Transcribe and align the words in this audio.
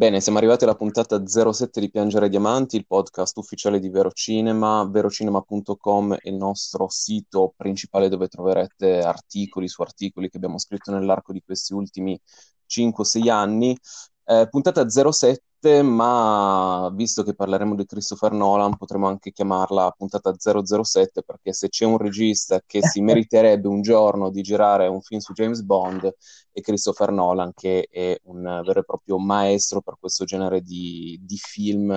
Bene, 0.00 0.22
siamo 0.22 0.38
arrivati 0.38 0.64
alla 0.64 0.76
puntata 0.76 1.26
07 1.26 1.78
di 1.78 1.90
Piangere 1.90 2.30
Diamanti, 2.30 2.76
il 2.76 2.86
podcast 2.86 3.36
ufficiale 3.36 3.78
di 3.78 3.90
Verocinema. 3.90 4.88
Verocinema.com 4.88 6.14
è 6.14 6.28
il 6.30 6.36
nostro 6.36 6.88
sito 6.88 7.52
principale 7.54 8.08
dove 8.08 8.26
troverete 8.26 9.00
articoli 9.00 9.68
su 9.68 9.82
articoli 9.82 10.30
che 10.30 10.38
abbiamo 10.38 10.56
scritto 10.56 10.90
nell'arco 10.90 11.34
di 11.34 11.42
questi 11.44 11.74
ultimi 11.74 12.18
5-6 12.66 13.28
anni. 13.28 13.76
Eh, 14.24 14.48
puntata 14.48 14.88
07 14.88 15.42
ma 15.82 16.90
visto 16.94 17.22
che 17.22 17.34
parleremo 17.34 17.74
di 17.74 17.84
Christopher 17.84 18.32
Nolan, 18.32 18.76
potremmo 18.76 19.08
anche 19.08 19.30
chiamarla 19.30 19.94
puntata 19.96 20.32
007, 20.36 21.22
perché 21.22 21.52
se 21.52 21.68
c'è 21.68 21.84
un 21.84 21.98
regista 21.98 22.62
che 22.64 22.80
si 22.82 23.00
meriterebbe 23.02 23.68
un 23.68 23.82
giorno 23.82 24.30
di 24.30 24.42
girare 24.42 24.86
un 24.86 25.00
film 25.02 25.20
su 25.20 25.32
James 25.34 25.60
Bond, 25.62 26.10
è 26.50 26.60
Christopher 26.62 27.12
Nolan, 27.12 27.52
che 27.54 27.86
è 27.90 28.18
un 28.24 28.42
vero 28.64 28.80
e 28.80 28.84
proprio 28.84 29.18
maestro 29.18 29.82
per 29.82 29.96
questo 30.00 30.24
genere 30.24 30.62
di, 30.62 31.18
di 31.22 31.36
film, 31.36 31.92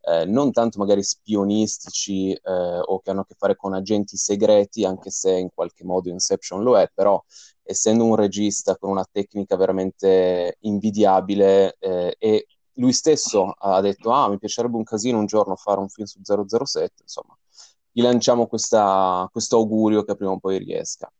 eh, 0.00 0.24
non 0.26 0.52
tanto 0.52 0.78
magari 0.78 1.02
spionistici 1.02 2.32
eh, 2.32 2.40
o 2.42 3.00
che 3.00 3.10
hanno 3.10 3.20
a 3.22 3.26
che 3.26 3.34
fare 3.38 3.56
con 3.56 3.74
agenti 3.74 4.16
segreti, 4.16 4.84
anche 4.84 5.10
se 5.10 5.32
in 5.32 5.48
qualche 5.54 5.84
modo 5.84 6.10
Inception 6.10 6.62
lo 6.62 6.78
è, 6.78 6.90
però 6.92 7.22
essendo 7.62 8.04
un 8.04 8.16
regista 8.16 8.76
con 8.76 8.90
una 8.90 9.06
tecnica 9.10 9.56
veramente 9.56 10.56
invidiabile 10.60 11.76
eh, 11.78 12.14
e 12.18 12.46
lui 12.78 12.92
stesso 12.92 13.54
ha 13.56 13.80
detto, 13.80 14.10
ah, 14.10 14.28
mi 14.28 14.38
piacerebbe 14.38 14.76
un 14.76 14.84
casino 14.84 15.18
un 15.18 15.26
giorno 15.26 15.56
fare 15.56 15.80
un 15.80 15.88
film 15.88 16.06
su 16.06 16.20
007, 16.22 17.02
insomma, 17.02 17.36
gli 17.90 18.02
lanciamo 18.02 18.46
questo 18.46 19.56
augurio 19.56 20.04
che 20.04 20.14
prima 20.16 20.32
o 20.32 20.38
poi 20.38 20.58
riesca. 20.58 21.10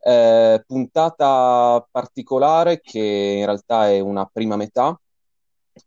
Eh, 0.00 0.62
puntata 0.66 1.86
particolare 1.90 2.80
che 2.80 3.36
in 3.38 3.44
realtà 3.44 3.90
è 3.90 4.00
una 4.00 4.24
prima 4.26 4.56
metà, 4.56 4.98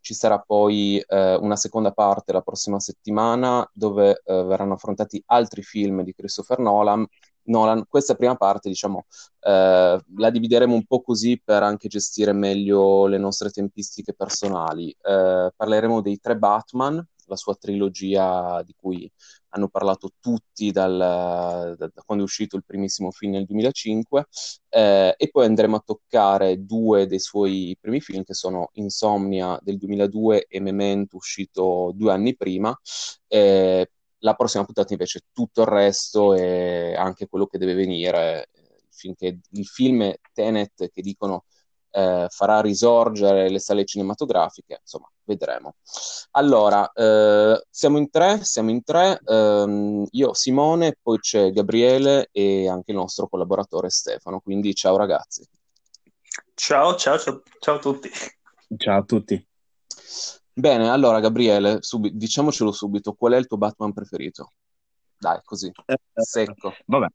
ci 0.02 0.14
sarà 0.14 0.40
poi 0.40 1.00
eh, 1.08 1.36
una 1.36 1.56
seconda 1.56 1.92
parte 1.92 2.34
la 2.34 2.42
prossima 2.42 2.80
settimana 2.80 3.68
dove 3.74 4.22
eh, 4.24 4.44
verranno 4.44 4.74
affrontati 4.74 5.22
altri 5.28 5.64
film 5.64 6.04
di 6.04 6.14
Christopher 6.14 6.60
Nolan 6.60 7.08
Nolan, 7.48 7.86
questa 7.88 8.16
prima 8.16 8.36
parte, 8.36 8.70
diciamo, 8.70 9.06
eh, 9.42 10.00
la 10.18 10.30
divideremo 10.30 10.74
un 10.74 10.86
po' 10.86 11.02
così 11.02 11.42
per 11.44 11.64
anche 11.64 11.88
gestire 11.88 12.34
meglio 12.34 13.08
le 13.08 13.18
nostre 13.18 13.50
tempistiche 13.50 14.14
personali. 14.14 14.90
Eh, 14.90 15.52
parleremo 15.56 16.02
dei 16.02 16.20
tre 16.20 16.38
Batman, 16.38 17.06
la 17.28 17.36
sua 17.36 17.56
trilogia 17.56 18.62
di 18.64 18.74
cui 18.76 19.10
hanno 19.50 19.70
parlato 19.70 20.12
tutti 20.20 20.72
dal, 20.72 20.98
da, 20.98 21.76
da, 21.76 22.02
quando 22.06 22.24
è 22.24 22.28
uscito 22.28 22.56
il 22.56 22.64
primissimo 22.66 23.12
film 23.12 23.34
nel 23.34 23.46
2005 23.46 24.26
eh, 24.70 25.14
e 25.18 25.30
poi 25.30 25.46
andremo 25.46 25.78
a 25.78 25.84
toccare 25.86 26.66
due 26.66 27.08
dei 27.08 27.20
suoi 27.20 27.78
primi 27.80 28.02
film 28.02 28.24
che 28.24 28.34
sono 28.34 28.70
Insomnia 28.74 29.58
del 29.62 29.78
2002 29.78 30.46
e 30.48 30.60
Memento 30.60 31.18
uscito 31.18 31.92
due 31.96 32.12
anni 32.12 32.36
prima 32.36 32.78
eh, 33.28 33.90
la 34.20 34.34
prossima 34.34 34.64
puntata 34.64 34.94
invece 34.94 35.22
tutto 35.32 35.62
il 35.62 35.68
resto 35.68 36.34
e 36.34 36.96
anche 36.96 37.28
quello 37.28 37.46
che 37.46 37.58
deve 37.58 37.74
venire, 37.74 38.50
finché 38.90 39.40
il 39.50 39.66
film 39.66 40.14
Tenet 40.34 40.90
che 40.90 41.02
dicono 41.02 41.46
eh, 41.92 42.28
farà 42.30 42.62
risorgere 42.62 43.50
le 43.50 43.60
sale 43.60 43.86
cinematografiche, 43.86 44.80
insomma, 44.82 45.10
vedremo. 45.24 45.76
Allora, 46.32 46.92
eh, 46.92 47.66
siamo 47.70 47.98
in 47.98 48.10
tre, 48.10 48.44
siamo 48.44 48.70
in 48.70 48.84
tre, 48.84 49.20
ehm, 49.26 50.06
io 50.12 50.34
Simone, 50.34 50.98
poi 51.02 51.20
c'è 51.20 51.52
Gabriele 51.52 52.30
e 52.32 52.70
anche 52.70 52.92
il 52.92 52.98
nostro 52.98 53.28
collaboratore 53.28 53.90
Stefano, 53.90 54.40
quindi 54.40 54.74
ciao 54.76 54.98
ragazzi. 54.98 55.44
Ciao, 56.54 56.96
ciao, 56.96 57.18
ciao, 57.18 57.42
ciao 57.60 57.76
a 57.76 57.80
tutti. 57.80 58.10
Ciao 58.78 59.00
a 59.00 59.04
tutti. 59.04 59.48
Bene, 60.58 60.90
allora 60.90 61.20
Gabriele, 61.20 61.78
subi- 61.82 62.18
diciamocelo 62.18 62.72
subito, 62.72 63.14
qual 63.14 63.34
è 63.34 63.38
il 63.38 63.46
tuo 63.46 63.58
Batman 63.58 63.94
preferito? 63.94 64.54
Dai, 65.16 65.40
così, 65.44 65.72
eh, 65.86 65.98
secco. 66.16 66.74
Vabbè, 66.88 67.06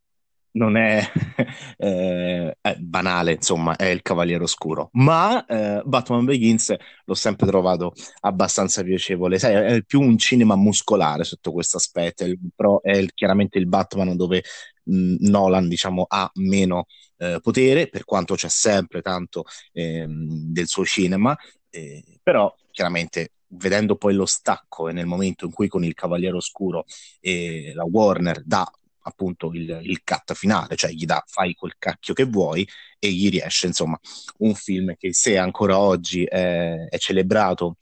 non 0.53 0.77
è, 0.77 1.03
eh, 1.77 2.57
è, 2.61 2.77
banale, 2.77 3.33
insomma, 3.33 3.75
è 3.75 3.87
il 3.87 4.01
Cavaliere 4.03 4.45
Oscuro, 4.45 4.91
ma 4.93 5.45
eh, 5.47 5.83
Batman 5.85 6.25
Begins 6.25 6.73
l'ho 7.05 7.15
sempre 7.15 7.49
trovato 7.49 7.95
abbastanza 8.21 8.85
piacevole, 8.85 9.41
sai, 9.41 9.75
è 9.75 9.83
più 9.83 10.01
un 10.01 10.17
cinema 10.19 10.55
muscolare 10.55 11.25
sotto 11.25 11.51
questo 11.51 11.79
aspetto, 11.79 12.25
però 12.55 12.81
è 12.81 13.05
chiaramente 13.13 13.59
il 13.59 13.67
Batman 13.67 14.17
dove 14.17 14.45
mh, 14.85 15.29
Nolan, 15.29 15.67
diciamo, 15.67 16.05
ha 16.09 16.31
meno 16.35 16.87
eh, 17.17 17.41
potere, 17.43 17.89
per 17.89 18.05
quanto 18.05 18.37
c'è 18.37 18.49
sempre 18.49 19.03
tanto 19.03 19.43
ehm, 19.73 20.53
del 20.53 20.69
suo 20.69 20.85
cinema, 20.85 21.37
eh, 21.71 22.21
però 22.23 22.55
chiaramente 22.73 23.35
vedendo 23.55 23.97
poi 23.97 24.15
lo 24.15 24.27
stacco 24.27 24.89
e 24.89 24.93
nel 24.93 25.07
momento 25.07 25.45
in 25.45 25.53
cui 25.53 25.69
con 25.69 25.85
il 25.85 25.95
Cavaliere 25.95 26.37
Oscuro 26.37 26.85
eh, 27.21 27.73
la 27.75 27.85
Warner 27.85 28.43
dà 28.45 28.69
appunto 29.05 29.53
il, 29.53 29.81
il 29.83 30.03
cut 30.05 30.33
finale, 30.35 30.77
cioè 30.77 30.91
gli 30.91 31.05
dà 31.05 31.23
fai 31.27 31.55
quel 31.55 31.75
cacchio 31.79 32.15
che 32.15 32.25
vuoi 32.25 32.67
e 32.99 33.11
gli 33.13 33.31
riesce 33.31 33.67
insomma 33.67 33.99
un 34.39 34.55
film 34.55 34.95
che 34.97 35.13
se 35.13 35.39
ancora 35.39 35.79
oggi 35.79 36.25
è, 36.25 36.87
è 36.89 36.99
celebrato 36.99 37.77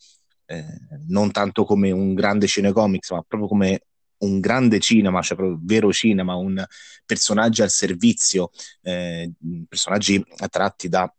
eh, 0.47 0.65
non 1.09 1.31
tanto 1.31 1.65
come 1.65 1.91
un 1.91 2.15
grande 2.15 2.47
cinecomics 2.47 3.11
ma 3.11 3.23
proprio 3.27 3.49
come 3.49 3.83
un 4.21 4.41
grande 4.41 4.81
cinema, 4.81 5.23
cioè 5.23 5.37
proprio 5.37 5.59
vero 5.63 5.93
cinema, 5.93 6.35
un 6.35 6.63
personaggio 7.07 7.63
al 7.63 7.71
servizio, 7.71 8.51
eh, 8.83 9.31
personaggi 9.69 10.23
tratti 10.51 10.89
da 10.89 11.13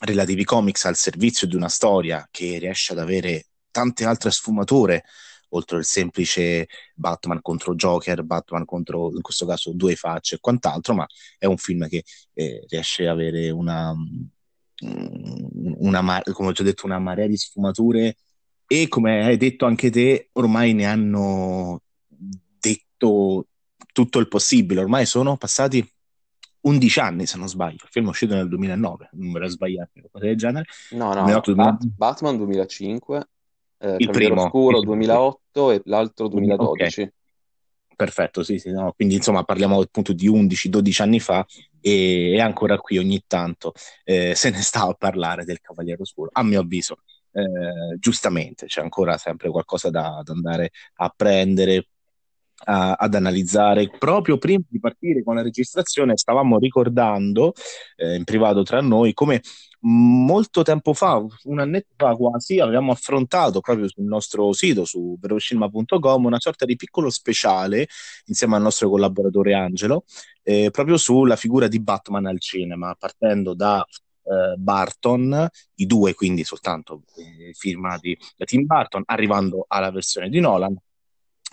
relativi 0.00 0.44
comics 0.44 0.84
al 0.84 0.96
servizio 0.96 1.46
di 1.46 1.56
una 1.56 1.68
storia 1.68 2.26
che 2.30 2.58
riesce 2.58 2.92
ad 2.92 2.98
avere 2.98 3.46
tante 3.70 4.04
altre 4.04 4.30
sfumature 4.30 5.04
oltre 5.50 5.78
al 5.78 5.84
semplice 5.84 6.66
Batman 6.94 7.40
contro 7.40 7.74
Joker, 7.74 8.22
Batman 8.22 8.64
contro 8.64 9.12
in 9.14 9.22
questo 9.22 9.46
caso 9.46 9.72
due 9.72 9.94
facce 9.94 10.36
e 10.36 10.38
quant'altro, 10.40 10.94
ma 10.94 11.06
è 11.38 11.46
un 11.46 11.56
film 11.56 11.88
che 11.88 12.04
eh, 12.34 12.64
riesce 12.68 13.04
ad 13.04 13.14
avere 13.14 13.50
una, 13.50 13.94
mm, 13.94 15.74
una, 15.78 16.22
come 16.32 16.48
ho 16.48 16.52
già 16.52 16.62
detto, 16.62 16.86
una 16.86 16.98
marea 16.98 17.26
di 17.26 17.36
sfumature 17.36 18.16
e 18.66 18.88
come 18.88 19.24
hai 19.24 19.36
detto 19.36 19.66
anche 19.66 19.90
te, 19.90 20.30
ormai 20.32 20.74
ne 20.74 20.86
hanno 20.86 21.82
detto 22.58 23.46
tutto 23.92 24.18
il 24.18 24.28
possibile, 24.28 24.80
ormai 24.80 25.06
sono 25.06 25.36
passati 25.36 25.88
11 26.66 27.00
anni, 27.00 27.26
se 27.26 27.38
non 27.38 27.48
sbaglio. 27.48 27.84
Il 27.84 27.88
film 27.90 28.06
è 28.06 28.08
uscito 28.10 28.34
nel 28.34 28.48
2009, 28.48 29.10
non 29.12 29.40
l'ho 29.40 29.48
sbagliato, 29.48 29.90
qualcosa 29.94 30.24
del 30.24 30.36
genere. 30.36 30.64
No, 30.90 31.12
no, 31.12 31.24
Bat- 31.54 31.86
Batman 31.86 32.36
2005, 32.36 33.28
eh, 33.78 33.96
il 33.98 34.10
primo 34.10 34.42
Oscuro 34.42 34.80
2008 34.80 35.70
e 35.70 35.82
l'altro 35.84 36.28
2012. 36.28 37.00
Okay. 37.00 37.12
Perfetto, 37.96 38.42
sì, 38.42 38.58
sì, 38.58 38.70
no. 38.70 38.92
quindi 38.94 39.14
insomma 39.14 39.42
parliamo 39.42 39.80
appunto 39.80 40.12
di 40.12 40.28
11-12 40.28 41.00
anni 41.00 41.18
fa 41.18 41.46
e, 41.80 42.32
e, 42.32 42.40
ancora 42.42 42.76
qui 42.76 42.98
ogni 42.98 43.22
tanto 43.26 43.72
eh, 44.04 44.34
se 44.34 44.50
ne 44.50 44.60
sta 44.60 44.82
a 44.82 44.92
parlare 44.92 45.46
del 45.46 45.60
Cavaliere 45.60 46.02
Oscuro, 46.02 46.28
a 46.32 46.42
mio 46.42 46.60
avviso. 46.60 46.98
Eh, 47.32 47.98
giustamente 47.98 48.66
c'è 48.66 48.80
ancora 48.82 49.16
sempre 49.18 49.50
qualcosa 49.50 49.88
da, 49.88 50.20
da 50.22 50.32
andare 50.32 50.72
a 50.96 51.12
prendere, 51.14 51.88
a, 52.64 52.92
ad 52.92 53.14
analizzare. 53.14 53.88
Proprio 53.98 54.38
prima 54.38 54.64
di 54.68 54.80
partire 54.80 55.22
con 55.22 55.34
la 55.34 55.42
registrazione 55.42 56.16
stavamo 56.16 56.58
ricordando 56.58 57.52
eh, 57.96 58.16
in 58.16 58.24
privato 58.24 58.62
tra 58.62 58.80
noi 58.80 59.12
come 59.12 59.40
molto 59.88 60.62
tempo 60.62 60.94
fa, 60.94 61.22
un 61.44 61.60
annetto 61.60 61.94
fa 61.96 62.14
quasi, 62.14 62.58
avevamo 62.58 62.92
affrontato 62.92 63.60
proprio 63.60 63.88
sul 63.88 64.04
nostro 64.04 64.52
sito, 64.52 64.84
su 64.84 65.16
verocinema.com, 65.20 66.24
una 66.24 66.40
sorta 66.40 66.64
di 66.64 66.74
piccolo 66.76 67.08
speciale 67.10 67.86
insieme 68.26 68.56
al 68.56 68.62
nostro 68.62 68.88
collaboratore 68.88 69.54
Angelo, 69.54 70.04
eh, 70.42 70.70
proprio 70.72 70.96
sulla 70.96 71.36
figura 71.36 71.68
di 71.68 71.80
Batman 71.80 72.26
al 72.26 72.40
cinema, 72.40 72.96
partendo 72.98 73.54
da 73.54 73.84
eh, 74.24 74.56
Barton, 74.56 75.48
i 75.76 75.86
due 75.86 76.14
quindi 76.14 76.42
soltanto 76.42 77.04
eh, 77.16 77.52
firmati 77.52 78.18
da 78.36 78.44
Tim 78.44 78.64
Burton, 78.64 79.02
arrivando 79.06 79.66
alla 79.68 79.92
versione 79.92 80.28
di 80.28 80.40
Nolan, 80.40 80.76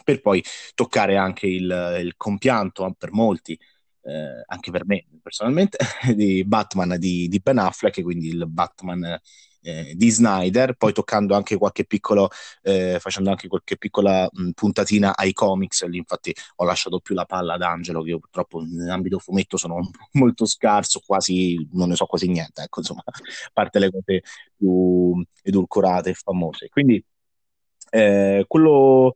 per 0.03 0.21
poi 0.21 0.43
toccare 0.75 1.17
anche 1.17 1.47
il, 1.47 1.99
il 2.01 2.13
compianto 2.17 2.93
per 2.97 3.11
molti, 3.11 3.57
eh, 4.03 4.43
anche 4.47 4.71
per 4.71 4.85
me 4.85 5.05
personalmente, 5.21 5.77
di 6.15 6.43
Batman 6.45 6.97
di, 6.97 7.27
di, 7.27 7.39
Ben 7.39 7.57
Affleck, 7.57 8.01
quindi 8.01 8.27
il 8.27 8.47
Batman 8.47 9.19
eh, 9.63 9.93
di 9.95 10.09
Snyder, 10.09 10.73
poi 10.75 10.93
toccando 10.93 11.35
anche 11.35 11.57
qualche 11.57 11.85
piccolo, 11.85 12.29
eh, 12.61 12.97
facendo 12.99 13.29
anche 13.29 13.47
qualche 13.47 13.77
piccola 13.77 14.27
mh, 14.29 14.51
puntatina 14.51 15.15
ai 15.15 15.33
comics, 15.33 15.85
lì 15.85 15.97
infatti 15.97 16.33
ho 16.57 16.65
lasciato 16.65 16.99
più 16.99 17.15
la 17.15 17.25
palla 17.25 17.53
ad 17.53 17.61
Angelo, 17.61 18.01
che 18.03 18.09
io 18.09 18.19
purtroppo 18.19 18.61
nell'ambito 18.61 19.19
fumetto 19.19 19.57
sono 19.57 19.89
molto 20.13 20.45
scarso, 20.45 21.01
quasi, 21.05 21.67
non 21.71 21.89
ne 21.89 21.95
so 21.95 22.05
quasi 22.05 22.27
niente, 22.27 22.63
ecco 22.63 22.79
insomma, 22.79 23.03
a 23.05 23.11
parte 23.53 23.79
le 23.79 23.89
cose 23.91 24.23
più 24.55 25.23
edulcorate 25.41 26.09
e 26.11 26.13
famose. 26.13 26.67
Quindi 26.69 27.03
eh, 27.91 28.45
quello 28.47 29.13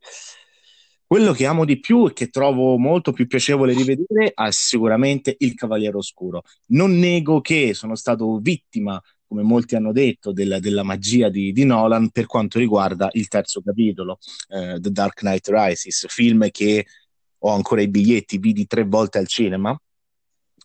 quello 1.08 1.32
che 1.32 1.46
amo 1.46 1.64
di 1.64 1.80
più 1.80 2.06
e 2.06 2.12
che 2.12 2.28
trovo 2.28 2.76
molto 2.76 3.12
più 3.12 3.26
piacevole 3.26 3.72
rivedere 3.72 4.34
è 4.34 4.50
sicuramente 4.50 5.34
Il 5.38 5.54
Cavaliere 5.54 5.96
Oscuro. 5.96 6.42
Non 6.66 6.98
nego 6.98 7.40
che 7.40 7.72
sono 7.72 7.94
stato 7.94 8.36
vittima 8.36 9.02
come 9.26 9.42
molti 9.42 9.74
hanno 9.74 9.92
detto, 9.92 10.32
della, 10.32 10.58
della 10.58 10.82
magia 10.82 11.30
di, 11.30 11.52
di, 11.52 11.64
Nolan 11.64 12.10
per 12.10 12.26
quanto 12.26 12.58
riguarda 12.58 13.08
il 13.12 13.28
terzo 13.28 13.60
capitolo, 13.62 14.18
eh, 14.48 14.78
The 14.80 14.90
Dark 14.90 15.20
Knight 15.20 15.48
Rises, 15.48 16.06
film 16.08 16.50
che 16.50 16.86
ho 17.38 17.50
ancora 17.50 17.82
i 17.82 17.88
biglietti, 17.88 18.38
vidi 18.38 18.66
tre 18.66 18.84
volte 18.84 19.18
al 19.18 19.26
cinema. 19.26 19.78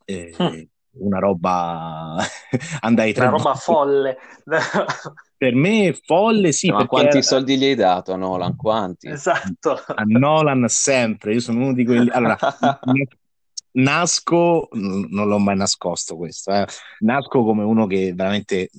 Eh, 0.05 0.33
hm. 0.35 0.63
Una 0.95 1.19
roba 1.19 2.17
andai 2.81 3.13
tre 3.13 3.27
Una 3.27 3.37
roba 3.37 3.55
folle. 3.55 4.17
per 5.43 5.55
me 5.55 5.93
folle 6.05 6.53
sì. 6.53 6.71
Ma 6.71 6.87
quanti 6.87 7.17
era... 7.17 7.21
soldi 7.21 7.57
gli 7.57 7.65
hai 7.65 7.75
dato 7.75 8.13
a 8.13 8.15
Nolan? 8.15 8.55
Quanti? 8.55 9.09
Esatto. 9.09 9.71
A 9.87 10.03
Nolan 10.05 10.69
sempre, 10.69 11.33
io 11.33 11.41
sono 11.41 11.63
uno 11.63 11.73
di 11.73 11.83
quelli... 11.83 12.09
Allora, 12.09 12.37
nasco, 13.71 14.69
non 14.71 15.27
l'ho 15.27 15.39
mai 15.39 15.57
nascosto 15.57 16.15
questo, 16.15 16.53
eh. 16.53 16.65
nasco 16.99 17.43
come 17.43 17.63
uno 17.63 17.87
che 17.87 18.13
veramente 18.15 18.69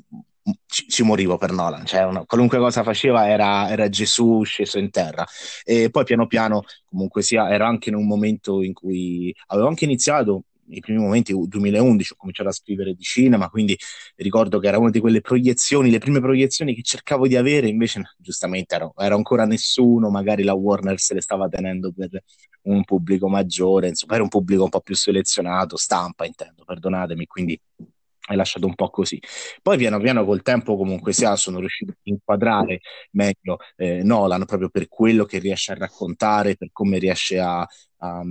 ci, 0.65 0.89
ci 0.89 1.03
morivo 1.03 1.37
per 1.37 1.53
Nolan, 1.53 1.85
cioè 1.85 2.05
una, 2.05 2.25
qualunque 2.25 2.57
cosa 2.57 2.83
faceva 2.83 3.29
era, 3.29 3.69
era, 3.69 3.91
Gesù 3.91 4.43
sceso 4.45 4.79
in 4.79 4.89
terra 4.89 5.27
e 5.65 5.91
poi 5.91 6.05
piano 6.05 6.27
piano 6.27 6.63
comunque 6.89 7.21
sia, 7.21 7.51
ero 7.51 7.67
anche 7.67 7.91
in 7.91 7.97
un 7.97 8.07
momento 8.07 8.63
in 8.63 8.73
cui 8.73 9.35
avevo 9.49 9.69
anche 9.69 9.85
iniziato 9.85 10.45
nei 10.67 10.81
primi 10.81 11.01
momenti 11.01 11.35
2011 11.35 12.13
ho 12.13 12.17
cominciato 12.17 12.49
a 12.49 12.53
scrivere 12.53 12.95
di 12.95 13.03
cinema, 13.03 13.49
quindi 13.49 13.77
ricordo 14.17 14.59
che 14.59 14.69
era 14.69 14.79
una 14.79 14.91
di 14.91 15.01
quelle 15.01 15.21
proiezioni, 15.21 15.91
le 15.91 15.99
prime 15.99 16.21
proiezioni 16.21 16.75
che 16.75 16.83
cercavo 16.83 17.27
di 17.27 17.37
avere, 17.37 17.69
invece 17.69 18.03
giustamente 18.19 18.75
ero, 18.75 18.93
era 18.97 19.15
ancora 19.15 19.45
nessuno, 19.45 20.11
magari 20.11 20.43
la 20.43 20.55
Warner 20.55 20.99
se 20.99 21.15
le 21.15 21.21
stava 21.21 21.49
tenendo 21.49 21.93
per 21.93 22.23
un 22.63 22.85
pubblico 22.85 23.29
maggiore, 23.29 23.89
insomma 23.89 24.15
era 24.15 24.23
un 24.23 24.29
pubblico 24.29 24.65
un 24.65 24.71
po' 24.71 24.81
più 24.81 24.95
selezionato, 24.95 25.77
stampa 25.77 26.25
intendo, 26.25 26.65
perdonatemi, 26.65 27.27
quindi 27.27 27.61
hai 28.27 28.37
lasciato 28.37 28.67
un 28.67 28.75
po' 28.75 28.91
così. 28.91 29.21
Poi 29.63 29.77
piano 29.77 29.99
piano 29.99 30.25
col 30.25 30.43
tempo 30.43 30.77
comunque 30.77 31.13
sia 31.13 31.37
sono 31.37 31.59
riuscito 31.59 31.93
a 31.93 31.97
inquadrare 32.05 32.81
meglio 33.13 33.59
eh, 33.77 34.03
Nolan 34.03 34.45
proprio 34.47 34.69
per 34.71 34.89
quello 34.89 35.25
che 35.25 35.39
riesce 35.39 35.73
a 35.73 35.77
raccontare, 35.77 36.57
per 36.57 36.71
come 36.73 36.99
riesce 36.99 37.39
a, 37.39 37.61
a, 37.61 38.23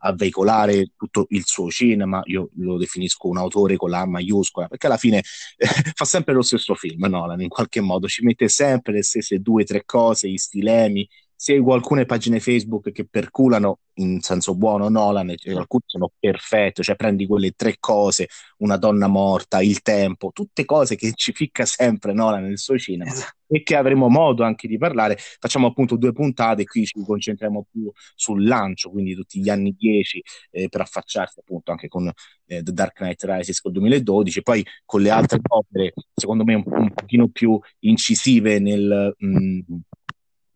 a, 0.00 0.12
veicolare 0.14 0.92
tutto 0.96 1.26
il 1.30 1.44
suo 1.46 1.70
cinema. 1.70 2.20
Io 2.24 2.50
lo 2.56 2.76
definisco 2.76 3.28
un 3.28 3.38
autore 3.38 3.76
con 3.76 3.90
la 3.90 4.00
A 4.00 4.06
maiuscola, 4.06 4.68
perché 4.68 4.86
alla 4.86 4.96
fine 4.96 5.18
eh, 5.56 5.66
fa 5.94 6.04
sempre 6.04 6.34
lo 6.34 6.42
stesso 6.42 6.74
film 6.74 7.06
Nolan, 7.06 7.40
in 7.40 7.48
qualche 7.48 7.80
modo 7.80 8.08
ci 8.08 8.22
mette 8.24 8.48
sempre 8.48 8.92
le 8.92 9.02
stesse 9.02 9.38
due 9.40 9.62
o 9.62 9.66
tre 9.66 9.84
cose, 9.84 10.28
gli 10.28 10.36
stilemi, 10.36 11.08
seguo 11.40 11.72
alcune 11.72 12.04
pagine 12.04 12.40
Facebook 12.40 12.90
che 12.90 13.06
perculano 13.06 13.78
in 13.98 14.20
senso 14.20 14.56
buono 14.56 14.88
Nolan, 14.88 15.30
e 15.30 15.36
alcune 15.54 15.84
sono 15.86 16.10
perfette, 16.18 16.82
cioè 16.82 16.96
prendi 16.96 17.26
quelle 17.26 17.52
tre 17.52 17.76
cose, 17.78 18.28
una 18.58 18.76
donna 18.76 19.06
morta, 19.06 19.62
il 19.62 19.80
tempo, 19.80 20.30
tutte 20.32 20.64
cose 20.64 20.96
che 20.96 21.12
ci 21.14 21.32
ficca 21.32 21.64
sempre 21.64 22.12
Nolan 22.12 22.42
nel 22.42 22.58
suo 22.58 22.76
cinema 22.76 23.10
esatto. 23.10 23.36
e 23.46 23.62
che 23.62 23.76
avremo 23.76 24.08
modo 24.08 24.42
anche 24.42 24.66
di 24.66 24.78
parlare. 24.78 25.16
Facciamo 25.16 25.68
appunto 25.68 25.96
due 25.96 26.12
puntate, 26.12 26.64
qui 26.64 26.84
ci 26.86 27.00
concentriamo 27.04 27.66
più 27.70 27.88
sul 28.16 28.44
lancio, 28.44 28.90
quindi 28.90 29.14
tutti 29.14 29.40
gli 29.40 29.48
anni 29.48 29.76
10 29.78 30.22
eh, 30.50 30.68
per 30.68 30.80
affacciarsi 30.80 31.38
appunto 31.38 31.70
anche 31.70 31.86
con 31.86 32.10
eh, 32.46 32.62
The 32.64 32.72
Dark 32.72 32.94
Knight 32.94 33.22
Rises 33.22 33.60
col 33.60 33.72
2012, 33.72 34.42
poi 34.42 34.64
con 34.84 35.02
le 35.02 35.10
altre 35.10 35.38
opere, 35.46 35.92
secondo 36.14 36.42
me 36.42 36.54
un, 36.54 36.64
un 36.66 36.92
pochino 36.92 37.28
più 37.28 37.58
incisive 37.80 38.58
nel... 38.58 39.14
Mh, 39.16 39.38
mm, 39.38 39.60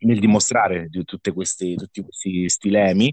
nel 0.05 0.19
dimostrare 0.19 0.89
di 0.89 1.05
questi, 1.33 1.75
tutti 1.75 2.03
questi 2.03 2.49
stilemi, 2.49 3.13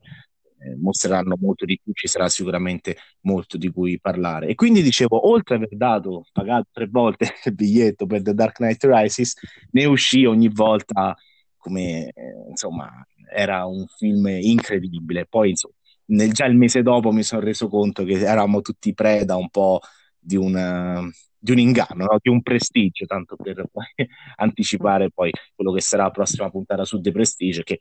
eh, 0.62 0.76
mostreranno 0.76 1.38
molto 1.40 1.66
di 1.66 1.80
più, 1.82 1.94
ci 1.94 2.08
sarà 2.08 2.28
sicuramente 2.30 2.98
molto 3.22 3.58
di 3.58 3.70
cui 3.72 4.00
parlare. 4.00 4.48
E 4.48 4.56
quindi 4.56 4.82
dicevo, 4.82 5.30
oltre 5.30 5.56
ad 5.56 5.64
aver 5.64 5.78
dato, 5.78 6.26
pagato 6.32 6.68
tre 6.72 6.88
volte 6.88 7.34
il 7.46 7.54
biglietto 7.54 8.06
per 8.06 8.22
The 8.22 8.34
Dark 8.34 8.58
Knight 8.58 8.84
Rises, 8.84 9.36
ne 9.72 9.86
uscì 9.86 10.26
ogni 10.26 10.50
volta 10.50 11.16
come, 11.58 12.12
eh, 12.14 12.50
insomma, 12.50 12.90
era 13.34 13.66
un 13.66 13.86
film 13.98 14.28
incredibile. 14.28 15.26
Poi, 15.28 15.52
insomma, 15.52 15.76
nel, 16.08 16.32
già 16.34 16.46
il 16.46 16.56
mese 16.56 16.82
dopo 16.82 17.12
mi 17.12 17.24
sono 17.24 17.42
reso 17.42 17.68
conto 17.68 18.04
che 18.04 18.20
eravamo 18.20 18.62
tutti 18.62 18.94
preda 18.94 19.36
un 19.36 19.50
po' 19.50 19.80
di 20.18 20.36
un, 20.36 21.12
di 21.40 21.52
un 21.52 21.60
inganno, 21.60 22.06
no? 22.06 22.18
di 22.22 22.30
un 22.30 22.42
prestigio, 22.42 23.06
tanto 23.06 23.36
per 23.36 23.66
poi 23.72 23.86
anticipare 24.38 25.10
poi 25.10 25.32
quello 25.56 25.72
che 25.72 25.82
sarà 25.82 26.04
la 26.04 26.12
prossima 26.12 26.50
puntata 26.50 26.84
su 26.84 27.00
The 27.00 27.12
Prestige, 27.12 27.64
che 27.64 27.80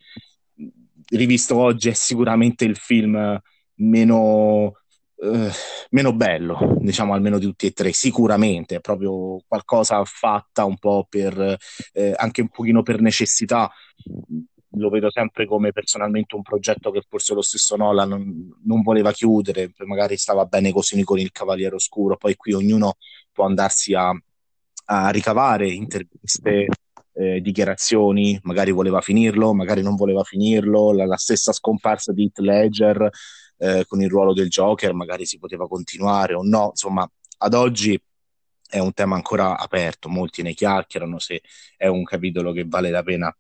rivisto 1.10 1.56
oggi 1.56 1.88
è 1.88 1.92
sicuramente 1.92 2.64
il 2.64 2.76
film 2.76 3.40
meno, 3.76 4.72
eh, 5.16 5.50
meno 5.90 6.12
bello, 6.12 6.76
diciamo 6.78 7.14
almeno 7.14 7.38
di 7.38 7.46
tutti 7.46 7.66
e 7.66 7.72
tre, 7.72 7.92
sicuramente, 7.92 8.76
è 8.76 8.80
proprio 8.80 9.40
qualcosa 9.46 10.02
fatta 10.04 10.64
un 10.64 10.78
po' 10.78 11.06
per, 11.08 11.56
eh, 11.92 12.14
anche 12.16 12.42
un 12.42 12.48
pochino 12.48 12.82
per 12.82 13.00
necessità, 13.00 13.70
lo 14.78 14.90
vedo 14.90 15.10
sempre 15.10 15.46
come 15.46 15.72
personalmente 15.72 16.34
un 16.34 16.42
progetto 16.42 16.90
che 16.90 17.02
forse 17.08 17.34
lo 17.34 17.42
stesso 17.42 17.76
Nolan 17.76 18.08
non, 18.08 18.54
non 18.64 18.82
voleva 18.82 19.12
chiudere, 19.12 19.72
magari 19.84 20.16
stava 20.16 20.44
bene 20.46 20.72
così 20.72 21.02
con 21.04 21.18
il 21.18 21.32
Cavaliere 21.32 21.74
Oscuro, 21.74 22.16
poi 22.16 22.36
qui 22.36 22.52
ognuno 22.52 22.96
può 23.32 23.44
andarsi 23.44 23.94
a, 23.94 24.10
a 24.86 25.10
ricavare 25.10 25.68
interviste, 25.68 26.68
eh, 27.12 27.40
dichiarazioni, 27.40 28.38
magari 28.42 28.70
voleva 28.70 29.00
finirlo, 29.00 29.52
magari 29.52 29.82
non 29.82 29.96
voleva 29.96 30.22
finirlo, 30.22 30.92
la, 30.92 31.04
la 31.06 31.16
stessa 31.16 31.52
scomparsa 31.52 32.12
di 32.12 32.22
Heath 32.22 32.38
Ledger 32.38 33.10
eh, 33.58 33.84
con 33.86 34.00
il 34.00 34.08
ruolo 34.08 34.32
del 34.32 34.48
Joker, 34.48 34.94
magari 34.94 35.26
si 35.26 35.38
poteva 35.38 35.66
continuare 35.66 36.34
o 36.34 36.42
no, 36.42 36.68
insomma, 36.70 37.08
ad 37.38 37.54
oggi 37.54 38.00
è 38.68 38.78
un 38.78 38.92
tema 38.92 39.16
ancora 39.16 39.58
aperto, 39.58 40.08
molti 40.08 40.42
ne 40.42 40.52
chiacchierano 40.52 41.18
se 41.18 41.42
è 41.76 41.86
un 41.86 42.04
capitolo 42.04 42.52
che 42.52 42.64
vale 42.66 42.90
la 42.90 43.02
pena 43.02 43.34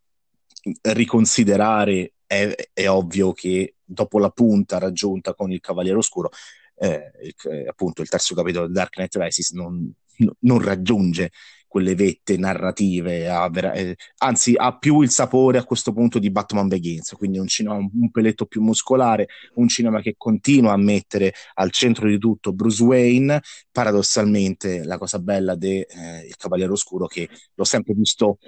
riconsiderare 0.82 2.14
è, 2.26 2.54
è, 2.72 2.88
ovvio 2.88 3.32
che 3.32 3.74
dopo 3.84 4.18
la 4.18 4.30
punta 4.30 4.78
raggiunta 4.78 5.34
con 5.34 5.50
il 5.50 5.60
Cavaliere 5.60 5.98
Oscuro, 5.98 6.30
eh, 6.76 7.10
il, 7.22 7.34
appunto 7.68 8.02
il 8.02 8.08
terzo 8.08 8.34
capitolo 8.34 8.66
di 8.66 8.72
Dark 8.72 8.94
Knight 8.94 9.16
Rises 9.16 9.50
non, 9.52 9.92
non 10.40 10.60
raggiunge 10.60 11.30
quelle 11.68 11.94
vette 11.94 12.36
narrative, 12.36 13.28
vera- 13.50 13.72
eh, 13.72 13.96
anzi 14.18 14.54
ha 14.56 14.76
più 14.76 15.02
il 15.02 15.10
sapore 15.10 15.58
a 15.58 15.64
questo 15.64 15.92
punto 15.92 16.18
di 16.18 16.30
Batman 16.30 16.66
Begins, 16.66 17.12
quindi 17.12 17.38
un 17.38 17.46
cinema 17.46 17.76
un 17.76 18.10
peletto 18.10 18.46
più 18.46 18.62
muscolare, 18.62 19.28
un 19.54 19.68
cinema 19.68 20.00
che 20.00 20.14
continua 20.16 20.72
a 20.72 20.76
mettere 20.76 21.34
al 21.54 21.70
centro 21.70 22.08
di 22.08 22.18
tutto 22.18 22.52
Bruce 22.52 22.82
Wayne, 22.82 23.40
paradossalmente 23.70 24.82
la 24.84 24.98
cosa 24.98 25.18
bella 25.18 25.54
di 25.54 25.80
eh, 25.80 26.34
Cavaliere 26.36 26.72
Oscuro 26.72 27.06
che 27.06 27.28
l'ho 27.54 27.64
sempre 27.64 27.94
visto 27.94 28.38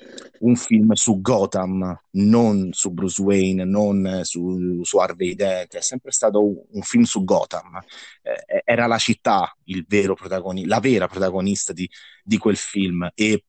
un 0.40 0.56
film 0.56 0.92
su 0.92 1.20
Gotham, 1.20 2.00
non 2.12 2.68
su 2.72 2.90
Bruce 2.90 3.20
Wayne, 3.22 3.64
non 3.64 4.20
su, 4.22 4.82
su 4.82 4.96
Harvey 4.96 5.34
Dent, 5.34 5.76
è 5.76 5.82
sempre 5.82 6.10
stato 6.10 6.42
un, 6.44 6.56
un 6.70 6.82
film 6.82 7.02
su 7.02 7.22
Gotham, 7.22 7.78
eh, 8.22 8.62
era 8.64 8.86
la 8.86 8.98
città 8.98 9.54
il 9.64 9.84
vero 9.86 10.14
protagonista, 10.14 10.68
la 10.68 10.80
vera 10.80 11.06
protagonista 11.06 11.72
di, 11.72 11.88
di 12.24 12.38
quel 12.38 12.56
film 12.56 13.08
e, 13.14 13.44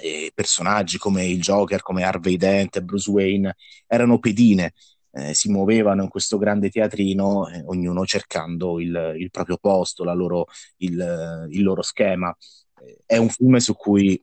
e, 0.00 0.32
personaggi 0.34 0.98
come 0.98 1.26
il 1.26 1.40
Joker, 1.40 1.82
come 1.82 2.04
Harvey 2.04 2.36
Dent 2.36 2.76
e 2.76 2.82
Bruce 2.82 3.10
Wayne 3.10 3.56
erano 3.86 4.18
pedine, 4.18 4.72
eh, 5.12 5.34
si 5.34 5.50
muovevano 5.50 6.02
in 6.02 6.08
questo 6.08 6.36
grande 6.36 6.68
teatrino, 6.68 7.48
eh, 7.48 7.62
ognuno 7.66 8.04
cercando 8.04 8.78
il, 8.80 9.14
il 9.18 9.30
proprio 9.30 9.56
posto, 9.56 10.04
loro, 10.04 10.46
il, 10.78 11.48
il, 11.50 11.62
loro 11.62 11.82
schema. 11.82 12.36
Eh, 12.80 12.98
è 13.06 13.16
un 13.16 13.30
film 13.30 13.56
su 13.56 13.74
cui 13.74 14.22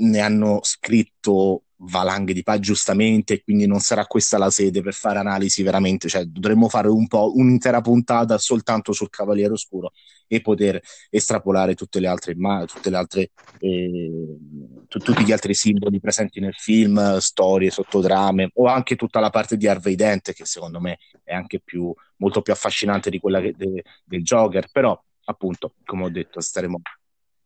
ne 0.00 0.20
hanno 0.20 0.60
scritto 0.62 1.64
valanghe 1.80 2.32
di 2.32 2.42
pa 2.42 2.58
giustamente, 2.58 3.42
quindi 3.42 3.66
non 3.66 3.80
sarà 3.80 4.06
questa 4.06 4.38
la 4.38 4.50
sede 4.50 4.82
per 4.82 4.94
fare 4.94 5.18
analisi 5.18 5.62
veramente, 5.62 6.08
cioè 6.08 6.24
dovremmo 6.24 6.68
fare 6.68 6.88
un 6.88 7.06
po' 7.06 7.32
un'intera 7.34 7.80
puntata 7.80 8.38
soltanto 8.38 8.92
sul 8.92 9.10
Cavaliere 9.10 9.52
Oscuro 9.52 9.92
e 10.26 10.40
poter 10.40 10.80
estrapolare 11.10 11.74
tutte 11.74 12.00
le 12.00 12.08
altre 12.08 12.32
immagini, 12.32 12.66
tutte 12.66 12.90
le 12.90 12.96
altre 12.96 13.30
eh, 13.60 14.36
t- 14.88 15.02
tutti 15.02 15.24
gli 15.24 15.32
altri 15.32 15.54
simboli 15.54 16.00
presenti 16.00 16.40
nel 16.40 16.54
film, 16.54 17.18
storie, 17.18 17.70
sottodrame 17.70 18.50
o 18.54 18.66
anche 18.66 18.96
tutta 18.96 19.20
la 19.20 19.30
parte 19.30 19.56
di 19.56 19.66
Harvey 19.66 19.94
Dent 19.94 20.32
che 20.32 20.44
secondo 20.44 20.80
me 20.80 20.98
è 21.22 21.32
anche 21.32 21.60
più 21.60 21.94
molto 22.16 22.42
più 22.42 22.52
affascinante 22.52 23.10
di 23.10 23.18
quella 23.18 23.40
che, 23.40 23.54
de- 23.56 23.84
del 24.04 24.22
Joker, 24.22 24.68
però 24.70 25.00
appunto, 25.24 25.74
come 25.84 26.04
ho 26.04 26.10
detto, 26.10 26.40
staremo 26.40 26.80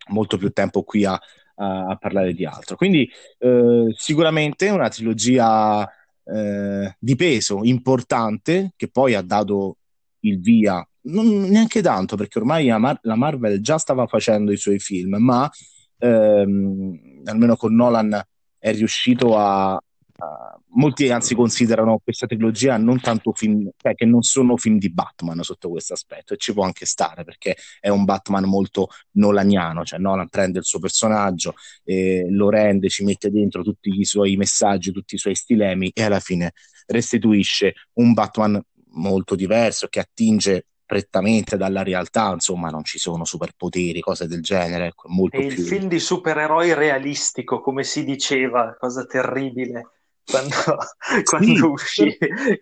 molto 0.09 0.37
più 0.37 0.51
tempo 0.51 0.83
qui 0.83 1.05
a 1.05 1.21
a, 1.62 1.87
a 1.87 1.97
parlare 1.97 2.33
di 2.33 2.45
altro. 2.45 2.76
Quindi 2.76 3.09
eh, 3.38 3.87
sicuramente 3.97 4.69
una 4.71 4.88
trilogia 4.88 5.88
eh, 6.25 6.97
di 6.99 7.16
peso 7.16 7.61
importante 7.62 8.73
che 8.76 8.88
poi 8.88 9.14
ha 9.14 9.23
dato 9.23 9.76
il 10.21 10.40
via, 10.40 10.87
non 11.02 11.26
neanche 11.42 11.83
tanto 11.83 12.16
perché 12.16 12.38
ormai 12.38 12.66
la, 12.66 12.78
Mar- 12.78 13.00
la 13.02 13.16
Marvel 13.16 13.61
già 13.61 13.78
stava 13.78 14.07
facendo 14.07 14.52
i 14.52 14.57
suoi 14.57 14.78
film, 14.78 15.16
ma 15.16 15.50
ehm, 15.99 17.23
almeno 17.25 17.57
con 17.57 17.75
Nolan 17.75 18.21
è 18.59 18.73
riuscito 18.73 19.37
a, 19.37 19.81
Uh, 20.14 20.61
molti 20.78 21.11
anzi 21.11 21.35
considerano 21.35 21.99
questa 21.99 22.26
trilogia 22.26 22.76
non 22.76 23.00
tanto 23.00 23.33
film, 23.33 23.71
cioè 23.76 23.95
che 23.95 24.04
non 24.04 24.23
sono 24.23 24.57
film 24.57 24.78
di 24.78 24.90
Batman 24.90 25.42
sotto 25.42 25.71
questo 25.71 25.95
aspetto, 25.95 26.35
e 26.35 26.37
ci 26.37 26.52
può 26.52 26.64
anche 26.64 26.87
stare 26.87 27.25
perché 27.25 27.57
è 27.81 27.88
un 27.88 28.04
Batman 28.04 28.45
molto 28.45 28.88
nolaniano, 29.12 29.85
cioè 29.85 29.99
Nolan 29.99 30.28
prende 30.28 30.59
il 30.59 30.64
suo 30.64 30.78
personaggio, 30.78 31.54
eh, 31.85 32.26
lo 32.28 32.50
rende, 32.50 32.88
ci 32.88 33.04
mette 33.04 33.31
dentro 33.31 33.62
tutti 33.62 33.88
i 33.88 34.04
suoi 34.04 34.37
messaggi, 34.37 34.92
tutti 34.92 35.14
i 35.14 35.19
suoi 35.19 35.35
stilemi 35.35 35.90
e 35.92 36.02
alla 36.04 36.21
fine 36.21 36.52
restituisce 36.87 37.73
un 37.95 38.12
Batman 38.12 38.62
molto 38.90 39.35
diverso 39.35 39.88
che 39.88 40.00
attinge 40.00 40.66
prettamente 40.85 41.57
dalla 41.57 41.83
realtà, 41.83 42.33
insomma, 42.33 42.69
non 42.69 42.85
ci 42.85 42.99
sono 42.99 43.25
superpoteri, 43.25 44.00
cose 44.00 44.26
del 44.26 44.42
genere. 44.42 44.88
Ecco, 44.88 45.09
molto 45.09 45.38
è 45.38 45.47
più... 45.47 45.62
il 45.62 45.66
film 45.66 45.88
di 45.88 45.99
supereroi 45.99 46.75
realistico, 46.75 47.62
come 47.62 47.83
si 47.83 48.04
diceva, 48.04 48.76
cosa 48.78 49.07
terribile 49.07 49.88
quando, 50.31 50.55
sì, 50.55 51.23
quando, 51.25 51.71
uscì, 51.71 52.17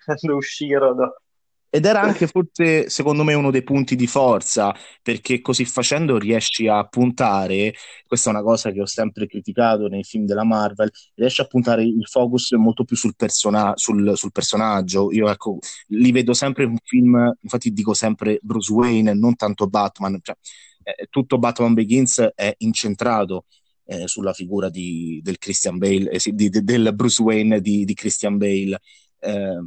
quando 0.05 0.37
uscirono. 0.37 1.15
Ed 1.73 1.85
era 1.85 2.01
anche 2.01 2.27
forse, 2.27 2.91
secondo 2.91 3.23
me, 3.23 3.33
uno 3.35 3.53
dei 3.53 3.63
punti 3.63 3.95
di 3.95 4.09
forza, 4.09 4.75
perché 5.03 5.41
così 5.41 5.65
facendo 5.65 6.19
riesci 6.19 6.67
a 6.67 6.85
puntare, 6.89 7.73
questa 8.09 8.31
è 8.31 8.33
una 8.33 8.43
cosa 8.43 8.73
che 8.73 8.81
ho 8.81 8.87
sempre 8.87 9.29
criticato 9.29 9.87
nei 9.87 10.03
film 10.03 10.25
della 10.27 10.43
Marvel, 10.43 10.91
riesci 11.15 11.41
a 11.43 11.47
puntare 11.47 11.85
il 11.85 12.05
focus 12.09 12.51
molto 12.53 12.83
più 12.83 12.97
sul, 12.97 13.15
persona- 13.15 13.73
sul, 13.77 14.17
sul 14.17 14.33
personaggio. 14.33 15.13
Io 15.13 15.31
ecco, 15.31 15.59
li 15.89 16.11
vedo 16.11 16.33
sempre 16.33 16.65
in 16.65 16.71
un 16.71 16.79
film, 16.83 17.37
infatti 17.41 17.71
dico 17.71 17.95
sempre 17.95 18.41
Bruce 18.43 18.73
Wayne, 18.73 19.15
non 19.15 19.37
tanto 19.37 19.69
Batman, 19.69 20.19
cioè, 20.21 20.35
eh, 20.83 21.07
tutto 21.09 21.39
Batman 21.39 21.75
Begins 21.75 22.19
è 22.35 22.53
incentrato 22.59 23.45
eh, 23.91 24.07
sulla 24.07 24.33
figura 24.33 24.69
di, 24.69 25.21
del 25.21 25.39
Christian 25.39 25.77
Bale, 25.77 26.11
eh, 26.11 26.21
di, 26.33 26.49
del 26.49 26.95
Bruce 26.95 27.21
Wayne 27.21 27.61
di, 27.61 27.93
Christian 27.95 28.37
Bale. 28.39 28.81
Eh, 29.19 29.59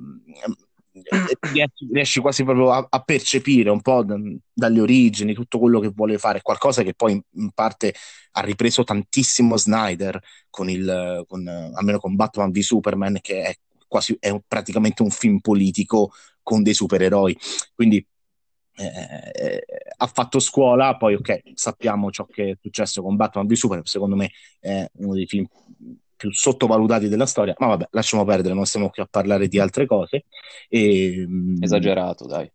riesci, 1.52 1.90
riesci, 1.92 2.22
quasi 2.22 2.44
proprio 2.46 2.72
a, 2.72 2.88
a 2.90 3.00
percepire 3.02 3.70
un 3.70 3.82
po' 3.82 4.04
d- 4.04 4.38
dalle 4.54 4.80
origini 4.80 5.34
tutto 5.34 5.60
quello 5.60 5.82
che 5.82 5.92
vuole 5.94 6.18
fare, 6.18 6.42
qualcosa 6.42 6.84
che 6.84 6.94
poi 6.94 7.12
in, 7.12 7.22
in 7.32 7.52
parte 7.52 7.94
ha 8.32 8.42
ripreso 8.42 8.86
tantissimo 8.86 9.58
Snyder 9.58 10.18
con 10.50 10.70
il, 10.70 11.26
con, 11.28 11.46
almeno 11.46 12.00
con 12.00 12.16
Batman 12.16 12.52
v 12.52 12.60
Superman, 12.60 13.18
che 13.20 13.44
è 13.44 13.56
quasi 13.88 14.16
è 14.20 14.34
praticamente 14.48 15.04
un 15.04 15.12
film 15.12 15.40
politico 15.40 16.14
con 16.42 16.64
dei 16.64 16.74
supereroi. 16.74 17.38
Quindi 17.76 18.06
eh, 18.76 19.32
eh, 19.34 19.66
ha 19.98 20.08
fatto 20.08 20.40
scuola, 20.40 20.98
poi 20.98 21.16
ok, 21.16 21.52
sappiamo 21.54 22.10
ciò 22.10 22.26
che 22.26 22.52
è 22.52 22.58
successo 22.62 23.02
con 23.02 23.16
Batman 23.16 23.46
v 23.46 23.54
Superman, 23.54 23.86
secondo 23.86 24.16
me 24.16 24.32
è 24.60 24.90
uno 24.98 25.14
dei 25.14 25.28
film 25.28 25.48
più 26.16 26.32
sottovalutati 26.32 27.10
della 27.10 27.26
storia, 27.26 27.54
ma 27.58 27.68
vabbè, 27.68 27.90
lasciamo 27.92 28.24
perdere, 28.24 28.54
non 28.54 28.66
stiamo 28.66 28.90
qui 28.90 29.04
a 29.04 29.08
parlare 29.10 29.48
di 29.48 29.60
altre 29.60 29.86
cose. 29.86 30.26
E, 30.70 31.26
mm, 31.28 31.62
Esagerato, 31.62 32.26
dai. 32.26 32.50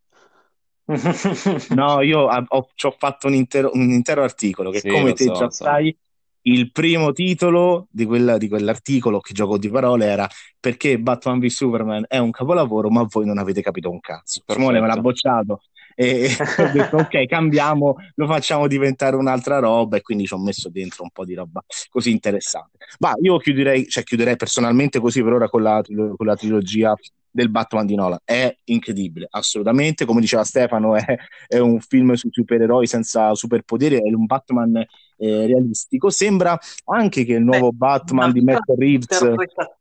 no, 1.76 2.00
io 2.00 2.20
ho, 2.20 2.68
ci 2.74 2.86
ho 2.86 2.94
fatto 2.96 3.26
un 3.26 3.34
intero, 3.34 3.70
un 3.74 3.90
intero 3.90 4.22
articolo 4.22 4.70
che, 4.70 4.78
sì, 4.80 4.88
come 4.88 5.12
te 5.12 5.24
so, 5.24 5.32
già 5.32 5.50
so. 5.50 5.64
sai, 5.64 5.94
il 6.42 6.72
primo 6.72 7.12
titolo 7.12 7.88
di, 7.90 8.06
quella, 8.06 8.38
di, 8.38 8.48
quell'articolo, 8.48 9.20
che 9.20 9.34
gioco 9.34 9.58
di 9.58 9.68
parole, 9.68 10.06
era 10.06 10.26
perché 10.58 10.98
Batman 10.98 11.38
v 11.38 11.46
Superman 11.46 12.06
è 12.08 12.16
un 12.16 12.30
capolavoro, 12.30 12.88
ma 12.88 13.06
voi 13.06 13.26
non 13.26 13.36
avete 13.36 13.60
capito 13.60 13.90
un 13.90 14.00
cazzo. 14.00 14.42
Perfetto. 14.44 14.66
Simone 14.66 14.80
me 14.80 14.86
l'ha 14.94 15.00
bocciato 15.00 15.60
e 16.00 16.30
ho 16.58 16.70
detto 16.72 16.96
ok 16.98 17.26
cambiamo 17.26 17.96
lo 18.14 18.26
facciamo 18.28 18.68
diventare 18.68 19.16
un'altra 19.16 19.58
roba 19.58 19.96
e 19.96 20.00
quindi 20.00 20.26
ci 20.26 20.34
ho 20.34 20.38
messo 20.38 20.68
dentro 20.68 21.02
un 21.02 21.10
po' 21.10 21.24
di 21.24 21.34
roba 21.34 21.60
così 21.88 22.12
interessante 22.12 22.78
ma 22.98 23.12
io 23.20 23.36
chiuderei, 23.38 23.88
cioè 23.88 24.04
chiuderei 24.04 24.36
personalmente 24.36 25.00
così 25.00 25.22
per 25.22 25.32
ora 25.32 25.48
con 25.48 25.62
la, 25.62 25.82
con 25.84 26.26
la 26.26 26.36
trilogia 26.36 26.94
del 27.30 27.50
Batman 27.50 27.86
di 27.86 27.94
Nolan 27.94 28.18
è 28.24 28.52
incredibile, 28.64 29.28
assolutamente. 29.30 30.04
Come 30.04 30.20
diceva 30.20 30.44
Stefano, 30.44 30.96
è, 30.96 31.04
è 31.46 31.58
un 31.58 31.78
film 31.80 32.14
su 32.14 32.28
supereroi 32.30 32.86
senza 32.86 33.34
superpoteri, 33.34 33.96
è 33.96 34.14
un 34.14 34.24
Batman 34.24 34.76
eh, 34.76 34.86
realistico. 35.46 36.10
Sembra 36.10 36.58
anche 36.86 37.24
che 37.24 37.34
il 37.34 37.44
nuovo 37.44 37.70
Beh, 37.70 37.76
Batman 37.76 38.32
di 38.32 38.40
Matt 38.40 38.68
Reeves 38.76 39.22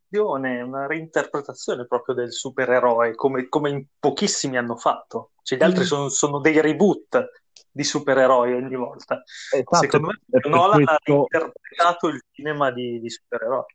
una 0.10 0.88
reinterpretazione 0.88 1.86
proprio 1.86 2.16
del 2.16 2.32
supereroe, 2.32 3.16
come, 3.16 3.48
come 3.50 3.70
in 3.70 3.86
pochissimi 4.00 4.58
hanno 4.58 4.78
fatto. 4.78 5.32
Cioè, 5.44 5.58
gli 5.58 5.64
altri 5.64 5.84
mm. 5.84 5.88
sono, 5.88 6.10
sono 6.10 6.40
dei 6.40 6.62
reboot 6.62 7.30
di 7.70 7.84
supereroi 7.84 8.54
ogni 8.54 8.76
volta. 8.76 9.24
Esatto, 9.54 9.76
Secondo 9.78 10.08
me 10.08 10.40
Nolan 10.50 10.84
questo... 10.84 10.92
ha 10.92 11.00
reinterpretato 11.04 12.08
il 12.08 12.24
cinema 12.32 12.72
di, 12.72 13.00
di 13.00 13.10
supereroi. 13.10 13.66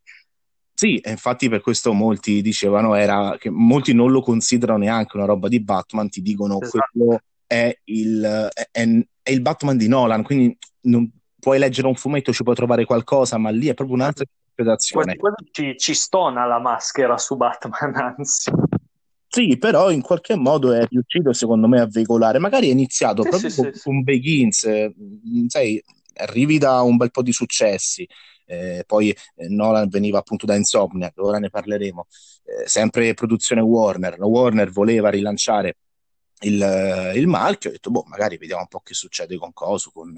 Sì, 0.75 1.01
infatti 1.05 1.49
per 1.49 1.61
questo 1.61 1.93
molti 1.93 2.43
dicevano 2.43 2.95
era 2.95 3.37
che 3.39 3.51
molti 3.51 3.93
non 3.93 4.11
lo 4.11 4.21
considerano 4.21 4.79
neanche 4.79 5.17
una 5.17 5.27
roba 5.27 5.47
di 5.49 5.63
Batman, 5.63 6.09
ti 6.09 6.23
dicono 6.23 6.61
esatto. 6.61 6.89
quello 6.93 7.21
è 7.47 7.79
il, 7.85 8.49
è, 8.53 8.69
è 9.23 9.31
il, 9.31 9.43
Batman 9.43 9.77
di 9.77 9.87
Nolan, 9.87 10.23
quindi 10.23 10.57
non, 10.83 11.09
puoi 11.39 11.59
leggere 11.59 11.89
un 11.89 11.95
fumetto, 11.95 12.33
ci 12.33 12.45
puoi 12.45 12.55
trovare 12.55 12.85
qualcosa, 12.85 13.37
ma 13.37 13.51
lì 13.51 13.67
è 13.67 13.75
proprio 13.75 13.97
un'altra 13.97 14.25
interpretazione. 14.53 15.17
Ci, 15.51 15.77
ci 15.77 15.95
stona 15.95 16.45
la 16.45 16.59
maschera 16.59 17.19
su 17.19 17.37
Batman, 17.37 17.95
anzi. 18.17 18.51
Sì, 19.27 19.57
però 19.57 19.91
in 19.91 20.03
qualche 20.03 20.37
modo 20.37 20.73
è 20.73 20.87
riuscito 20.87 21.33
secondo 21.33 21.67
me 21.67 21.81
a 21.81 21.87
veicolare, 21.87 22.39
magari 22.39 22.69
è 22.69 22.73
iniziato 22.73 23.23
sì, 23.23 23.29
proprio 23.31 23.51
sì, 23.51 23.63
con, 23.63 23.73
sì, 23.73 23.81
con 23.83 24.03
Begins, 24.03 24.69
mm, 24.69 25.47
sai, 25.47 25.83
arrivi 26.17 26.59
da 26.59 26.83
un 26.83 26.99
bel 26.99 27.11
po' 27.11 27.23
di 27.23 27.33
successi, 27.33 28.07
eh, 28.45 28.85
poi 28.87 29.09
eh, 29.09 29.49
Nolan 29.49 29.89
veniva 29.89 30.19
appunto 30.19 30.45
da 30.45 30.55
Insomnia, 30.55 31.11
ora 31.17 31.39
ne 31.39 31.49
parleremo, 31.49 32.07
eh, 32.45 32.69
sempre 32.69 33.15
produzione 33.15 33.63
Warner, 33.63 34.19
la 34.19 34.27
Warner 34.27 34.71
voleva 34.71 35.09
rilanciare 35.09 35.77
il, 36.43 37.13
il, 37.15 37.27
marchio, 37.27 37.71
ho 37.71 37.73
detto, 37.73 37.91
boh, 37.91 38.05
magari 38.07 38.37
vediamo 38.37 38.63
un 38.63 38.69
po' 38.69 38.81
che 38.81 38.95
succede 38.95 39.37
con 39.37 39.53
Coso, 39.53 39.91
con, 39.93 40.15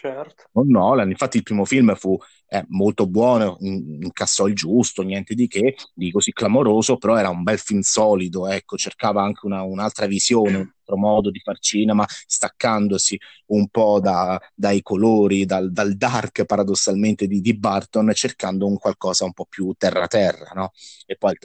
certo. 0.00 0.44
con 0.52 0.68
Nolan. 0.68 1.10
Infatti 1.10 1.38
il 1.38 1.42
primo 1.42 1.64
film 1.64 1.94
fu 1.94 2.16
eh, 2.48 2.64
molto 2.68 3.06
buono, 3.06 3.56
incassò 3.60 4.46
il 4.46 4.54
giusto, 4.54 5.02
niente 5.02 5.34
di 5.34 5.46
che, 5.48 5.76
di 5.94 6.10
così 6.10 6.32
clamoroso, 6.32 6.96
però 6.96 7.16
era 7.16 7.28
un 7.28 7.42
bel 7.42 7.58
film 7.58 7.80
solido, 7.80 8.46
ecco, 8.46 8.76
cercava 8.76 9.22
anche 9.22 9.46
una, 9.46 9.62
un'altra 9.62 10.06
visione, 10.06 10.76
altro 10.88 10.96
modo 10.96 11.30
di 11.30 11.40
far 11.40 11.58
cinema, 11.58 12.06
staccandosi 12.08 13.18
un 13.46 13.68
po' 13.68 14.00
da, 14.00 14.40
dai 14.54 14.80
colori, 14.82 15.44
dal, 15.44 15.70
dal, 15.70 15.96
dark 15.96 16.44
paradossalmente 16.44 17.26
di, 17.26 17.40
di, 17.40 17.56
Barton, 17.56 18.10
cercando 18.14 18.66
un 18.66 18.78
qualcosa 18.78 19.24
un 19.24 19.32
po' 19.32 19.46
più 19.48 19.74
terra-terra, 19.76 20.52
no? 20.54 20.72
E 21.06 21.16
poi 21.16 21.36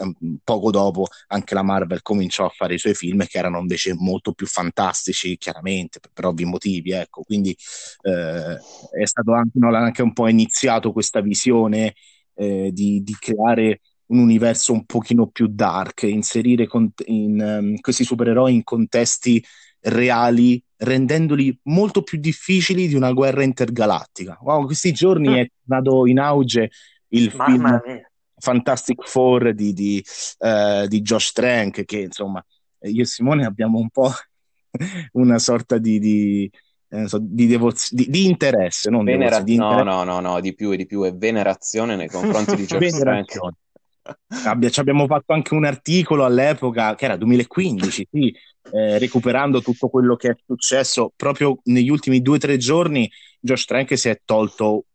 poco 0.44 0.72
dopo 0.72 1.08
anche 1.28 1.54
la 1.54 1.64
Marvel 1.64 2.02
cominciò 2.02 2.46
a 2.46 2.50
fare 2.50 2.76
i 2.76 2.80
suoi 2.80 2.96
film 2.96 3.26
che 3.26 3.38
erano 3.38 3.60
invece 3.60 3.94
molto 3.94 4.34
più 4.34 4.48
fantastici, 4.48 5.38
chiaramente, 5.38 6.00
per, 6.00 6.12
per 6.14 6.26
ovvi 6.26 6.46
motivi, 6.46 6.92
ecco. 6.92 7.24
Quindi 7.24 7.56
eh, 8.02 8.58
è 9.00 9.06
stato 9.06 9.34
anche, 9.34 9.60
no, 9.60 9.76
anche 9.76 10.02
un 10.02 10.14
po' 10.14 10.28
iniziato 10.28 10.92
questa 10.92 11.22
visione 11.22 11.94
eh, 12.36 12.72
di, 12.72 13.02
di 13.04 13.16
creare 13.20 13.82
un 14.14 14.20
universo 14.20 14.74
un 14.74 14.86
pochino 14.86 15.28
più 15.28 15.48
dark, 15.48 16.04
inserire 16.04 16.68
con- 16.68 16.92
in, 17.06 17.40
um, 17.40 17.80
questi 17.80 18.04
supereroi 18.04 18.54
in 18.54 18.64
contesti 18.64 19.44
reali, 19.82 20.64
rendendoli 20.78 21.58
molto 21.64 22.04
più 22.04 22.20
difficili 22.20 22.88
di 22.88 22.96
una 22.96 23.12
guerra 23.12 23.44
intergalattica. 23.44 24.38
Wow, 24.42 24.66
questi 24.66 24.92
giorni 24.94 25.30
mm. 25.30 25.34
è 25.34 25.52
andato 25.68 26.06
in 26.06 26.20
auge 26.20 26.70
il 27.10 27.34
Mamma 27.36 27.52
film 27.52 27.82
mia. 27.86 28.12
Fantastic 28.38 29.08
Four 29.08 29.54
di, 29.54 29.74
di, 29.74 30.04
uh, 30.40 30.88
di, 30.88 31.02
Josh 31.02 31.32
Trank, 31.32 31.84
che 31.84 32.00
insomma 32.00 32.44
io 32.82 33.02
e 33.02 33.06
Simone 33.06 33.46
abbiamo 33.46 33.80
un 33.80 33.90
po' 33.90 34.12
una 35.14 35.40
sorta 35.40 35.78
di, 35.78 36.00
di 36.00 36.52
eh, 36.90 37.08
so, 37.08 37.18
di, 37.20 37.48
devoz- 37.48 37.94
di, 37.94 38.08
di, 38.10 38.26
interesse, 38.26 38.90
non 38.90 39.04
Venera- 39.04 39.42
devoz- 39.42 39.46
di 39.46 39.54
interesse. 39.54 39.84
No, 39.84 40.04
no, 40.04 40.20
no, 40.20 40.20
no, 40.20 40.40
di 40.40 40.54
più 40.54 40.72
e 40.72 40.78
di 40.78 40.86
più, 40.86 41.04
è 41.04 41.14
venerazione 41.14 41.96
nei 41.96 42.08
confronti 42.08 42.56
di 42.56 42.66
Josh 42.68 43.00
Trank. 43.00 43.40
Abbia, 44.46 44.70
ci 44.70 44.80
abbiamo 44.80 45.06
fatto 45.06 45.34
anche 45.34 45.54
un 45.54 45.66
articolo 45.66 46.26
all'epoca, 46.26 46.96
che 46.96 47.06
era 47.06 47.16
2015, 47.16 48.08
sì, 48.12 48.36
eh, 48.72 48.98
recuperando 48.98 49.62
tutto 49.62 49.88
quello 49.90 50.16
che 50.16 50.30
è 50.32 50.36
successo 50.46 51.14
proprio 51.16 51.60
negli 51.64 51.90
ultimi 51.90 52.22
due 52.22 52.36
o 52.36 52.40
tre 52.40 52.58
giorni. 52.58 53.10
Josh 53.40 53.66
Trank 53.66 53.98
si 53.98 54.10
è 54.10 54.22
tolto 54.26 54.86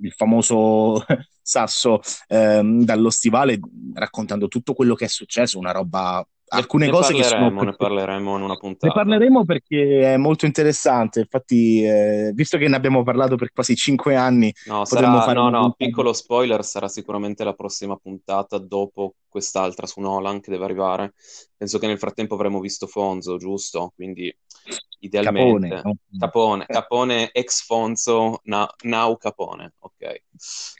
il 0.00 0.12
famoso 0.12 1.04
sasso 1.42 2.00
ehm, 2.28 2.84
dallo 2.84 3.10
stivale 3.10 3.58
raccontando 3.92 4.48
tutto 4.48 4.72
quello 4.72 4.94
che 4.94 5.04
è 5.04 5.08
successo, 5.08 5.58
una 5.58 5.72
roba 5.72 6.26
alcune 6.48 6.86
ne 6.86 6.92
cose 6.92 7.14
che 7.14 7.22
sono 7.22 7.50
ne 7.50 7.74
parleremo 7.74 8.36
in 8.36 8.42
una 8.42 8.56
puntata. 8.56 8.86
Ne 8.86 8.92
parleremo 8.92 9.44
perché 9.44 10.14
è 10.14 10.16
molto 10.16 10.46
interessante. 10.46 11.20
Infatti 11.20 11.82
eh, 11.84 12.32
visto 12.34 12.58
che 12.58 12.68
ne 12.68 12.76
abbiamo 12.76 13.02
parlato 13.02 13.36
per 13.36 13.52
quasi 13.52 13.74
cinque 13.74 14.16
anni 14.16 14.52
no, 14.66 14.84
sarà, 14.84 15.32
no, 15.32 15.48
no 15.48 15.74
piccolo 15.76 16.12
spoiler 16.12 16.64
sarà 16.64 16.88
sicuramente 16.88 17.44
la 17.44 17.54
prossima 17.54 17.96
puntata 17.96 18.58
dopo 18.58 19.14
quest'altra 19.28 19.86
su 19.86 20.00
Nolan 20.00 20.40
che 20.40 20.50
deve 20.50 20.64
arrivare. 20.64 21.14
Penso 21.56 21.78
che 21.78 21.86
nel 21.86 21.98
frattempo 21.98 22.34
avremo 22.34 22.60
visto 22.60 22.86
Fonzo 22.86 23.36
giusto? 23.36 23.92
Quindi 23.94 24.34
Idealmente. 25.04 25.68
Capone, 25.68 25.82
no? 25.84 26.18
Capone, 26.18 26.66
Capone 26.66 27.30
ex 27.32 27.64
Fonzo, 27.64 28.40
now, 28.44 28.66
now 28.84 29.16
Capone, 29.18 29.74
ok. 29.78 30.22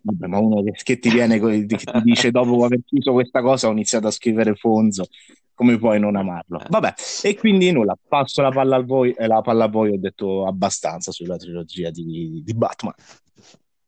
Vabbè, 0.02 0.26
ma 0.26 0.38
uno 0.38 0.62
che, 0.62 0.72
che 0.82 0.98
ti 0.98 1.10
viene, 1.10 1.38
che 1.38 1.66
ti 1.66 2.02
dice 2.02 2.30
dopo 2.30 2.64
aver 2.64 2.80
chiuso 2.84 3.12
questa 3.12 3.42
cosa 3.42 3.68
ho 3.68 3.72
iniziato 3.72 4.06
a 4.06 4.10
scrivere 4.10 4.54
Fonzo, 4.54 5.06
come 5.54 5.78
puoi 5.78 6.00
non 6.00 6.16
amarlo? 6.16 6.60
Eh. 6.60 6.66
Vabbè, 6.68 6.94
e 7.22 7.36
quindi 7.36 7.70
nulla, 7.70 7.96
passo 8.08 8.42
la 8.42 8.50
palla, 8.50 8.76
al 8.76 8.84
voi, 8.84 9.12
eh, 9.12 9.26
la 9.26 9.40
palla 9.40 9.64
a 9.64 9.68
voi, 9.68 9.92
ho 9.92 9.98
detto 9.98 10.46
abbastanza 10.46 11.12
sulla 11.12 11.36
trilogia 11.36 11.90
di, 11.90 12.42
di 12.44 12.54
Batman. 12.54 12.94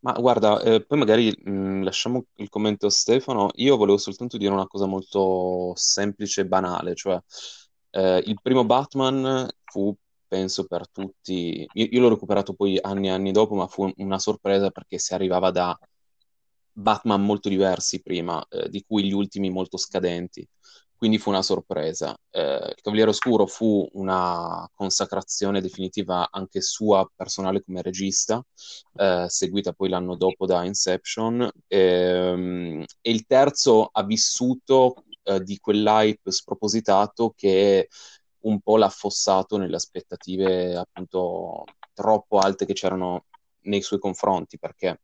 Ma 0.01 0.13
guarda, 0.13 0.61
eh, 0.63 0.85
poi 0.85 0.99
magari 0.99 1.37
mh, 1.37 1.51
mm, 1.51 1.83
lasciamo 1.83 2.27
il 2.37 2.49
commento 2.49 2.87
a 2.87 2.91
Stefano. 2.91 3.51
Io 3.55 3.77
volevo 3.77 3.99
soltanto 3.99 4.37
dire 4.37 4.53
una 4.53 4.69
cosa 4.69 4.87
molto 4.87 5.73
semplice 5.75 6.43
e 6.43 6.47
banale, 6.47 6.95
cioè 6.95 7.19
eh, 7.91 8.23
il 8.25 8.39
primo 8.41 8.65
Batman 8.65 9.49
fu, 9.65 9.95
penso, 10.29 10.67
per 10.67 10.89
tutti. 10.91 11.67
Io, 11.73 11.87
io 11.91 12.01
l'ho 12.01 12.09
recuperato 12.11 12.55
poi 12.55 12.79
anni 12.81 13.09
e 13.09 13.11
anni 13.11 13.33
dopo, 13.33 13.55
ma 13.57 13.67
fu 13.67 13.91
una 13.97 14.19
sorpresa 14.21 14.71
perché 14.71 14.99
si 14.99 15.15
arrivava 15.15 15.51
da 15.51 15.77
Batman 16.73 17.25
molto 17.25 17.49
diversi 17.49 18.01
prima, 18.03 18.45
eh, 18.49 18.69
di 18.69 18.85
cui 18.87 19.05
gli 19.05 19.13
ultimi 19.13 19.51
molto 19.51 19.77
scadenti 19.77 20.47
quindi 20.97 21.19
fu 21.19 21.31
una 21.31 21.43
sorpresa. 21.43 22.17
Eh, 22.31 22.73
il 22.75 22.81
Cavaliere 22.83 23.11
Oscuro 23.11 23.47
fu 23.47 23.89
una 23.93 24.69
consacrazione 24.75 25.61
definitiva 25.61 26.29
anche 26.31 26.61
sua 26.61 27.09
personale 27.15 27.63
come 27.63 27.83
regista, 27.83 28.43
eh, 28.97 29.27
seguita 29.29 29.73
poi 29.73 29.89
l'anno 29.89 30.17
dopo 30.17 30.47
da 30.47 30.65
Inception, 30.65 31.51
ehm, 31.67 32.85
e 33.01 33.11
il 33.11 33.27
terzo 33.27 33.89
ha 33.93 34.03
vissuto 34.05 35.05
eh, 35.25 35.43
di 35.43 35.59
quell'hype 35.59 36.31
spropositato 36.31 37.33
che 37.37 37.89
un 38.41 38.61
po' 38.61 38.77
l'ha 38.77 38.87
affossato 38.87 39.57
nelle 39.57 39.77
aspettative 39.77 40.77
appunto 40.77 41.65
troppo 41.93 42.39
alte 42.39 42.65
che 42.65 42.75
c'erano 42.75 43.25
nei 43.63 43.83
suoi 43.83 43.99
confronti, 43.99 44.59
perché 44.59 45.01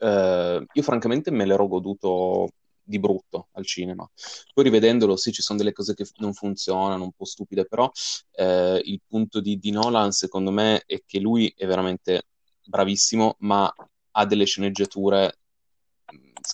Uh, 0.00 0.64
io 0.74 0.82
francamente 0.82 1.32
me 1.32 1.44
l'ero 1.44 1.66
goduto 1.66 2.50
di 2.88 2.98
brutto 2.98 3.48
al 3.52 3.66
cinema. 3.66 4.08
Poi 4.54 4.64
rivedendolo, 4.64 5.16
sì, 5.16 5.30
ci 5.30 5.42
sono 5.42 5.58
delle 5.58 5.72
cose 5.72 5.94
che 5.94 6.06
non 6.16 6.32
funzionano, 6.32 7.04
un 7.04 7.12
po' 7.12 7.26
stupide, 7.26 7.66
però 7.66 7.90
eh, 8.32 8.80
il 8.82 9.00
punto 9.06 9.40
di, 9.40 9.58
di 9.58 9.70
Nolan, 9.70 10.10
secondo 10.10 10.50
me, 10.50 10.82
è 10.86 11.02
che 11.04 11.20
lui 11.20 11.52
è 11.54 11.66
veramente 11.66 12.28
bravissimo, 12.64 13.36
ma 13.40 13.72
ha 14.12 14.26
delle 14.26 14.46
sceneggiature, 14.46 15.38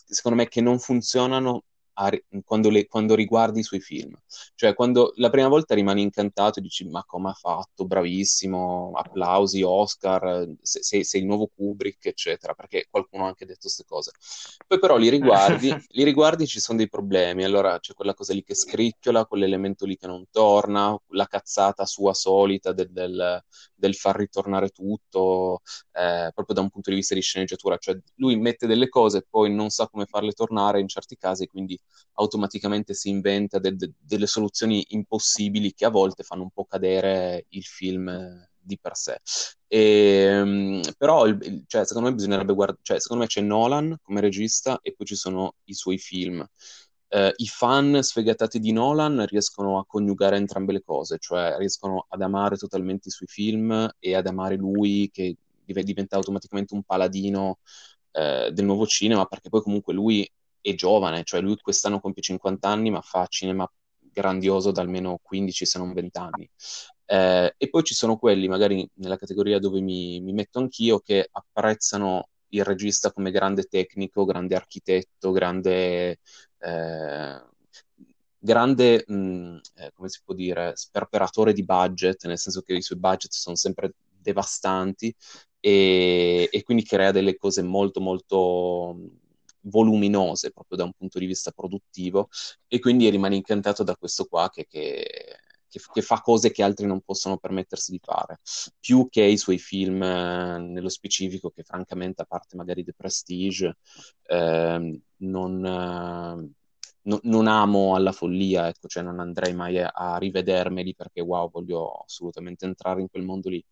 secondo 0.09 0.39
me, 0.39 0.49
che 0.49 0.61
non 0.61 0.81
funzionano 0.81 1.63
a, 1.95 2.11
quando, 2.45 2.71
le, 2.71 2.87
quando, 2.87 3.15
riguardi 3.15 3.61
i 3.61 3.63
suoi 3.63 3.81
film. 3.81 4.15
Cioè, 4.55 4.75
quando 4.75 5.13
la 5.17 5.31
prima 5.31 5.49
volta 5.49 5.75
rimani 5.75 6.03
incantato 6.03 6.59
e 6.59 6.63
dici: 6.63 6.85
Ma 6.89 7.05
come 7.05 7.31
ha 7.31 7.35
fatto? 7.35 7.87
Bravissimo, 7.87 8.93
applausi, 8.95 9.63
Oscar, 9.63 10.47
sei, 10.63 11.05
sei 11.05 11.21
il 11.21 11.27
nuovo 11.27 11.51
Kubrick, 11.55 12.07
eccetera, 12.07 12.55
perché 12.55 12.87
qualcuno 12.91 13.25
ha 13.25 13.29
anche 13.29 13.47
detto 13.47 13.61
queste 13.63 13.85
cose. 13.85 14.13
Poi, 14.67 14.79
però, 14.79 14.97
li 14.97 15.09
riguardi, 15.09 15.69
li 15.89 16.05
riguardi 16.05 16.47
ci 16.47 16.61
sono 16.61 16.79
dei 16.79 16.89
problemi. 16.89 17.45
Allora 17.45 17.79
c'è 17.79 17.95
quella 17.95 18.15
cosa 18.15 18.33
lì 18.33 18.43
che 18.43 18.55
scricchiola, 18.55 19.27
quell'elemento 19.27 19.87
lì 19.87 19.97
che 19.97 20.07
non 20.07 20.25
torna, 20.31 20.97
la 21.09 21.27
cazzata 21.27 21.87
sua 21.87 22.15
solita 22.15 22.73
del, 22.73 22.91
del, 22.91 23.43
del 23.87 23.95
far 23.95 24.17
ritornare 24.17 24.69
tutto, 24.71 25.61
eh, 25.93 26.31
proprio 26.35 26.55
da 26.55 26.61
un 26.63 26.71
punto 26.71 26.91
di 26.91 26.97
vista 26.97 27.15
di 27.15 27.21
sceneggiatura. 27.21 27.77
Cioè, 27.79 27.97
lui 28.17 28.37
mette 28.37 28.67
delle 28.67 28.89
cose 28.89 29.19
e 29.19 29.27
poi 29.29 29.53
non 29.55 29.71
sa 29.71 29.89
come 29.89 30.07
farle 30.07 30.33
tornare 30.33 30.81
in 30.81 30.89
certi 30.89 31.17
casi, 31.17 31.47
quindi 31.47 31.79
automaticamente 32.15 32.95
si 32.95 33.09
inventa 33.11 33.59
de- 33.59 33.77
de- 33.77 33.93
delle 33.99 34.27
soluzioni 34.27 34.85
impossibili 34.91 35.73
che 35.75 35.85
a 35.85 35.91
volte 35.91 36.23
fanno 36.23 36.43
un 36.43 36.51
po' 36.51 36.65
cadere 36.65 37.47
il 37.51 37.65
film 37.65 38.11
di 38.67 38.79
per 38.81 38.97
sé. 38.97 39.19
E, 39.67 40.41
um, 40.41 40.81
però, 40.97 41.25
cioè, 41.67 41.85
secondo 41.85 42.09
me 42.09 42.15
bisognerebbe 42.15 42.55
guardare, 42.55 42.79
cioè, 42.83 43.01
secondo 43.01 43.23
me 43.25 43.29
c'è 43.29 43.41
Nolan 43.43 43.97
come 44.03 44.21
regista 44.21 44.79
e 44.83 44.95
poi 44.95 45.07
ci 45.07 45.17
sono 45.17 45.55
i 45.65 45.75
suoi 45.75 45.99
film. 45.99 46.47
Uh, 47.15 47.31
I 47.37 47.47
fan 47.47 48.03
sfegatati 48.03 48.59
di 48.59 48.73
Nolan 48.73 49.25
riescono 49.27 49.79
a 49.79 49.87
coniugare 49.87 50.37
entrambe 50.37 50.73
le 50.73 50.83
cose, 50.83 51.19
cioè 51.19 51.55
riescono 51.59 52.07
ad 52.09 52.21
amare 52.23 52.57
totalmente 52.57 53.07
i 53.09 53.13
suoi 53.13 53.29
film 53.29 53.89
e 54.01 54.15
ad 54.17 54.27
amare 54.27 54.57
lui 54.57 55.09
che 55.13 55.37
diventa 55.65 56.17
automaticamente 56.17 56.75
un 56.75 56.83
paladino 56.83 57.59
uh, 58.11 58.51
del 58.51 58.65
nuovo 58.65 58.85
cinema, 58.87 59.27
perché 59.27 59.49
poi 59.49 59.63
comunque 59.63 59.95
lui 59.95 60.29
è 60.61 60.75
giovane, 60.75 61.23
cioè 61.23 61.41
lui 61.41 61.57
quest'anno 61.61 62.01
compie 62.01 62.23
50 62.23 62.69
anni, 62.69 62.91
ma 62.91 63.01
fa 63.01 63.27
cinema 63.29 63.71
grandioso 64.15 64.71
da 64.71 64.81
almeno 64.81 65.21
15 65.23 65.67
se 65.67 65.79
non 65.79 65.93
20 65.93 66.19
anni. 66.19 66.51
Eh, 67.07 67.55
e 67.59 67.69
poi 67.69 67.83
ci 67.83 67.95
sono 67.95 68.17
quelli, 68.17 68.49
magari 68.49 68.89
nella 68.95 69.19
categoria 69.19 69.59
dove 69.59 69.81
mi, 69.81 70.21
mi, 70.21 70.33
metto 70.33 70.59
anch'io, 70.59 71.01
che 71.01 71.29
apprezzano 71.31 72.29
il 72.57 72.65
regista 72.65 73.13
come 73.13 73.31
grande 73.31 73.65
tecnico, 73.65 74.25
grande 74.25 74.55
architetto, 74.55 75.31
grande, 75.33 76.19
eh, 76.59 77.43
grande 78.39 79.05
mh, 79.07 79.61
eh, 79.77 79.93
come 79.95 80.09
si 80.09 80.21
può 80.25 80.35
dire, 80.35 80.73
sperperatore 80.77 81.53
di 81.53 81.65
budget, 81.65 82.27
nel 82.27 82.39
senso 82.39 82.63
che 82.63 82.75
i 82.75 82.83
suoi 82.83 82.99
budget 82.99 83.33
sono 83.33 83.57
sempre 83.57 83.95
devastanti 84.21 85.15
e, 85.61 86.49
e 86.51 86.63
quindi 86.63 86.85
crea 86.85 87.11
delle 87.11 87.37
cose 87.37 87.63
molto 87.63 88.01
molto 88.01 88.97
voluminose 89.67 90.51
proprio 90.51 90.77
da 90.79 90.85
un 90.85 90.93
punto 90.93 91.19
di 91.19 91.27
vista 91.27 91.51
produttivo 91.51 92.29
e 92.69 92.79
quindi 92.81 93.09
rimane 93.09 93.37
incantato 93.37 93.83
da 93.83 93.97
questo 93.97 94.27
qua 94.27 94.51
che, 94.51 94.67
che, 94.67 95.39
che, 95.75 95.81
che 95.93 96.03
fa 96.03 96.21
cose 96.21 96.53
che 96.53 96.63
altri 96.63 96.87
non 96.87 97.01
possono 97.01 97.37
permettersi 97.37 97.91
di 97.91 98.01
fare, 98.03 98.39
più 98.79 99.09
che 99.11 99.23
i 99.23 99.37
suoi 99.37 99.59
film 99.59 100.03
eh, 100.03 100.59
nello 100.59 100.89
specifico 100.89 101.51
che 101.51 101.65
francamente 101.65 102.23
a 102.23 102.27
parte 102.27 102.57
magari 102.57 102.85
The 102.85 102.95
Prestige 102.95 103.77
eh, 104.27 105.01
non... 105.17 106.53
No, 107.07 107.21
non 107.25 107.47
amo 107.49 107.95
alla 107.95 108.13
follia, 108.13 108.67
ecco, 108.69 108.89
cioè 108.89 109.03
non 109.03 109.21
andrei 109.21 109.53
mai 109.53 109.79
a, 109.79 110.17
rivedermeli 110.17 110.95
perché 110.95 111.21
wow, 111.21 111.51
voglio 111.51 112.03
assolutamente 112.03 112.65
entrare 112.65 113.03
in 113.03 113.11
quel 113.11 113.25
mondo 113.25 113.51
lì. 113.51 113.63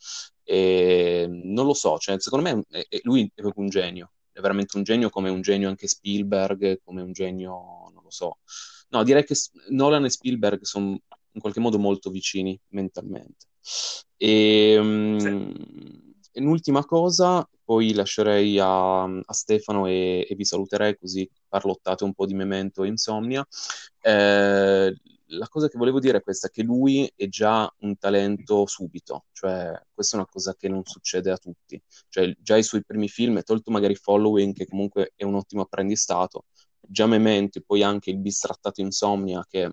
E, 0.42 1.26
non 1.30 1.64
lo 1.64 1.72
so, 1.72 1.96
cioè, 1.96 2.20
secondo 2.20 2.44
me 2.44 2.62
è, 2.68 2.86
lui 3.04 3.32
è 3.34 3.40
proprio 3.40 3.64
un 3.64 3.70
genio, 3.70 4.12
è 4.32 4.40
veramente 4.40 4.76
un 4.76 4.82
genio 4.82 5.08
come 5.08 5.30
un 5.30 5.40
genio 5.40 5.70
anche 5.70 5.86
Spielberg, 5.86 6.82
come 6.84 7.00
un 7.00 7.12
genio, 7.12 7.52
non 7.94 8.02
lo 8.02 8.10
so. 8.10 8.36
No, 8.90 9.02
direi 9.02 9.24
che 9.24 9.34
Nolan 9.70 10.04
e 10.04 10.10
Spielberg 10.10 10.60
sono 10.64 11.00
in 11.32 11.40
qualche 11.40 11.60
modo 11.60 11.78
molto 11.78 12.10
vicini 12.10 12.58
mentalmente. 12.68 13.46
E, 14.16 14.78
um, 14.78 15.18
sì. 15.18 16.10
Un'ultima 16.34 16.82
cosa, 16.86 17.46
poi 17.62 17.92
lascerei 17.92 18.58
a, 18.58 19.02
a 19.02 19.32
Stefano 19.32 19.86
e, 19.86 20.26
e, 20.26 20.34
vi 20.34 20.44
saluterei 20.46 20.96
così 20.96 21.28
parlottate 21.46 22.04
un 22.04 22.14
po' 22.14 22.24
di 22.24 22.32
Memento 22.32 22.84
e 22.84 22.88
Insomnia. 22.88 23.46
Eh, 24.00 24.94
la 25.32 25.48
cosa 25.48 25.68
che 25.68 25.78
volevo 25.78 26.00
dire 26.00 26.18
è 26.18 26.22
questa, 26.22 26.48
che 26.48 26.62
lui 26.62 27.10
è 27.14 27.28
già 27.28 27.70
un 27.80 27.96
talento 27.98 28.66
subito, 28.66 29.26
cioè 29.32 29.72
questa 29.92 30.16
è 30.16 30.20
una 30.20 30.28
cosa 30.30 30.54
che 30.54 30.68
non 30.68 30.84
succede 30.84 31.30
a 31.30 31.36
tutti, 31.36 31.80
cioè 32.08 32.34
già 32.38 32.56
i 32.56 32.62
suoi 32.62 32.84
primi 32.84 33.08
film, 33.08 33.42
tolto 33.42 33.70
magari 33.70 33.94
Following, 33.94 34.54
che 34.54 34.66
comunque 34.66 35.12
è 35.16 35.24
un 35.24 35.34
ottimo 35.34 35.62
apprendistato, 35.62 36.46
già 36.80 37.06
Memento 37.06 37.58
e 37.58 37.62
poi 37.62 37.82
anche 37.82 38.10
il 38.10 38.18
bistrattato 38.18 38.80
Insomnia, 38.80 39.44
che 39.48 39.70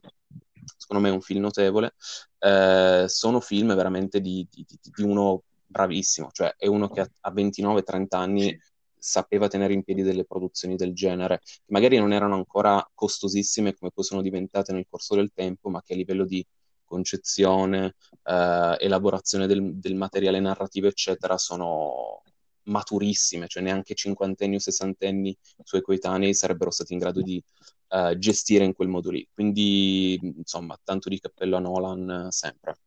secondo 0.78 1.04
me 1.04 1.10
è 1.10 1.14
un 1.14 1.22
film 1.22 1.42
notevole, 1.42 1.94
eh, 2.40 3.06
sono 3.08 3.40
film 3.40 3.76
veramente 3.76 4.22
di, 4.22 4.48
di, 4.50 4.66
di, 4.68 5.04
uno 5.04 5.44
bravissimo, 5.66 6.30
cioè 6.32 6.54
è 6.58 6.68
uno 6.68 6.90
che 6.90 7.02
a 7.02 7.32
29-30 7.32 8.06
anni 8.12 8.60
sapeva 8.98 9.48
tenere 9.48 9.74
in 9.74 9.84
piedi 9.84 10.02
delle 10.02 10.26
produzioni 10.26 10.76
del 10.76 10.94
genere, 10.94 11.40
che 11.40 11.72
magari 11.72 11.98
non 11.98 12.12
erano 12.12 12.36
ancora 12.36 12.86
costosissime 12.94 13.74
come 13.76 13.92
poi 13.94 14.04
sono 14.04 14.22
diventate 14.22 14.74
nel 14.74 14.88
corso 14.90 15.16
del 15.16 15.32
tempo, 15.34 15.70
ma 15.70 15.82
che 15.82 15.94
a 15.94 15.96
livello 15.96 16.26
di 16.26 16.46
concezione, 16.84 17.96
eh, 18.24 18.76
elaborazione 18.80 19.48
del, 19.48 19.76
del, 19.76 19.96
materiale 19.96 20.40
narrativo, 20.40 20.88
eccetera, 20.88 21.38
sono 21.38 22.24
maturissime, 22.70 23.48
cioè 23.48 23.64
neanche 23.64 23.94
cinquantenni 23.94 24.56
o 24.56 24.60
sessantenni 24.60 25.36
suoi 25.64 25.82
coetanei 25.82 26.34
sarebbero 26.34 26.72
stati 26.72 26.94
in 26.94 27.00
grado 27.00 27.22
di 27.22 27.44
uh, 27.90 28.18
gestire 28.18 28.64
in 28.64 28.74
quel 28.74 28.88
modo 28.88 29.12
lì. 29.12 29.28
Quindi, 29.32 30.20
insomma, 30.38 30.80
tanto 30.84 31.10
di 31.10 31.20
cappello 31.20 31.58
a 31.58 31.60
Nolan 31.60 32.28
sempre 32.30 32.78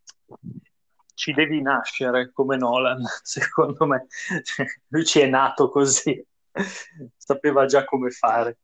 ci 1.14 1.32
devi 1.32 1.62
nascere 1.62 2.32
come 2.32 2.56
Nolan, 2.56 3.00
secondo 3.22 3.86
me. 3.86 4.06
Lui 4.88 5.04
ci 5.04 5.20
è 5.20 5.26
nato 5.26 5.68
così, 5.70 6.24
sapeva 7.16 7.66
già 7.66 7.84
come 7.84 8.10
fare. 8.10 8.58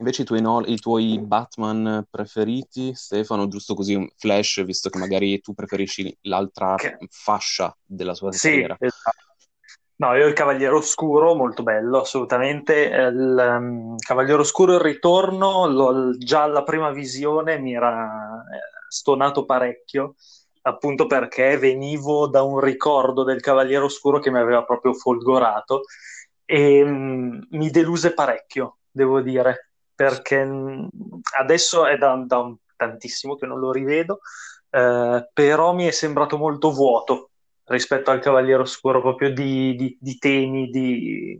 Invece 0.00 0.22
i 0.22 0.24
tuoi, 0.24 0.40
no- 0.40 0.64
i 0.64 0.78
tuoi, 0.78 1.18
Batman 1.20 2.06
preferiti, 2.10 2.94
Stefano, 2.94 3.48
giusto 3.48 3.74
così 3.74 3.94
un 3.94 4.08
flash, 4.16 4.64
visto 4.64 4.88
che 4.88 4.98
magari 4.98 5.40
tu 5.40 5.52
preferisci 5.52 6.16
l'altra 6.22 6.74
che... 6.76 6.96
fascia 7.10 7.76
della 7.84 8.14
sua 8.14 8.32
sì, 8.32 8.48
carriera. 8.48 8.76
Esatto. 8.80 9.28
No, 9.96 10.14
io 10.14 10.26
il 10.26 10.32
Cavaliere 10.32 10.74
Oscuro, 10.74 11.34
molto 11.34 11.62
bello, 11.62 12.00
assolutamente. 12.00 12.84
Il 12.84 13.58
um, 13.58 13.96
Cavaliere 13.98 14.40
Oscuro, 14.40 14.72
il 14.72 14.80
ritorno, 14.80 15.66
lo, 15.66 16.16
già 16.16 16.44
alla 16.44 16.62
prima 16.62 16.90
visione 16.90 17.58
mi 17.58 17.74
era 17.74 18.42
stonato 18.88 19.44
parecchio 19.44 20.14
appunto 20.62 21.06
perché 21.06 21.56
venivo 21.56 22.26
da 22.26 22.42
un 22.42 22.60
ricordo 22.60 23.22
del 23.22 23.40
Cavaliere 23.40 23.84
Oscuro 23.84 24.18
che 24.18 24.30
mi 24.30 24.38
aveva 24.38 24.64
proprio 24.64 24.92
folgorato 24.92 25.82
e 26.44 26.84
mm, 26.84 27.40
mi 27.50 27.70
deluse 27.70 28.12
parecchio, 28.12 28.78
devo 28.90 29.20
dire, 29.20 29.69
perché 30.00 30.42
mm, 30.42 30.86
adesso 31.38 31.84
è 31.84 31.98
da, 31.98 32.24
da 32.26 32.38
un, 32.38 32.56
tantissimo 32.74 33.36
che 33.36 33.44
non 33.44 33.58
lo 33.58 33.70
rivedo, 33.70 34.20
eh, 34.70 35.28
però 35.30 35.74
mi 35.74 35.84
è 35.84 35.90
sembrato 35.90 36.38
molto 36.38 36.72
vuoto 36.72 37.32
rispetto 37.64 38.10
al 38.10 38.20
Cavaliere 38.20 38.62
Oscuro, 38.62 39.02
proprio 39.02 39.30
di, 39.30 39.74
di, 39.76 39.98
di 40.00 40.16
temi, 40.16 40.70
di... 40.70 41.38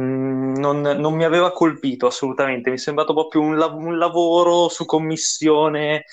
Mm, 0.00 0.54
non, 0.54 0.82
non, 0.82 1.14
mi 1.14 1.24
aveva 1.24 1.50
colpito 1.50 2.06
assolutamente, 2.06 2.70
mi 2.70 2.76
è 2.76 2.78
sembrato 2.78 3.12
proprio 3.12 3.40
un, 3.40 3.56
lav- 3.56 3.74
un 3.74 3.98
lavoro 3.98 4.68
su 4.68 4.84
commissione 4.84 6.04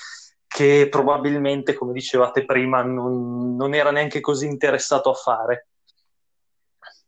che 0.48 0.88
probabilmente, 0.89 1.76
come 1.76 1.94
dicevate 1.94 2.44
prima, 2.44 2.82
non, 2.82 3.56
non 3.56 3.76
era 3.76 3.92
neanche 3.92 4.20
così 4.20 4.48
interessato 4.48 5.12
a 5.12 5.13
fare. 5.13 5.68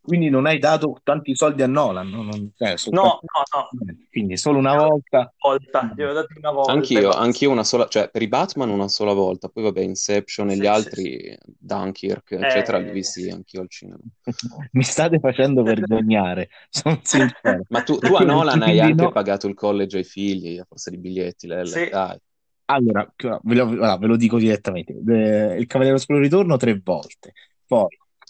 Quindi 0.04 0.30
non 0.30 0.46
hai 0.46 0.58
dato 0.58 0.98
tanti 1.04 1.36
soldi 1.36 1.62
a 1.62 1.68
Nolan? 1.68 2.08
No, 2.08 2.22
non, 2.22 2.52
eh, 2.58 2.74
no, 2.90 3.02
no, 3.02 3.20
no. 3.20 3.68
Quindi 4.10 4.36
solo 4.36 4.58
una 4.58 4.74
volta. 4.74 5.32
volta. 5.38 5.94
Io 5.96 6.10
ho 6.10 6.12
dato 6.12 6.34
una 6.36 6.50
volta. 6.50 6.72
Anch'io, 6.72 7.10
anch'io 7.10 7.50
una 7.50 7.62
sola, 7.62 7.86
cioè 7.86 8.10
per 8.10 8.20
i 8.20 8.26
Batman 8.26 8.70
una 8.70 8.88
sola 8.88 9.12
volta, 9.12 9.48
poi 9.48 9.62
vabbè 9.62 9.80
Inception 9.80 10.50
e 10.50 10.54
sì, 10.54 10.60
gli 10.60 10.66
altri, 10.66 11.04
sì. 11.20 11.38
Dunkirk, 11.56 12.32
eccetera, 12.32 12.78
li 12.78 12.88
ho 12.88 12.92
visti 12.92 13.30
anch'io 13.30 13.60
al 13.60 13.68
cinema. 13.68 14.00
Mi 14.72 14.82
state 14.82 15.20
facendo 15.20 15.62
vergognare, 15.64 16.48
sono 16.68 16.98
sincero. 17.02 17.62
Ma 17.68 17.84
tu, 17.84 17.96
tu 17.98 18.12
a 18.12 18.24
Nolan 18.26 18.60
hai 18.62 18.80
anche 18.80 19.04
no... 19.04 19.12
pagato 19.12 19.46
il 19.46 19.54
college 19.54 19.98
ai 19.98 20.04
figli, 20.04 20.58
a 20.58 20.64
forza 20.64 20.90
di 20.90 20.98
biglietti, 20.98 21.46
Lelle, 21.46 21.66
sì. 21.66 21.88
dai. 21.88 22.18
Allora, 22.64 23.08
ve 23.16 23.54
lo, 23.54 23.66
ve 23.68 24.06
lo, 24.06 24.16
dico 24.16 24.38
direttamente. 24.38 24.92
il 24.92 25.66
Cavaliere 25.66 25.98
Oscuro 25.98 26.18
Ritorno 26.18 26.56
tre 26.56 26.80
volte. 26.82 27.34
Poi, 27.66 27.86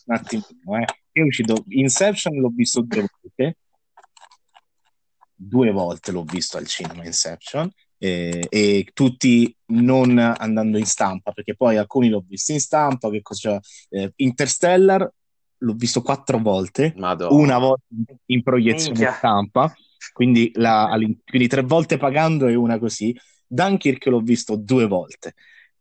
un 0.06 0.14
attimo, 0.14 0.44
eh. 0.78 0.84
È 1.12 1.20
uscito 1.20 1.64
Inception 1.68 2.38
l'ho 2.38 2.48
visto 2.48 2.80
due 2.80 3.04
volte. 3.20 3.56
Due 5.34 5.70
volte 5.70 6.12
l'ho 6.12 6.22
visto 6.22 6.56
al 6.56 6.66
cinema 6.66 7.04
Inception 7.04 7.70
eh, 7.98 8.46
e 8.48 8.88
tutti 8.94 9.54
non 9.66 10.18
andando 10.18 10.78
in 10.78 10.86
stampa 10.86 11.32
perché 11.32 11.54
poi 11.54 11.76
alcuni 11.76 12.08
l'ho 12.08 12.24
visto 12.26 12.52
in 12.52 12.60
stampa 12.60 13.10
che 13.10 13.22
cosa 13.22 13.60
eh, 13.90 14.12
Interstellar 14.16 15.10
l'ho 15.58 15.74
visto 15.74 16.02
quattro 16.02 16.38
volte. 16.38 16.94
Madonna. 16.96 17.34
una 17.34 17.58
volta 17.58 17.84
in 18.26 18.42
proiezione 18.42 18.98
Minchia. 18.98 19.12
stampa. 19.12 19.74
Quindi, 20.12 20.50
la, 20.54 20.98
quindi 21.24 21.46
tre 21.48 21.62
volte 21.62 21.96
pagando 21.96 22.46
e 22.46 22.54
una 22.54 22.78
così. 22.78 23.16
Dunkirk 23.46 24.06
l'ho 24.06 24.20
visto 24.20 24.56
due 24.56 24.86
volte 24.86 25.34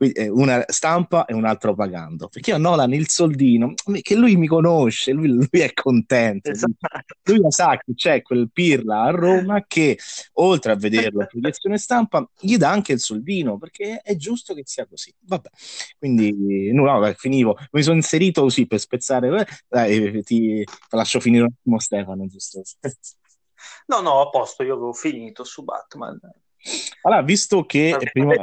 eh, 0.10 0.30
una 0.30 0.64
stampa 0.68 1.26
e 1.26 1.34
un 1.34 1.46
altro 1.46 1.76
pagando. 1.76 2.28
Perché 2.28 2.52
io 2.52 2.58
Nolan 2.58 2.94
il 2.94 3.08
soldino, 3.08 3.74
che 4.02 4.16
lui 4.16 4.36
mi 4.36 4.48
conosce, 4.48 5.12
lui, 5.12 5.28
lui 5.28 5.48
è 5.52 5.74
contento. 5.74 6.50
Esatto. 6.50 6.76
Lui, 7.24 7.38
lui 7.38 7.52
sa 7.52 7.78
che 7.78 7.94
c'è 7.94 8.22
quel 8.22 8.50
pirla 8.52 9.04
a 9.04 9.12
Roma 9.12 9.64
che, 9.68 9.98
oltre 10.34 10.72
a 10.72 10.76
vederlo 10.76 11.22
a 11.22 11.26
proiezione 11.32 11.78
stampa, 11.78 12.28
gli 12.40 12.58
dà 12.58 12.70
anche 12.72 12.94
il 12.94 13.00
soldino, 13.00 13.58
perché 13.58 14.02
è 14.04 14.16
giusto 14.16 14.54
che 14.54 14.64
sia 14.66 14.88
così. 14.88 15.14
Vabbè, 15.20 15.50
quindi 15.98 16.72
no, 16.74 17.00
no, 17.00 17.14
finivo. 17.16 17.58
Mi 17.72 17.84
sono 17.84 17.96
inserito 17.96 18.42
così 18.42 18.66
per 18.66 18.80
spezzare. 18.80 19.42
Eh, 19.42 19.46
dai, 19.68 20.24
ti 20.24 20.64
lascio 20.90 21.20
finire 21.20 21.44
un 21.44 21.54
attimo 21.54 21.80
Stefano, 21.80 22.26
giusto? 22.28 22.62
No, 23.88 24.02
no, 24.02 24.22
a 24.22 24.30
posto, 24.30 24.64
io 24.64 24.74
avevo 24.74 24.94
finito 24.94 25.44
su 25.44 25.64
Batman. 25.64 26.20
Allora, 27.02 27.22
visto 27.22 27.66
che 27.66 27.98
prima, 28.12 28.34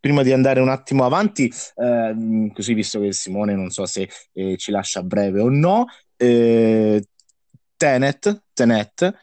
prima 0.00 0.22
di 0.22 0.32
andare 0.32 0.60
un 0.60 0.68
attimo 0.68 1.04
avanti, 1.04 1.50
eh, 1.76 2.50
così 2.52 2.74
visto 2.74 3.00
che 3.00 3.12
Simone 3.12 3.54
non 3.54 3.70
so 3.70 3.86
se 3.86 4.08
eh, 4.32 4.56
ci 4.56 4.70
lascia 4.70 5.02
breve 5.02 5.40
o 5.40 5.48
no, 5.48 5.86
eh, 6.16 7.04
Tenet, 7.76 8.44
Tenet, 8.52 9.14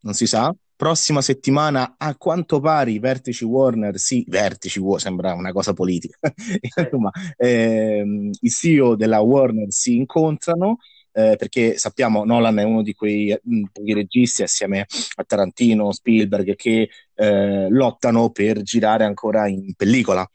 non 0.00 0.14
si 0.14 0.26
sa, 0.26 0.54
prossima 0.76 1.20
settimana 1.22 1.94
a 1.96 2.16
quanto 2.16 2.60
pare 2.60 2.90
i 2.90 2.98
vertici 2.98 3.44
Warner, 3.44 3.98
sì, 3.98 4.24
vertici, 4.28 4.80
sembra 4.96 5.34
una 5.34 5.52
cosa 5.52 5.72
politica, 5.72 6.18
insomma, 6.76 7.10
ehm, 7.36 8.30
i 8.40 8.48
CEO 8.50 8.94
della 8.96 9.20
Warner 9.20 9.72
si 9.72 9.96
incontrano 9.96 10.78
eh, 11.16 11.36
perché 11.36 11.78
sappiamo 11.78 12.24
Nolan 12.24 12.58
è 12.58 12.64
uno 12.64 12.82
di 12.82 12.92
quei 12.92 13.36
mm, 13.48 13.64
registi 13.92 14.42
assieme 14.42 14.84
a 15.14 15.24
Tarantino, 15.24 15.92
Spielberg 15.92 16.56
che 16.56 16.90
eh, 17.14 17.68
lottano 17.70 18.30
per 18.30 18.62
girare 18.62 19.04
ancora 19.04 19.46
in 19.46 19.74
pellicola 19.74 20.28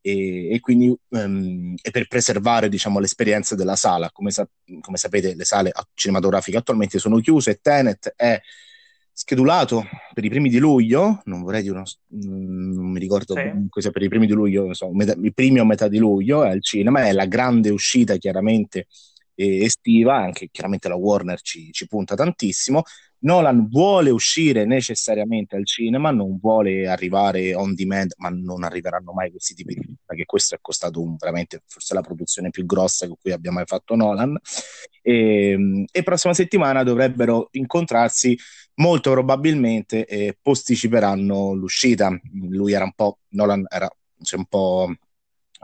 e, 0.00 0.52
e 0.52 0.60
quindi 0.60 0.92
um, 1.10 1.74
e 1.80 1.90
per 1.90 2.08
preservare 2.08 2.68
diciamo, 2.68 2.98
l'esperienza 2.98 3.54
della 3.54 3.76
sala. 3.76 4.10
Come, 4.12 4.32
sa- 4.32 4.48
come, 4.80 4.96
sapete 4.96 5.36
le 5.36 5.44
sale 5.44 5.72
cinematografiche 5.94 6.56
attualmente 6.56 6.98
sono 6.98 7.20
chiuse, 7.20 7.60
Tenet 7.62 8.12
è 8.16 8.40
schedulato 9.12 9.86
per 10.12 10.24
i 10.24 10.28
primi 10.28 10.48
di 10.48 10.58
luglio, 10.58 11.22
non 11.26 11.42
vorrei 11.42 11.62
dire 11.62 11.74
uno, 11.74 11.84
non 12.08 12.90
mi 12.90 12.98
ricordo 12.98 13.34
sì. 13.34 13.80
se 13.80 13.92
per 13.92 14.02
i 14.02 14.08
primi 14.08 14.26
di 14.26 14.32
luglio, 14.32 14.74
so, 14.74 14.92
metà, 14.92 15.14
i 15.22 15.32
primi 15.32 15.60
o 15.60 15.64
metà 15.64 15.86
di 15.86 15.98
luglio 15.98 16.42
è 16.42 16.50
al 16.50 16.62
cinema, 16.62 17.06
è 17.06 17.12
la 17.12 17.26
grande 17.26 17.70
uscita 17.70 18.16
chiaramente 18.16 18.88
estiva, 19.34 20.16
anche 20.16 20.48
chiaramente 20.50 20.88
la 20.88 20.96
Warner 20.96 21.40
ci, 21.40 21.72
ci, 21.72 21.86
punta 21.86 22.14
tantissimo. 22.14 22.82
Nolan 23.24 23.68
vuole 23.68 24.10
uscire 24.10 24.66
necessariamente 24.66 25.56
al 25.56 25.64
cinema, 25.66 26.10
non 26.10 26.38
vuole 26.38 26.86
arrivare 26.86 27.54
on 27.54 27.74
demand, 27.74 28.12
ma 28.18 28.28
non 28.28 28.64
arriveranno 28.64 29.12
mai 29.12 29.30
questi 29.30 29.54
tipi 29.54 29.74
di 29.74 29.80
film, 29.80 29.94
perché 30.04 30.26
questo 30.26 30.54
è 30.54 30.58
costato 30.60 31.00
un, 31.00 31.16
veramente 31.16 31.62
forse 31.66 31.94
la 31.94 32.02
produzione 32.02 32.50
più 32.50 32.66
grossa 32.66 33.06
con 33.06 33.16
cui 33.20 33.32
abbia 33.32 33.50
mai 33.50 33.64
fatto 33.66 33.94
Nolan. 33.94 34.36
E, 35.00 35.86
e 35.90 36.02
prossima 36.02 36.34
settimana 36.34 36.82
dovrebbero 36.82 37.48
incontrarsi 37.52 38.38
molto 38.76 39.12
probabilmente 39.12 40.04
e 40.06 40.36
posticiperanno 40.40 41.54
l'uscita. 41.54 42.10
Lui 42.32 42.72
era 42.72 42.84
un 42.84 42.92
po', 42.92 43.20
Nolan 43.30 43.64
era 43.70 43.88
cioè, 44.22 44.38
un 44.38 44.46
po' 44.46 44.94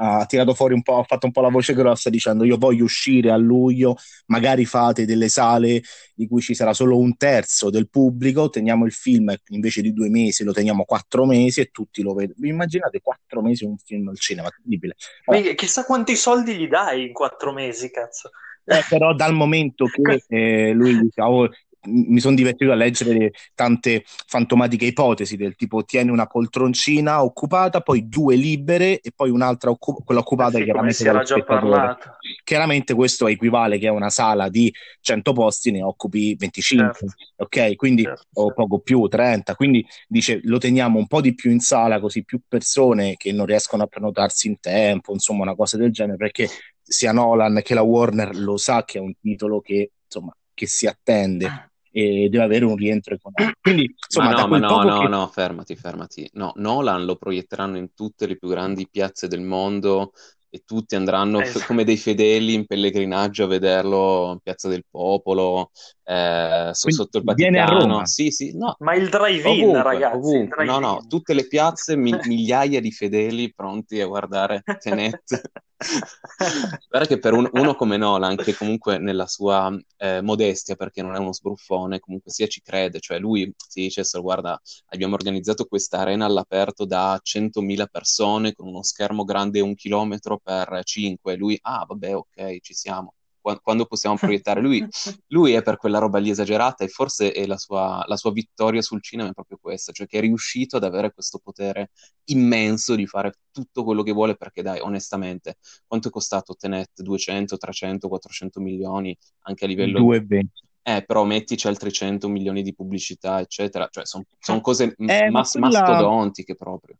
ha 0.03 0.25
tirato 0.25 0.55
fuori 0.55 0.73
un 0.73 0.83
po', 0.83 0.99
ha 0.99 1.05
fatto 1.05 1.27
un 1.27 1.33
po' 1.33 1.43
la 1.43 1.51
voce 1.51 1.75
grossa 1.75 2.09
dicendo 2.09 2.45
io 2.45 2.57
voglio 2.57 2.85
uscire 2.85 3.31
a 3.31 3.37
luglio, 3.37 3.97
magari 4.27 4.65
fate 4.65 5.05
delle 5.05 5.29
sale 5.29 5.83
di 6.15 6.27
cui 6.27 6.41
ci 6.41 6.55
sarà 6.55 6.73
solo 6.73 6.99
un 6.99 7.17
terzo 7.17 7.69
del 7.69 7.91
pubblico, 7.91 8.49
teniamo 8.49 8.87
il 8.87 8.93
film 8.93 9.35
invece 9.49 9.83
di 9.83 9.93
due 9.93 10.09
mesi, 10.09 10.43
lo 10.43 10.53
teniamo 10.53 10.85
quattro 10.85 11.27
mesi 11.27 11.61
e 11.61 11.67
tutti 11.67 12.03
lo 12.03 12.15
vedono. 12.15 12.47
Immaginate 12.47 13.01
quattro 13.03 13.43
mesi 13.43 13.65
un 13.65 13.77
film 13.77 14.09
al 14.09 14.19
cinema, 14.19 14.47
incredibile. 14.47 14.97
Allora, 15.27 15.53
chissà 15.53 15.85
quanti 15.85 16.17
soldi 16.17 16.55
gli 16.55 16.67
dai 16.67 17.07
in 17.09 17.13
quattro 17.13 17.53
mesi, 17.53 17.91
cazzo. 17.91 18.31
Eh, 18.65 18.85
però 18.89 19.15
dal 19.15 19.35
momento 19.35 19.85
che 19.87 20.25
eh, 20.29 20.73
lui 20.73 20.99
dice, 20.99 21.21
oh, 21.21 21.49
mi 21.87 22.21
sono 22.21 22.35
divertito 22.35 22.73
a 22.73 22.75
leggere 22.75 23.33
tante 23.55 24.05
fantomatiche 24.05 24.85
ipotesi 24.85 25.37
del 25.37 25.55
tipo 25.55 25.85
tieni 25.85 26.11
una 26.11 26.27
poltroncina 26.27 27.23
occupata, 27.23 27.81
poi 27.81 28.09
due 28.09 28.37
libere 28.37 29.01
e 29.01 29.12
poi 29.14 29.31
un'altra 29.31 29.71
occup- 29.71 30.05
quella 30.05 30.21
occupata 30.21 30.59
sì, 30.59 30.64
chiaramente 30.64 31.05
dallo 31.05 31.25
spettatore. 31.25 31.97
Chiaramente 32.45 32.95
questo 32.95 33.29
equivale 33.29 33.79
che 33.79 33.87
a 33.87 33.93
una 33.93 34.11
sala 34.11 34.49
di 34.49 34.73
100 35.01 35.33
posti 35.33 35.71
ne 35.71 35.83
occupi 35.83 36.35
25, 36.37 36.93
certo. 36.93 37.14
ok? 37.37 37.77
Quindi 37.77 38.03
certo, 38.03 38.27
o 38.35 38.53
poco 38.53 38.81
più, 38.81 39.07
30, 39.09 39.55
quindi 39.55 39.87
dice 40.07 40.40
lo 40.45 40.59
teniamo 40.59 40.99
un 40.99 41.07
po' 41.07 41.21
di 41.21 41.35
più 41.35 41.51
in 41.51 41.61
sala 41.61 42.01
così 42.01 42.25
più 42.25 42.40
persone 42.47 43.16
che 43.16 43.33
non 43.33 43.47
riescono 43.47 43.85
a 43.85 43.87
prenotarsi 43.87 44.49
in 44.49 44.61
tempo, 44.61 45.12
insomma 45.12 45.43
una 45.43 45.55
cosa 45.55 45.77
del 45.79 45.93
genere 45.93 46.19
perché 46.19 46.49
sia 46.83 47.12
Nolan 47.12 47.61
che 47.62 47.75
la 47.75 47.83
Warner 47.83 48.37
lo 48.37 48.57
sa 48.57 48.85
che 48.85 48.99
è 48.99 49.01
un 49.01 49.14
titolo 49.21 49.61
che 49.61 49.93
insomma 50.05 50.35
che 50.53 50.66
si 50.66 50.87
attende 50.87 51.70
e 51.90 52.29
deve 52.29 52.44
avere 52.44 52.64
un 52.64 52.76
rientro 52.76 53.14
economico. 53.14 53.59
Quindi, 53.61 53.94
insomma, 54.07 54.31
ma 54.31 54.40
no, 54.40 54.46
ma 54.46 54.59
no, 54.59 54.83
no, 54.83 55.00
che... 55.00 55.09
no, 55.09 55.26
fermati, 55.26 55.76
fermati. 55.76 56.31
No, 56.35 56.53
Nolan 56.57 57.05
lo 57.05 57.16
proietteranno 57.16 57.76
in 57.76 57.94
tutte 57.94 58.26
le 58.26 58.37
più 58.37 58.48
grandi 58.48 58.88
piazze 58.88 59.29
del 59.29 59.42
mondo 59.42 60.12
e 60.53 60.62
tutti 60.66 60.96
andranno 60.96 61.40
eh, 61.40 61.53
come 61.64 61.85
dei 61.85 61.96
fedeli 61.96 62.55
in 62.55 62.66
pellegrinaggio 62.66 63.44
a 63.44 63.46
vederlo 63.46 64.33
in 64.33 64.40
Piazza 64.40 64.68
del 64.68 64.85
Popolo, 64.90 65.70
eh, 66.03 66.70
sotto 66.72 67.18
il 67.18 67.24
Vaticano. 67.24 67.53
Viene 67.53 67.61
a 67.61 67.66
Roma. 67.66 68.07
Sì, 68.07 68.33
sì, 68.33 68.57
no. 68.57 68.74
Ma 68.81 68.94
il 68.94 69.09
drive-in, 69.09 69.62
ovunque, 69.62 69.83
ragazzi. 69.83 70.16
Ovunque. 70.16 70.64
Drive-in. 70.64 70.81
No, 70.81 70.94
no, 70.94 71.07
tutte 71.09 71.35
le 71.35 71.46
piazze, 71.46 71.96
mi- 71.96 72.18
migliaia 72.24 72.81
di 72.81 72.90
fedeli 72.90 73.53
pronti 73.55 74.00
a 74.00 74.07
guardare 74.07 74.62
Tenet. 74.81 75.40
Guarda 76.88 77.09
che 77.09 77.19
per 77.19 77.33
un, 77.33 77.49
uno 77.53 77.75
come 77.75 77.97
Nolan, 77.97 78.37
che 78.37 78.55
comunque 78.55 78.99
nella 78.99 79.27
sua 79.27 79.75
eh, 79.97 80.21
modestia, 80.21 80.77
perché 80.77 81.03
non 81.03 81.14
è 81.14 81.19
uno 81.19 81.33
sbruffone, 81.33 82.01
comunque 82.01 82.31
sia 82.31 82.47
ci 82.47 82.61
crede, 82.61 83.01
cioè 83.01 83.19
lui 83.19 83.53
si 83.57 83.83
dice, 83.83 84.03
guarda, 84.21 84.61
abbiamo 84.88 85.14
organizzato 85.14 85.64
questa 85.64 85.99
arena 85.99 86.27
all'aperto 86.27 86.85
da 86.85 87.19
100.000 87.23 87.87
persone 87.87 88.53
con 88.53 88.69
uno 88.69 88.83
schermo 88.83 89.25
grande 89.25 89.61
un 89.61 89.75
chilometro 89.75 90.38
per 90.38 90.83
5, 90.85 91.37
lui, 91.37 91.59
ah 91.62 91.85
vabbè, 91.87 92.14
ok, 92.14 92.61
ci 92.61 92.75
siamo 92.75 93.14
quando 93.59 93.87
possiamo 93.87 94.17
proiettare? 94.17 94.61
Lui, 94.61 94.87
lui, 95.29 95.53
è 95.53 95.63
per 95.63 95.77
quella 95.77 95.99
roba 95.99 96.19
lì 96.19 96.31
esagerata 96.31 96.85
e 96.85 96.89
forse 96.89 97.33
è 97.33 97.47
la 97.47 97.57
sua, 97.57 98.05
la 98.07 98.17
sua 98.17 98.33
vittoria 98.33 98.83
sul 98.83 99.03
cinema 99.03 99.31
è 99.31 99.33
proprio 99.33 99.59
questa, 99.61 99.93
cioè 99.93 100.07
che 100.07 100.19
è 100.19 100.21
riuscito 100.21 100.77
ad 100.77 100.85
avere 100.85 101.13
questo 101.13 101.39
potere 101.43 101.91
immenso 102.25 102.95
di 102.95 103.07
fare 103.07 103.35
tutto 103.51 103.85
quello 103.85 104.03
che 104.03 104.13
vuole 104.13 104.37
perché 104.37 104.63
dai, 104.63 104.81
onestamente, 104.81 105.57
quanto 105.87 106.09
è 106.09 106.11
costato 106.11 106.55
Tenet? 106.55 107.03
200, 107.03 107.57
300, 107.57 108.09
400 108.09 108.61
milioni 108.61 109.17
anche 109.43 109.65
a 109.65 109.69
livello... 109.69 110.01
2,20. 110.01 110.45
Eh, 110.83 111.05
però 111.05 111.25
mettici 111.25 111.67
altri 111.67 111.93
100 111.93 112.27
milioni 112.29 112.63
di 112.63 112.75
pubblicità, 112.75 113.39
eccetera. 113.39 113.87
Cioè, 113.91 114.07
sono 114.07 114.25
son 114.39 114.61
cose 114.63 114.95
eh, 114.97 115.31
mas- 115.31 115.53
quella... 115.53 115.69
mastodontiche 115.69 116.55
proprio. 116.55 116.97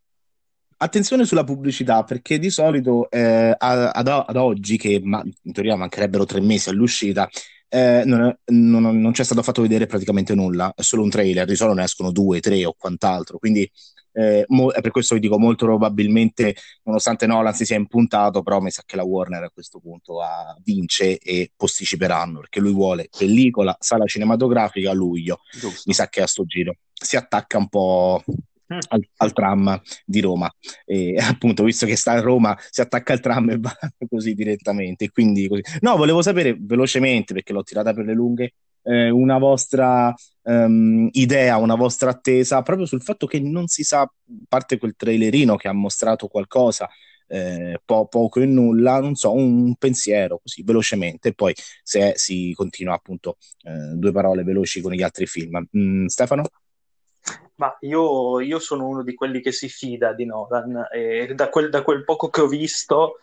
Attenzione 0.83 1.25
sulla 1.25 1.43
pubblicità, 1.43 2.03
perché 2.03 2.39
di 2.39 2.49
solito 2.49 3.07
eh, 3.11 3.53
ad, 3.55 4.07
ad, 4.07 4.35
oggi, 4.35 4.77
che 4.77 4.99
ma, 5.03 5.23
in 5.43 5.53
teoria 5.53 5.75
mancherebbero 5.75 6.25
tre 6.25 6.41
mesi 6.41 6.69
all'uscita, 6.69 7.29
eh, 7.69 8.01
non, 8.03 8.35
non, 8.45 8.99
non, 8.99 9.11
c'è 9.11 9.23
stato 9.23 9.43
fatto 9.43 9.61
vedere 9.61 9.85
praticamente 9.85 10.33
nulla, 10.33 10.73
è 10.75 10.81
solo 10.81 11.03
un 11.03 11.11
trailer, 11.11 11.45
di 11.45 11.55
solito 11.55 11.77
ne 11.77 11.83
escono 11.83 12.11
due, 12.11 12.39
tre 12.39 12.65
o 12.65 12.73
quant'altro, 12.75 13.37
quindi 13.37 13.69
eh, 14.13 14.43
mo- 14.47 14.71
è 14.71 14.81
per 14.81 14.89
questo 14.89 15.13
che 15.13 15.21
dico 15.21 15.37
molto 15.37 15.65
probabilmente, 15.65 16.55
nonostante 16.85 17.27
Nolan 17.27 17.53
si 17.53 17.63
sia 17.63 17.77
impuntato, 17.77 18.41
però 18.41 18.59
mi 18.59 18.71
sa 18.71 18.81
che 18.83 18.95
la 18.95 19.03
Warner 19.03 19.43
a 19.43 19.51
questo 19.51 19.79
punto 19.79 20.19
ha, 20.19 20.57
vince 20.63 21.19
e 21.19 21.51
posticiperanno, 21.55 22.39
perché 22.39 22.59
lui 22.59 22.73
vuole 22.73 23.07
pellicola, 23.15 23.77
sala 23.79 24.05
cinematografica 24.05 24.89
a 24.89 24.93
luglio, 24.93 25.41
Giusto. 25.51 25.83
mi 25.85 25.93
sa 25.93 26.07
che 26.09 26.23
a 26.23 26.27
sto 26.27 26.43
giro 26.43 26.75
si 26.91 27.15
attacca 27.17 27.59
un 27.59 27.69
po' 27.69 28.23
al, 28.89 29.07
al, 29.17 29.33
tram 29.33 29.81
di 30.05 30.19
Roma. 30.21 30.51
E 30.85 31.15
appunto, 31.19 31.63
visto 31.63 31.85
che 31.85 31.95
sta 31.95 32.13
a 32.13 32.21
Roma, 32.21 32.57
si 32.69 32.81
attacca 32.81 33.13
al 33.13 33.19
tram 33.19 33.49
e 33.49 33.57
va 33.59 33.75
così 34.09 34.33
direttamente. 34.33 35.09
Quindi 35.09 35.47
così. 35.47 35.61
No, 35.81 35.95
volevo 35.97 36.21
sapere 36.21 36.55
velocemente, 36.59 37.33
perché 37.33 37.53
l'ho 37.53 37.63
tirata 37.63 37.93
per 37.93 38.05
le 38.05 38.13
lunghe, 38.13 38.53
eh, 38.83 39.09
una 39.09 39.37
vostra 39.37 40.13
um, 40.43 41.07
idea, 41.11 41.57
una 41.57 41.75
vostra 41.75 42.11
attesa 42.11 42.61
proprio 42.61 42.85
sul 42.85 43.01
fatto 43.01 43.27
che 43.27 43.39
non 43.39 43.67
si 43.67 43.83
sa, 43.83 44.01
a 44.01 44.11
parte 44.47 44.77
quel 44.77 44.95
trailerino 44.95 45.55
che 45.55 45.67
ha 45.67 45.73
mostrato 45.73 46.27
qualcosa. 46.27 46.89
Eh, 47.33 47.79
po- 47.85 48.07
poco 48.07 48.41
e 48.41 48.45
nulla, 48.45 48.99
non 48.99 49.15
so, 49.15 49.33
un 49.33 49.75
pensiero 49.75 50.39
così 50.43 50.63
velocemente, 50.63 51.33
poi 51.33 51.53
se 51.81 52.11
si 52.15 52.51
continua 52.53 52.93
appunto 52.93 53.37
eh, 53.63 53.95
due 53.95 54.11
parole 54.11 54.43
veloci 54.43 54.81
con 54.81 54.91
gli 54.91 55.01
altri 55.01 55.25
film. 55.27 55.65
Mm, 55.77 56.07
Stefano? 56.07 56.43
Ma 57.61 57.77
io, 57.81 58.39
io, 58.39 58.57
sono 58.57 58.87
uno 58.87 59.03
di 59.03 59.13
quelli 59.13 59.39
che 59.39 59.51
si 59.51 59.69
fida 59.69 60.13
di 60.13 60.25
Nolan 60.25 60.87
e 60.91 61.35
da 61.35 61.47
quel, 61.49 61.69
da 61.69 61.83
quel 61.83 62.03
poco 62.03 62.27
che 62.29 62.41
ho 62.41 62.47
visto 62.47 63.19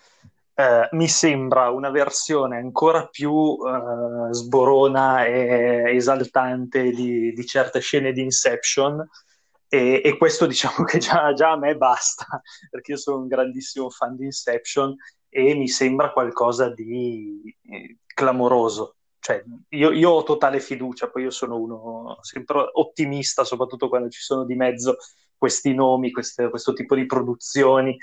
eh, 0.54 0.88
mi 0.92 1.08
sembra 1.08 1.70
una 1.70 1.90
versione 1.90 2.56
ancora 2.56 3.08
più 3.08 3.56
eh, 3.66 4.32
sborona 4.32 5.24
e 5.24 5.92
esaltante 5.92 6.92
di, 6.92 7.32
di, 7.32 7.46
certe 7.46 7.80
scene 7.80 8.12
di 8.12 8.22
Inception 8.22 9.04
e, 9.66 10.02
e 10.04 10.16
questo 10.16 10.46
diciamo 10.46 10.84
che 10.86 10.98
già, 10.98 11.32
già, 11.32 11.50
a 11.50 11.58
me 11.58 11.76
basta 11.76 12.40
perché 12.70 12.92
io 12.92 12.98
sono 12.98 13.18
un 13.18 13.26
grandissimo 13.26 13.90
fan 13.90 14.14
di 14.14 14.26
Inception 14.26 14.94
e 15.28 15.54
mi 15.56 15.66
sembra 15.66 16.12
qualcosa 16.12 16.72
di 16.72 17.42
eh, 17.62 17.96
clamoroso 18.06 18.97
cioè, 19.28 19.44
io, 19.70 19.90
io, 19.90 20.10
ho 20.10 20.22
totale 20.22 20.58
fiducia, 20.58 21.10
poi 21.10 21.24
io 21.24 21.30
sono 21.30 21.58
uno 21.58 22.16
sempre 22.22 22.70
ottimista, 22.72 23.44
soprattutto 23.44 23.90
quando 23.90 24.08
ci 24.08 24.22
sono 24.22 24.44
di 24.46 24.54
mezzo 24.54 24.96
questi 25.36 25.74
nomi, 25.74 26.10
queste, 26.10 26.48
questo 26.48 26.72
tipo 26.72 26.94
di 26.94 27.04
produzioni, 27.04 27.94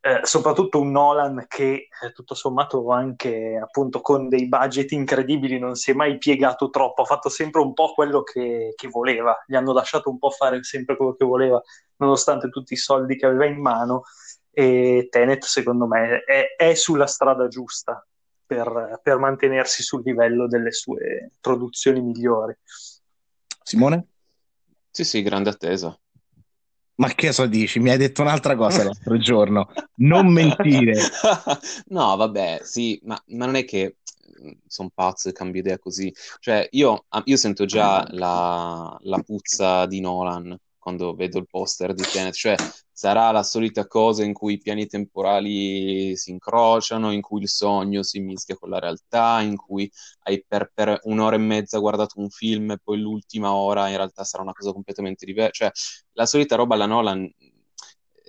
eh, 0.00 0.20
soprattutto 0.22 0.80
un 0.80 0.90
Nolan 0.90 1.44
che 1.48 1.88
eh, 2.02 2.12
tutto 2.14 2.34
sommato 2.34 2.90
anche 2.90 3.60
appunto 3.62 4.00
con 4.00 4.30
dei 4.30 4.48
budget 4.48 4.90
incredibili 4.92 5.58
non 5.58 5.74
si 5.74 5.90
è 5.90 5.94
mai 5.94 6.16
piegato 6.16 6.70
troppo, 6.70 7.02
ha 7.02 7.04
fatto 7.04 7.28
sempre 7.28 7.60
un 7.60 7.74
po' 7.74 7.92
quello 7.92 8.22
che, 8.22 8.72
che 8.74 8.88
voleva, 8.88 9.36
gli 9.46 9.56
hanno 9.56 9.74
lasciato 9.74 10.08
un 10.08 10.16
po' 10.18 10.30
fare 10.30 10.62
sempre 10.64 10.96
quello 10.96 11.14
che 11.14 11.26
voleva, 11.26 11.60
nonostante 11.96 12.48
tutti 12.48 12.72
i 12.72 12.78
soldi 12.78 13.16
che 13.16 13.26
aveva 13.26 13.44
in 13.44 13.60
mano 13.60 14.04
e 14.50 15.08
Tenet 15.10 15.44
secondo 15.44 15.86
me 15.86 16.24
è, 16.24 16.54
è 16.56 16.72
sulla 16.72 17.06
strada 17.06 17.48
giusta 17.48 18.02
per, 18.50 18.98
per 19.00 19.18
mantenersi 19.18 19.84
sul 19.84 20.02
livello 20.04 20.48
delle 20.48 20.72
sue 20.72 21.30
produzioni 21.40 22.00
migliori. 22.00 22.52
Simone? 23.62 24.06
Sì, 24.90 25.04
sì, 25.04 25.22
grande 25.22 25.50
attesa. 25.50 25.96
Ma 26.96 27.14
che 27.14 27.30
so 27.30 27.46
dici? 27.46 27.78
Mi 27.78 27.90
hai 27.90 27.96
detto 27.96 28.22
un'altra 28.22 28.56
cosa 28.56 28.82
l'altro 28.82 29.16
giorno. 29.18 29.72
Non 29.98 30.32
mentire. 30.32 31.00
no, 31.90 32.16
vabbè, 32.16 32.62
sì, 32.64 32.98
ma, 33.04 33.22
ma 33.28 33.46
non 33.46 33.54
è 33.54 33.64
che 33.64 33.98
mm, 34.42 34.50
sono 34.66 34.90
pazzo 34.92 35.28
e 35.28 35.32
cambio 35.32 35.60
idea 35.60 35.78
così. 35.78 36.12
Cioè, 36.40 36.66
io, 36.72 37.04
io 37.22 37.36
sento 37.36 37.66
già 37.66 38.04
la, 38.10 38.98
la, 39.02 39.18
puzza 39.20 39.86
di 39.86 40.00
Nolan 40.00 40.58
quando 40.80 41.14
vedo 41.14 41.38
il 41.38 41.46
poster 41.48 41.94
di 41.94 42.02
Tenet. 42.02 42.34
Cioè, 42.34 42.56
sarà 42.90 43.30
la 43.30 43.44
solita 43.44 43.86
cosa 43.86 44.24
in 44.24 44.32
cui 44.32 44.54
i 44.54 44.58
piani 44.58 44.86
temporali 44.86 46.16
si 46.16 46.30
incrociano, 46.32 47.12
in 47.12 47.20
cui 47.20 47.42
il 47.42 47.48
sogno 47.48 48.02
si 48.02 48.18
mischia 48.18 48.56
con 48.56 48.70
la 48.70 48.80
realtà, 48.80 49.40
in 49.42 49.56
cui 49.56 49.88
hai 50.24 50.44
per, 50.46 50.72
per 50.74 50.98
un'ora 51.04 51.36
e 51.36 51.38
mezza 51.38 51.78
guardato 51.78 52.18
un 52.18 52.30
film 52.30 52.72
e 52.72 52.80
poi 52.82 52.98
l'ultima 52.98 53.52
ora 53.52 53.88
in 53.88 53.96
realtà 53.96 54.24
sarà 54.24 54.42
una 54.42 54.52
cosa 54.52 54.72
completamente 54.72 55.24
diversa. 55.24 55.52
Cioè, 55.52 55.70
la 56.14 56.26
solita 56.26 56.56
roba 56.56 56.74
la 56.74 56.86
Nolan 56.86 57.30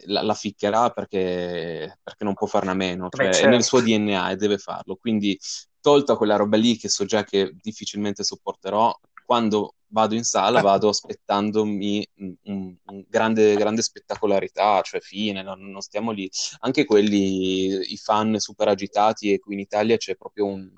la, 0.06 0.22
la 0.22 0.34
ficcherà 0.34 0.90
perché, 0.90 2.00
perché, 2.02 2.24
non 2.24 2.34
può 2.34 2.48
farne 2.48 2.72
a 2.72 2.76
meno, 2.76 3.08
cioè, 3.10 3.28
Beh, 3.28 3.34
certo. 3.34 3.48
è 3.48 3.52
nel 3.52 3.64
suo 3.64 3.82
DNA 3.82 4.32
e 4.32 4.36
deve 4.36 4.58
farlo. 4.58 4.96
Quindi, 4.96 5.38
tolta 5.82 6.16
quella 6.16 6.36
roba 6.36 6.58
lì 6.58 6.78
che 6.78 6.88
so 6.88 7.06
già 7.06 7.24
che 7.24 7.52
difficilmente 7.60 8.24
sopporterò, 8.24 8.98
quando 9.32 9.76
vado 9.88 10.14
in 10.14 10.26
sala, 10.26 10.60
ah. 10.60 10.62
vado 10.62 10.90
aspettandomi 10.90 12.06
un, 12.18 12.76
un 12.84 13.06
grande, 13.08 13.56
grande, 13.56 13.82
spettacolarità, 13.82 14.82
cioè 14.82 15.00
fine, 15.00 15.42
non, 15.42 15.72
non, 15.72 15.80
stiamo 15.80 16.12
lì. 16.12 16.30
Anche 16.60 16.84
quelli, 16.84 17.94
i 17.94 17.96
fan 17.96 18.38
super 18.40 18.68
agitati, 18.68 19.32
e 19.32 19.40
qui 19.40 19.54
in 19.54 19.62
Italia 19.62 19.96
c'è 19.96 20.18
proprio 20.18 20.48
un, 20.48 20.70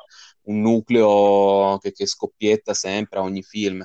un 0.44 0.62
nucleo 0.62 1.80
che, 1.82 1.94
che, 1.94 2.06
scoppietta 2.06 2.76
sempre 2.76 3.18
a 3.18 3.24
ogni 3.24 3.42
film. 3.42 3.84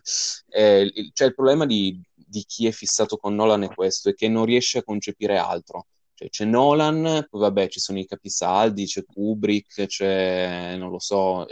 Eh, 0.48 1.10
cioè 1.14 1.28
il 1.28 1.34
problema 1.34 1.64
di, 1.64 1.98
di 2.14 2.44
chi 2.46 2.66
è 2.66 2.70
fissato 2.70 3.16
con 3.16 3.34
Nolan 3.34 3.62
è 3.62 3.74
questo, 3.74 4.10
è 4.10 4.14
che 4.14 4.28
non 4.28 4.44
riesce 4.44 4.76
a 4.78 4.84
concepire 4.84 5.38
altro. 5.38 5.86
Cioè, 6.12 6.28
c'è 6.28 6.44
Nolan, 6.44 7.26
poi 7.30 7.40
vabbè 7.40 7.68
ci 7.68 7.80
sono 7.80 7.98
i 7.98 8.04
capisaldi, 8.04 8.84
c'è 8.84 9.02
Kubrick, 9.06 9.86
c'è, 9.86 10.76
non 10.76 10.90
lo 10.90 10.98
so, 10.98 11.46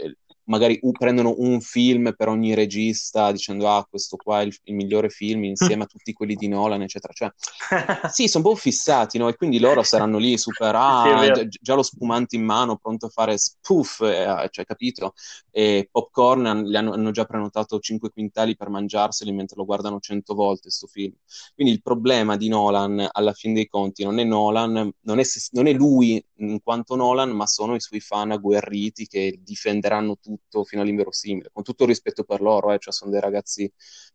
magari 0.47 0.77
uh, 0.81 0.91
prendono 0.91 1.35
un 1.37 1.61
film 1.61 2.13
per 2.15 2.27
ogni 2.27 2.53
regista 2.53 3.31
dicendo 3.31 3.69
ah 3.69 3.85
questo 3.89 4.17
qua 4.17 4.41
è 4.41 4.45
il, 4.45 4.55
il 4.63 4.75
migliore 4.75 5.09
film 5.09 5.43
insieme 5.43 5.83
a 5.83 5.85
tutti 5.85 6.13
quelli 6.13 6.35
di 6.35 6.47
Nolan 6.47 6.81
eccetera. 6.81 7.13
Cioè 7.13 7.31
sì 8.11 8.27
sono 8.27 8.45
un 8.45 8.53
po' 8.53 8.59
fissati 8.59 9.17
no? 9.17 9.27
e 9.27 9.35
quindi 9.35 9.59
loro 9.59 9.83
saranno 9.83 10.17
lì 10.17 10.37
super 10.37 10.73
ah 10.75 11.33
sì, 11.35 11.47
già, 11.61 11.75
lo 11.75 11.83
spumante 11.83 12.35
in 12.35 12.43
mano 12.43 12.77
pronto 12.77 13.07
a 13.07 13.09
fare 13.09 13.37
spoof 13.37 14.01
eh, 14.01 14.47
cioè 14.51 14.65
capito? 14.65 15.13
E 15.51 15.87
popcorn 15.91 16.45
hanno, 16.45 16.93
hanno, 16.93 17.11
già 17.11 17.25
prenotato 17.25 17.79
5 17.79 18.09
quintali 18.09 18.55
per 18.55 18.69
mangiarseli 18.69 19.31
mentre 19.31 19.57
lo 19.57 19.65
guardano 19.65 19.99
100 19.99 20.33
volte 20.33 20.61
questo 20.63 20.87
film. 20.87 21.13
Quindi 21.53 21.73
il 21.73 21.81
problema 21.81 22.37
di 22.37 22.47
Nolan 22.47 23.07
alla 23.11 23.33
fine 23.33 23.53
dei 23.53 23.67
conti 23.67 24.03
non 24.03 24.19
è 24.19 24.23
Nolan 24.23 24.91
non 25.01 25.19
è, 25.19 25.23
non 25.51 25.67
è 25.67 25.73
lui 25.73 26.23
in 26.37 26.61
quanto 26.61 26.95
Nolan 26.95 27.31
ma 27.31 27.45
sono 27.47 27.75
i 27.75 27.79
suoi 27.81 27.99
fan 27.99 28.31
agguerriti 28.31 29.07
che 29.07 29.39
difenderanno 29.43 30.17
tutti 30.17 30.36
tutto 30.37 30.63
fino 30.63 30.81
all'inverosimile, 30.81 31.49
con 31.51 31.63
tutto 31.63 31.83
il 31.83 31.89
rispetto 31.89 32.23
per 32.23 32.41
loro, 32.41 32.71
eh, 32.71 32.79
cioè 32.79 32.93
sono 32.93 33.11
dei 33.11 33.19
ragazzi 33.19 33.71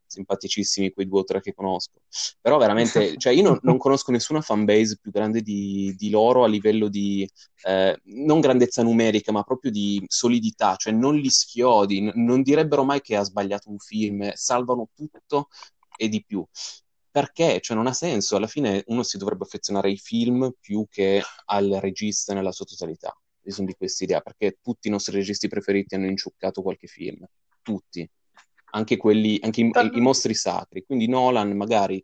simpaticissimi, 0.07 0.93
quei 0.93 1.07
due 1.07 1.21
o 1.21 1.25
tre 1.25 1.41
che 1.41 1.55
conosco. 1.55 2.03
Però 2.41 2.59
veramente, 2.59 3.17
cioè 3.19 3.33
io 3.33 3.43
non, 3.43 3.59
non 3.63 3.79
conosco 3.79 4.11
nessuna 4.13 4.41
fanbase 4.41 4.99
più 5.01 5.11
grande 5.11 5.41
di, 5.43 5.95
di 5.97 6.11
loro 6.11 6.45
a 6.45 6.49
livello 6.49 6.89
di, 6.89 7.29
eh, 7.65 7.99
non 8.05 8.41
grandezza 8.41 8.83
numerica, 8.83 9.33
ma 9.33 9.43
proprio 9.43 9.71
di 9.71 10.03
solidità, 10.07 10.77
cioè 10.77 10.93
non 10.93 11.17
li 11.17 11.31
schiodi, 11.31 12.01
n- 12.01 12.13
non 12.15 12.43
direbbero 12.43 12.85
mai 12.85 13.01
che 13.01 13.17
ha 13.17 13.23
sbagliato 13.23 13.71
un 13.71 13.79
film, 13.79 14.31
salvano 14.35 14.89
tutto 14.95 15.49
e 15.97 16.09
di 16.09 16.25
più 16.25 16.45
perché? 17.13 17.61
Cioè 17.61 17.77
non 17.77 17.87
ha 17.87 17.93
senso, 17.93 18.37
alla 18.37 18.47
fine 18.47 18.83
uno 18.87 19.03
si 19.03 19.19
dovrebbe 19.19 19.45
affezionare 19.45 19.89
ai 19.89 19.99
film 19.99 20.53
più 20.59 20.87
che 20.89 21.23
al 21.47 21.69
regista 21.81 22.33
nella 22.33 22.53
sua 22.53 22.65
totalità 22.65 23.15
sono 23.51 23.67
di 23.67 23.75
questa 23.75 24.05
idea, 24.05 24.21
perché 24.21 24.59
tutti 24.63 24.89
i 24.89 24.91
nostri 24.91 25.17
registi 25.17 25.49
preferiti 25.49 25.95
hanno 25.95 26.07
inciuccato 26.07 26.63
qualche 26.63 26.87
film, 26.87 27.27
tutti, 27.63 28.09
anche 28.75 28.97
quelli, 28.97 29.39
anche 29.43 29.61
i, 29.61 29.65
i, 29.65 29.97
i 29.97 30.01
mostri 30.01 30.35
sacri, 30.35 30.85
quindi 30.85 31.09
Nolan 31.09 31.57
magari, 31.57 32.03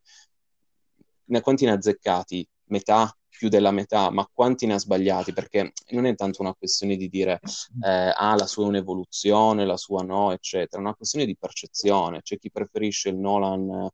ne, 1.27 1.41
quanti 1.41 1.65
ne 1.65 1.73
ha 1.73 1.75
azzeccati? 1.75 2.47
Metà? 2.65 3.15
Più 3.29 3.49
della 3.49 3.71
metà, 3.71 4.11
ma 4.11 4.29
quanti 4.33 4.67
ne 4.67 4.75
ha 4.75 4.79
sbagliati? 4.79 5.33
Perché 5.33 5.73
non 5.91 6.07
è 6.07 6.15
tanto 6.15 6.43
una 6.43 6.55
questione 6.55 6.97
di 6.97 7.09
dire 7.09 7.41
eh, 7.85 8.13
ah, 8.15 8.35
la 8.37 8.47
sua 8.47 8.65
è 8.65 8.69
un'evoluzione, 8.69 9.65
la 9.65 9.77
sua 9.77 10.03
no, 10.03 10.33
eccetera, 10.33 10.83
è 10.83 10.85
una 10.85 10.95
questione 10.95 11.27
di 11.27 11.37
percezione. 11.37 12.23
C'è 12.23 12.39
chi 12.39 12.51
preferisce 12.51 13.09
il 13.11 13.17
Nolan 13.17 13.89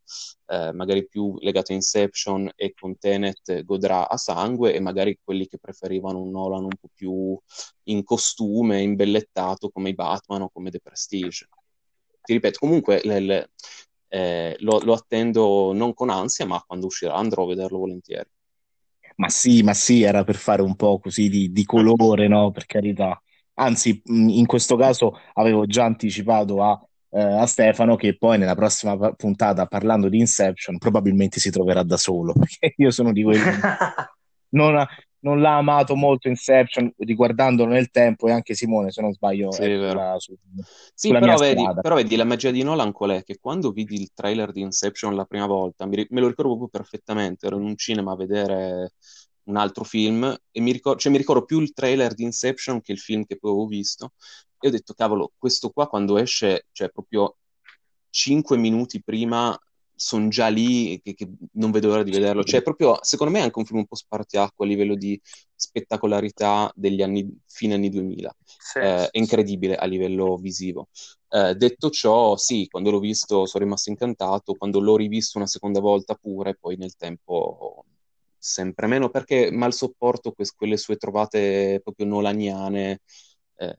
eh, 0.47 0.73
magari 0.73 1.07
più 1.07 1.37
legato 1.40 1.73
a 1.73 1.75
Inception 1.75 2.51
e 2.55 2.75
con 2.75 2.99
Tenet 2.99 3.64
godrà 3.64 4.09
a 4.09 4.16
sangue 4.16 4.75
e 4.75 4.81
magari 4.81 5.18
quelli 5.23 5.47
che 5.47 5.59
preferivano 5.59 6.20
un 6.20 6.31
Nolan 6.31 6.64
un 6.64 6.77
po' 6.81 6.88
più 6.92 7.38
in 7.85 8.03
costume, 8.05 8.83
imbellettato 8.83 9.70
come 9.70 9.90
i 9.90 9.94
Batman 9.94 10.42
o 10.42 10.51
come 10.51 10.70
The 10.70 10.81
Prestige. 10.81 11.49
Ti 12.23 12.33
ripeto, 12.33 12.59
comunque 12.59 13.01
le, 13.05 13.20
le, 13.20 13.51
eh, 14.09 14.57
lo, 14.61 14.79
lo 14.81 14.94
attendo 14.94 15.73
non 15.73 15.92
con 15.92 16.09
ansia, 16.09 16.47
ma 16.47 16.62
quando 16.66 16.87
uscirà 16.87 17.14
andrò 17.14 17.44
a 17.44 17.49
vederlo 17.49 17.79
volentieri. 17.79 18.29
Ma 19.16 19.29
sì, 19.29 19.62
ma 19.62 19.74
sì, 19.74 20.03
era 20.03 20.24
per 20.24 20.35
fare 20.37 20.62
un 20.62 20.74
po' 20.74 20.98
così 20.98 21.29
di, 21.29 21.53
di 21.53 21.64
colore, 21.64 22.27
no? 22.29 22.50
Per 22.50 22.66
carità. 22.66 23.20
Anzi, 23.55 24.03
in 24.07 24.46
questo 24.46 24.77
caso 24.77 25.18
avevo 25.35 25.66
già 25.66 25.85
anticipato 25.85 26.62
a, 26.62 26.81
eh, 27.11 27.20
a 27.22 27.46
Stefano 27.46 27.94
che 27.94 28.16
poi 28.16 28.38
nella 28.38 28.57
prossima 28.57 28.96
puntata, 29.14 29.66
parlando 29.66 30.09
di 30.09 30.18
Inception, 30.18 30.79
probabilmente 30.79 31.38
si 31.38 31.50
troverà 31.50 31.85
da 31.85 31.96
solo, 31.96 32.33
perché 32.38 32.74
io 32.77 32.90
sono 32.90 33.12
di 33.12 33.22
quelli 33.22 33.40
non, 34.50 34.85
non 35.25 35.41
l'ha 35.41 35.57
amato 35.57 35.97
molto 35.97 36.29
Inception, 36.29 36.93
riguardandolo 36.99 37.73
nel 37.73 37.91
tempo, 37.91 38.29
e 38.29 38.33
anche 38.33 38.55
Simone, 38.55 38.91
se 38.91 39.01
non 39.01 39.13
sbaglio, 39.13 39.51
sì, 39.51 39.63
è 39.63 40.15
su, 40.19 40.37
sì 40.95 41.11
però, 41.11 41.37
vedi, 41.37 41.65
però, 41.81 41.95
vedi, 41.97 42.17
la 42.17 42.25
magia 42.25 42.51
di 42.51 42.63
Nolan 42.63 42.93
qual 42.93 43.11
è? 43.11 43.25
Che 43.25 43.39
quando 43.41 43.71
vidi 43.71 44.01
il 44.01 44.11
trailer 44.13 44.53
di 44.53 44.61
Inception 44.61 45.15
la 45.15 45.25
prima 45.25 45.47
volta, 45.47 45.87
mi, 45.87 46.07
me 46.11 46.21
lo 46.21 46.29
ricordo 46.29 46.57
proprio 46.57 46.69
perfettamente, 46.69 47.47
ero 47.47 47.57
in 47.57 47.65
un 47.65 47.77
cinema 47.77 48.13
a 48.13 48.17
vedere 48.17 48.93
un 49.45 49.57
altro 49.57 49.85
film 49.85 50.25
e 50.51 50.61
mi 50.61 50.73
ricordo, 50.73 50.99
cioè, 50.99 51.11
mi 51.11 51.19
ricordo 51.19 51.45
più 51.45 51.61
il 51.61 51.73
trailer 51.73 52.15
di 52.15 52.23
Inception 52.23 52.81
che 52.83 52.93
il 52.93 52.99
film 52.99 53.25
che 53.25 53.39
poi 53.39 53.51
avevo 53.51 53.67
visto 53.67 54.13
e 54.61 54.69
ho 54.69 54.71
detto, 54.71 54.95
cavolo, 54.95 55.33
questo 55.39 55.71
qua 55.71 55.89
quando 55.89 56.19
esce, 56.19 56.67
cioè 56.73 56.91
proprio 56.91 57.37
cinque 58.11 58.57
minuti 58.57 59.03
prima 59.03 59.59
sono 59.95 60.29
già 60.29 60.49
lì 60.49 61.01
che, 61.03 61.15
che, 61.15 61.29
non 61.53 61.71
vedo 61.71 61.89
l'ora 61.89 62.03
di 62.03 62.11
vederlo. 62.11 62.43
Cioè, 62.45 62.63
proprio, 62.63 62.99
secondo 63.03 63.33
me 63.33 63.41
è 63.41 63.43
anche 63.43 63.59
un 63.59 63.65
film 63.65 63.79
un 63.79 63.87
po' 63.87 63.95
spartiacque 63.95 64.65
a 64.65 64.69
livello 64.69 64.95
di 64.95 65.21
spettacolarità 65.55 66.71
degli 66.75 67.03
anni, 67.03 67.39
fine 67.47 67.75
anni 67.75 67.91
2000. 67.91 68.37
Sì. 68.45 68.79
Eh, 68.79 69.11
è 69.11 69.19
incredibile 69.19 69.77
a 69.77 69.87
livello 69.87 70.37
visivo. 70.37 70.89
Eh, 71.29 71.55
detto 71.55 71.91
ciò, 71.91 72.37
sì, 72.37 72.67
quando 72.69 72.91
l'ho 72.91 73.01
visto 73.01 73.47
sono 73.47 73.65
rimasto 73.65 73.91
incantato, 73.91 74.55
quando 74.55 74.81
l'ho 74.81 74.97
rivisto 74.97 75.39
una 75.39 75.47
seconda 75.47 75.81
volta 75.81 76.15
pure, 76.15 76.57
poi 76.57 76.77
nel 76.77 76.97
tempo 76.97 77.85
sempre 78.37 78.87
meno, 78.87 79.09
perché 79.09 79.51
mal 79.51 79.73
sopporto 79.73 80.33
que- 80.33 80.51
quelle 80.55 80.77
sue 80.77 80.97
trovate 80.97 81.81
proprio 81.83 82.07
nolaniane, 82.07 83.01
eh, 83.57 83.79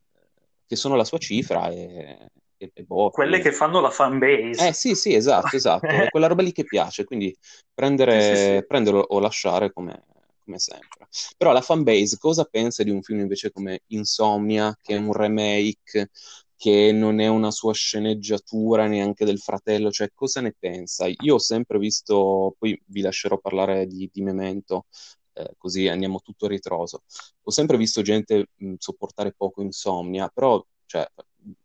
che 0.65 0.75
sono 0.75 0.95
la 0.95 1.05
sua 1.05 1.19
cifra 1.19 1.69
e 1.69 2.29
e, 2.57 2.71
e 2.73 2.83
boh, 2.83 3.09
quelle 3.09 3.39
che 3.39 3.51
fanno 3.51 3.79
la 3.79 3.89
fan 3.89 4.17
base. 4.17 4.67
Eh 4.67 4.73
sì, 4.73 4.95
sì, 4.95 5.13
esatto, 5.13 5.55
esatto. 5.55 5.87
è 5.87 6.09
quella 6.09 6.27
roba 6.27 6.41
lì 6.41 6.51
che 6.51 6.63
piace, 6.63 7.03
quindi 7.03 7.35
prendere, 7.73 8.21
sì, 8.21 8.35
sì, 8.35 8.55
sì. 8.57 8.65
prenderlo 8.65 8.99
o 8.99 9.19
lasciare 9.19 9.71
come, 9.71 10.03
come 10.43 10.59
sempre. 10.59 11.07
Però 11.37 11.51
la 11.51 11.61
fan 11.61 11.83
base 11.83 12.17
cosa 12.17 12.45
pensa 12.45 12.83
di 12.83 12.89
un 12.89 13.01
film 13.01 13.19
invece 13.19 13.51
come 13.51 13.81
Insomnia, 13.87 14.77
che 14.81 14.95
è 14.95 14.97
un 14.97 15.11
remake, 15.11 16.09
che 16.55 16.91
non 16.93 17.19
è 17.19 17.27
una 17.27 17.51
sua 17.51 17.73
sceneggiatura 17.73 18.87
neanche 18.87 19.25
del 19.25 19.39
fratello, 19.39 19.91
cioè 19.91 20.09
cosa 20.13 20.41
ne 20.41 20.55
pensa? 20.57 21.05
Io 21.07 21.35
ho 21.35 21.39
sempre 21.39 21.77
visto, 21.77 22.55
poi 22.57 22.79
vi 22.85 23.01
lascerò 23.01 23.37
parlare 23.37 23.85
di, 23.87 24.09
di 24.11 24.21
Memento, 24.21 24.85
eh, 25.33 25.53
così 25.57 25.87
andiamo 25.87 26.21
tutto 26.21 26.47
ritroso. 26.47 27.03
Ho 27.43 27.51
sempre 27.51 27.77
visto 27.77 28.01
gente 28.01 28.47
mh, 28.55 28.75
sopportare 28.77 29.33
poco 29.35 29.61
Insomnia, 29.61 30.29
però 30.33 30.63
cioè, 30.85 31.05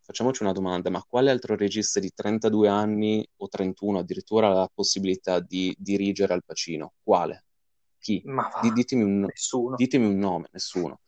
facciamoci 0.01 0.43
una 0.43 0.53
domanda, 0.53 0.90
ma 0.90 1.05
quale 1.07 1.31
altro 1.31 1.57
regista 1.57 2.01
di 2.01 2.12
32 2.12 2.69
anni 2.69 3.27
o 3.37 3.49
31 3.49 3.99
addirittura 3.99 4.49
ha 4.49 4.55
la 4.55 4.71
possibilità 4.73 5.40
di 5.40 5.75
dirigere 5.79 6.33
Al 6.33 6.45
Pacino? 6.45 6.95
Quale? 7.03 7.45
Chi? 7.99 8.23
D- 8.25 8.73
ditemi, 8.73 9.03
un, 9.03 9.29
ditemi, 9.77 10.07
un, 10.07 10.19
nome, 10.19 10.49
nessuno. 10.53 11.01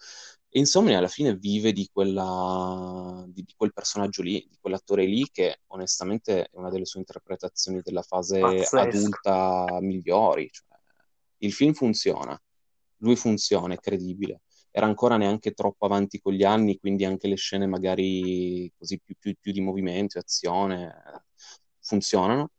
E 0.49 0.59
insomma, 0.59 0.97
alla 0.97 1.09
fine 1.09 1.35
vive 1.35 1.73
di, 1.73 1.89
quella, 1.91 3.25
di, 3.27 3.43
di, 3.43 3.55
quel 3.57 3.73
personaggio 3.73 4.23
lì, 4.23 4.47
di 4.49 4.59
quell'attore 4.61 5.07
lì, 5.07 5.27
che 5.31 5.61
onestamente 5.69 6.45
è 6.45 6.51
una 6.53 6.69
delle 6.69 6.85
sue 6.85 7.01
interpretazioni 7.01 7.81
della 7.83 8.03
fase 8.03 8.41
Pazzesco. 8.41 8.79
adulta 8.79 9.79
migliori. 9.81 10.51
Cioè, 10.51 10.79
il 11.39 11.53
film 11.53 11.73
funziona, 11.73 12.41
lui 12.99 13.17
funziona, 13.17 13.75
è 13.75 13.79
credibile 13.79 14.43
era 14.73 14.87
ancora 14.87 15.17
neanche 15.17 15.53
troppo 15.53 15.85
avanti 15.87 16.21
con 16.21 16.33
gli 16.33 16.43
anni, 16.45 16.79
quindi 16.79 17.05
anche 17.05 17.29
le 17.29 17.37
scene 17.37 17.67
magari 17.67 18.73
così 18.77 18.99
più, 19.01 19.15
più, 19.19 19.35
più 19.41 19.53
di 19.53 19.61
movimento 19.61 20.17
e 20.19 20.21
azione 20.23 20.95
funzionano. 21.81 22.51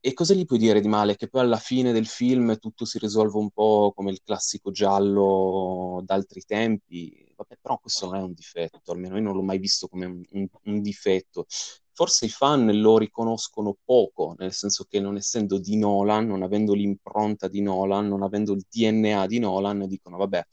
E 0.00 0.12
cosa 0.14 0.34
gli 0.34 0.44
puoi 0.44 0.58
dire 0.60 0.80
di 0.80 0.86
male? 0.88 1.16
Che 1.16 1.28
poi 1.28 1.40
alla 1.42 1.56
fine 1.58 1.90
del 1.92 2.06
film 2.06 2.58
tutto 2.58 2.84
si 2.84 2.98
risolve 2.98 3.38
un 3.38 3.50
po' 3.50 3.92
come 3.94 4.12
il 4.12 4.20
classico 4.24 4.70
giallo 4.70 6.00
d'altri 6.04 6.42
tempi. 6.42 7.32
Vabbè, 7.36 7.58
però 7.60 7.78
questo 7.78 8.06
non 8.06 8.14
è 8.16 8.22
un 8.22 8.32
difetto, 8.32 8.92
almeno 8.92 9.16
io 9.16 9.22
non 9.22 9.34
l'ho 9.34 9.42
mai 9.42 9.58
visto 9.58 9.88
come 9.88 10.06
un, 10.06 10.46
un 10.62 10.80
difetto. 10.80 11.46
Forse 11.92 12.26
i 12.26 12.28
fan 12.28 12.66
lo 12.80 12.98
riconoscono 12.98 13.76
poco, 13.84 14.34
nel 14.38 14.52
senso 14.52 14.84
che 14.84 15.00
non 15.00 15.16
essendo 15.16 15.58
di 15.58 15.76
Nolan, 15.76 16.26
non 16.26 16.42
avendo 16.42 16.74
l'impronta 16.74 17.48
di 17.48 17.60
Nolan, 17.62 18.06
non 18.06 18.22
avendo 18.22 18.52
il 18.52 18.64
DNA 18.68 19.26
di 19.26 19.38
Nolan, 19.40 19.86
dicono 19.88 20.18
vabbè, 20.18 20.44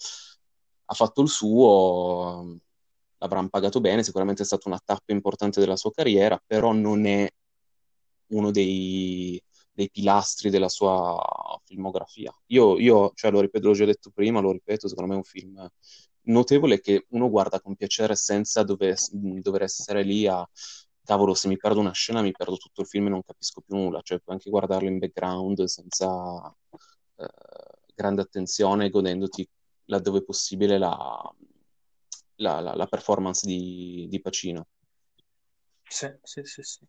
ha 0.85 0.93
fatto 0.93 1.21
il 1.21 1.29
suo, 1.29 2.57
l'avranno 3.17 3.49
pagato 3.49 3.79
bene, 3.79 4.03
sicuramente 4.03 4.43
è 4.43 4.45
stata 4.45 4.67
una 4.67 4.81
tappa 4.83 5.13
importante 5.13 5.59
della 5.59 5.75
sua 5.75 5.91
carriera, 5.91 6.41
però 6.45 6.73
non 6.73 7.05
è 7.05 7.29
uno 8.27 8.51
dei, 8.51 9.41
dei 9.71 9.89
pilastri 9.89 10.49
della 10.49 10.69
sua 10.69 11.19
filmografia. 11.65 12.33
Io, 12.47 12.77
io 12.79 13.11
cioè, 13.15 13.31
lo 13.31 13.41
ripeto, 13.41 13.67
l'ho 13.67 13.73
già 13.73 13.85
detto 13.85 14.11
prima, 14.11 14.39
lo 14.39 14.51
ripeto, 14.51 14.87
secondo 14.87 15.09
me 15.09 15.15
è 15.15 15.17
un 15.17 15.23
film 15.23 15.67
notevole 16.25 16.79
che 16.79 17.05
uno 17.09 17.29
guarda 17.29 17.59
con 17.59 17.75
piacere 17.75 18.15
senza 18.15 18.63
dover, 18.63 18.97
dover 19.11 19.63
essere 19.63 20.03
lì 20.03 20.27
a 20.27 20.47
cavolo, 21.03 21.33
se 21.33 21.47
mi 21.47 21.57
perdo 21.57 21.79
una 21.79 21.91
scena 21.91 22.21
mi 22.21 22.31
perdo 22.31 22.55
tutto 22.55 22.81
il 22.81 22.87
film 22.87 23.07
e 23.07 23.09
non 23.09 23.23
capisco 23.23 23.61
più 23.61 23.75
nulla, 23.75 24.01
cioè 24.01 24.19
puoi 24.19 24.35
anche 24.35 24.49
guardarlo 24.49 24.87
in 24.87 24.99
background 24.99 25.63
senza 25.65 26.55
eh, 27.17 27.27
grande 27.93 28.21
attenzione, 28.21 28.89
godendoti 28.89 29.47
laddove 29.85 30.23
possibile 30.23 30.77
la, 30.77 31.33
la, 32.35 32.59
la, 32.59 32.75
la 32.75 32.87
performance 32.87 33.45
di, 33.45 34.07
di 34.09 34.21
Pacino. 34.21 34.67
Sì, 35.93 36.11
sì, 36.23 36.43
sì, 36.43 36.63
sì. 36.63 36.79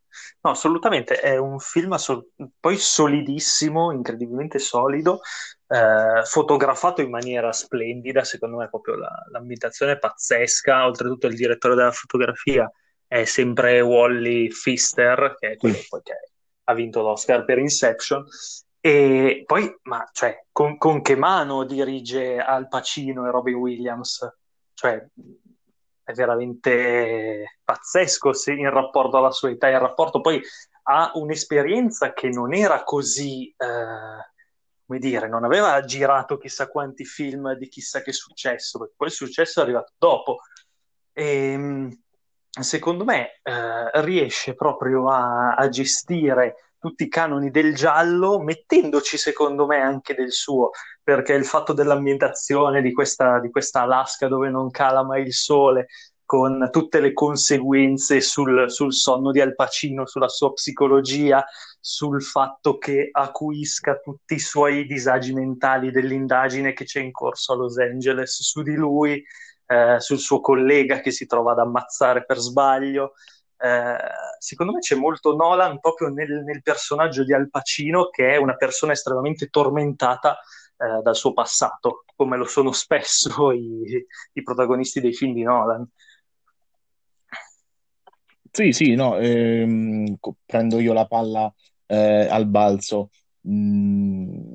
No, 0.40 0.52
assolutamente, 0.52 1.20
è 1.20 1.36
un 1.36 1.58
film 1.58 1.94
sol- 1.96 2.26
poi 2.58 2.78
solidissimo, 2.78 3.92
incredibilmente 3.92 4.58
solido, 4.58 5.20
eh, 5.66 6.22
fotografato 6.24 7.02
in 7.02 7.10
maniera 7.10 7.52
splendida, 7.52 8.24
secondo 8.24 8.56
me 8.56 8.68
proprio 8.70 8.94
la, 8.96 9.12
l'ambientazione 9.30 9.92
è 9.92 9.98
pazzesca, 9.98 10.86
oltretutto 10.86 11.26
il 11.26 11.36
direttore 11.36 11.74
della 11.74 11.90
fotografia 11.90 12.70
è 13.06 13.24
sempre 13.24 13.80
Wally 13.80 14.48
Pfister, 14.48 15.36
che 15.38 15.52
è 15.52 15.56
quello 15.56 15.76
mm. 15.76 16.00
che 16.02 16.32
ha 16.64 16.74
vinto 16.74 17.02
l'Oscar 17.02 17.44
per 17.44 17.58
Inception, 17.58 18.24
e 18.86 19.44
poi, 19.46 19.74
ma 19.84 20.06
cioè, 20.12 20.44
con, 20.52 20.76
con, 20.76 21.00
che 21.00 21.16
mano 21.16 21.64
dirige 21.64 22.36
Al 22.36 22.68
Pacino 22.68 23.26
e 23.26 23.30
Robin 23.30 23.54
Williams? 23.54 24.30
Cioè, 24.74 25.02
è 26.02 26.12
veramente 26.12 27.60
pazzesco 27.64 28.32
in 28.50 28.68
rapporto 28.68 29.16
alla 29.16 29.30
sua 29.30 29.48
età. 29.48 29.70
In 29.70 29.78
rapporto 29.78 30.20
poi 30.20 30.38
ha 30.82 31.12
un'esperienza 31.14 32.12
che 32.12 32.28
non 32.28 32.52
era 32.52 32.84
così, 32.84 33.48
eh, 33.56 34.32
come 34.84 34.98
dire, 34.98 35.28
non 35.28 35.44
aveva 35.44 35.80
girato 35.80 36.36
chissà 36.36 36.68
quanti 36.68 37.06
film 37.06 37.54
di 37.54 37.68
chissà 37.68 38.02
che 38.02 38.12
successo, 38.12 38.78
perché 38.78 38.94
poi 38.98 39.08
il 39.08 39.14
successo 39.14 39.60
è 39.60 39.62
arrivato 39.62 39.92
dopo. 39.96 40.40
E, 41.10 41.52
ehm, 41.52 42.02
secondo 42.60 43.04
me 43.04 43.40
eh, 43.42 44.02
riesce 44.02 44.54
proprio 44.54 45.08
a, 45.08 45.54
a 45.54 45.68
gestire 45.70 46.73
tutti 46.84 47.04
i 47.04 47.08
canoni 47.08 47.50
del 47.50 47.74
giallo, 47.74 48.38
mettendoci 48.40 49.16
secondo 49.16 49.64
me 49.64 49.80
anche 49.80 50.14
del 50.14 50.32
suo, 50.32 50.68
perché 51.02 51.32
il 51.32 51.46
fatto 51.46 51.72
dell'ambientazione 51.72 52.82
di 52.82 52.92
questa, 52.92 53.40
di 53.40 53.50
questa 53.50 53.80
Alaska 53.80 54.28
dove 54.28 54.50
non 54.50 54.70
cala 54.70 55.02
mai 55.02 55.22
il 55.22 55.32
sole, 55.32 55.86
con 56.26 56.68
tutte 56.70 57.00
le 57.00 57.14
conseguenze 57.14 58.20
sul, 58.20 58.70
sul, 58.70 58.92
sonno 58.92 59.30
di 59.30 59.40
Al 59.40 59.54
Pacino, 59.54 60.06
sulla 60.06 60.28
sua 60.28 60.52
psicologia, 60.52 61.42
sul 61.80 62.22
fatto 62.22 62.76
che 62.76 63.08
acuisca 63.10 63.98
tutti 64.00 64.34
i 64.34 64.38
suoi 64.38 64.84
disagi 64.84 65.32
mentali 65.32 65.90
dell'indagine 65.90 66.74
che 66.74 66.84
c'è 66.84 67.00
in 67.00 67.12
corso 67.12 67.54
a 67.54 67.56
Los 67.56 67.78
Angeles 67.78 68.42
su 68.42 68.60
di 68.60 68.74
lui, 68.74 69.24
eh, 69.66 70.00
sul 70.00 70.18
suo 70.18 70.40
collega 70.40 71.00
che 71.00 71.10
si 71.10 71.24
trova 71.24 71.52
ad 71.52 71.60
ammazzare 71.60 72.26
per 72.26 72.36
sbaglio, 72.36 73.14
eh, 73.64 73.96
secondo 74.38 74.72
me 74.74 74.80
c'è 74.80 74.94
molto 74.94 75.34
Nolan 75.34 75.80
proprio 75.80 76.08
nel, 76.08 76.44
nel, 76.44 76.60
personaggio 76.62 77.24
di 77.24 77.32
Al 77.32 77.48
Pacino, 77.48 78.10
che 78.10 78.34
è 78.34 78.36
una 78.36 78.56
persona 78.56 78.92
estremamente 78.92 79.48
tormentata 79.48 80.38
eh, 80.76 81.00
dal 81.02 81.16
suo 81.16 81.32
passato, 81.32 82.04
come 82.14 82.36
lo 82.36 82.44
sono 82.44 82.72
spesso 82.72 83.52
i, 83.56 84.04
i 84.34 84.42
protagonisti 84.42 85.00
dei 85.00 85.14
film 85.14 85.32
di 85.32 85.42
Nolan. 85.42 85.88
Sì, 88.50 88.72
sì, 88.72 88.94
no, 88.94 89.16
ehm, 89.16 90.16
prendo 90.44 90.78
io 90.78 90.92
la 90.92 91.06
palla 91.06 91.50
eh, 91.86 92.28
al 92.30 92.46
balzo. 92.46 93.08
Mm, 93.48 94.54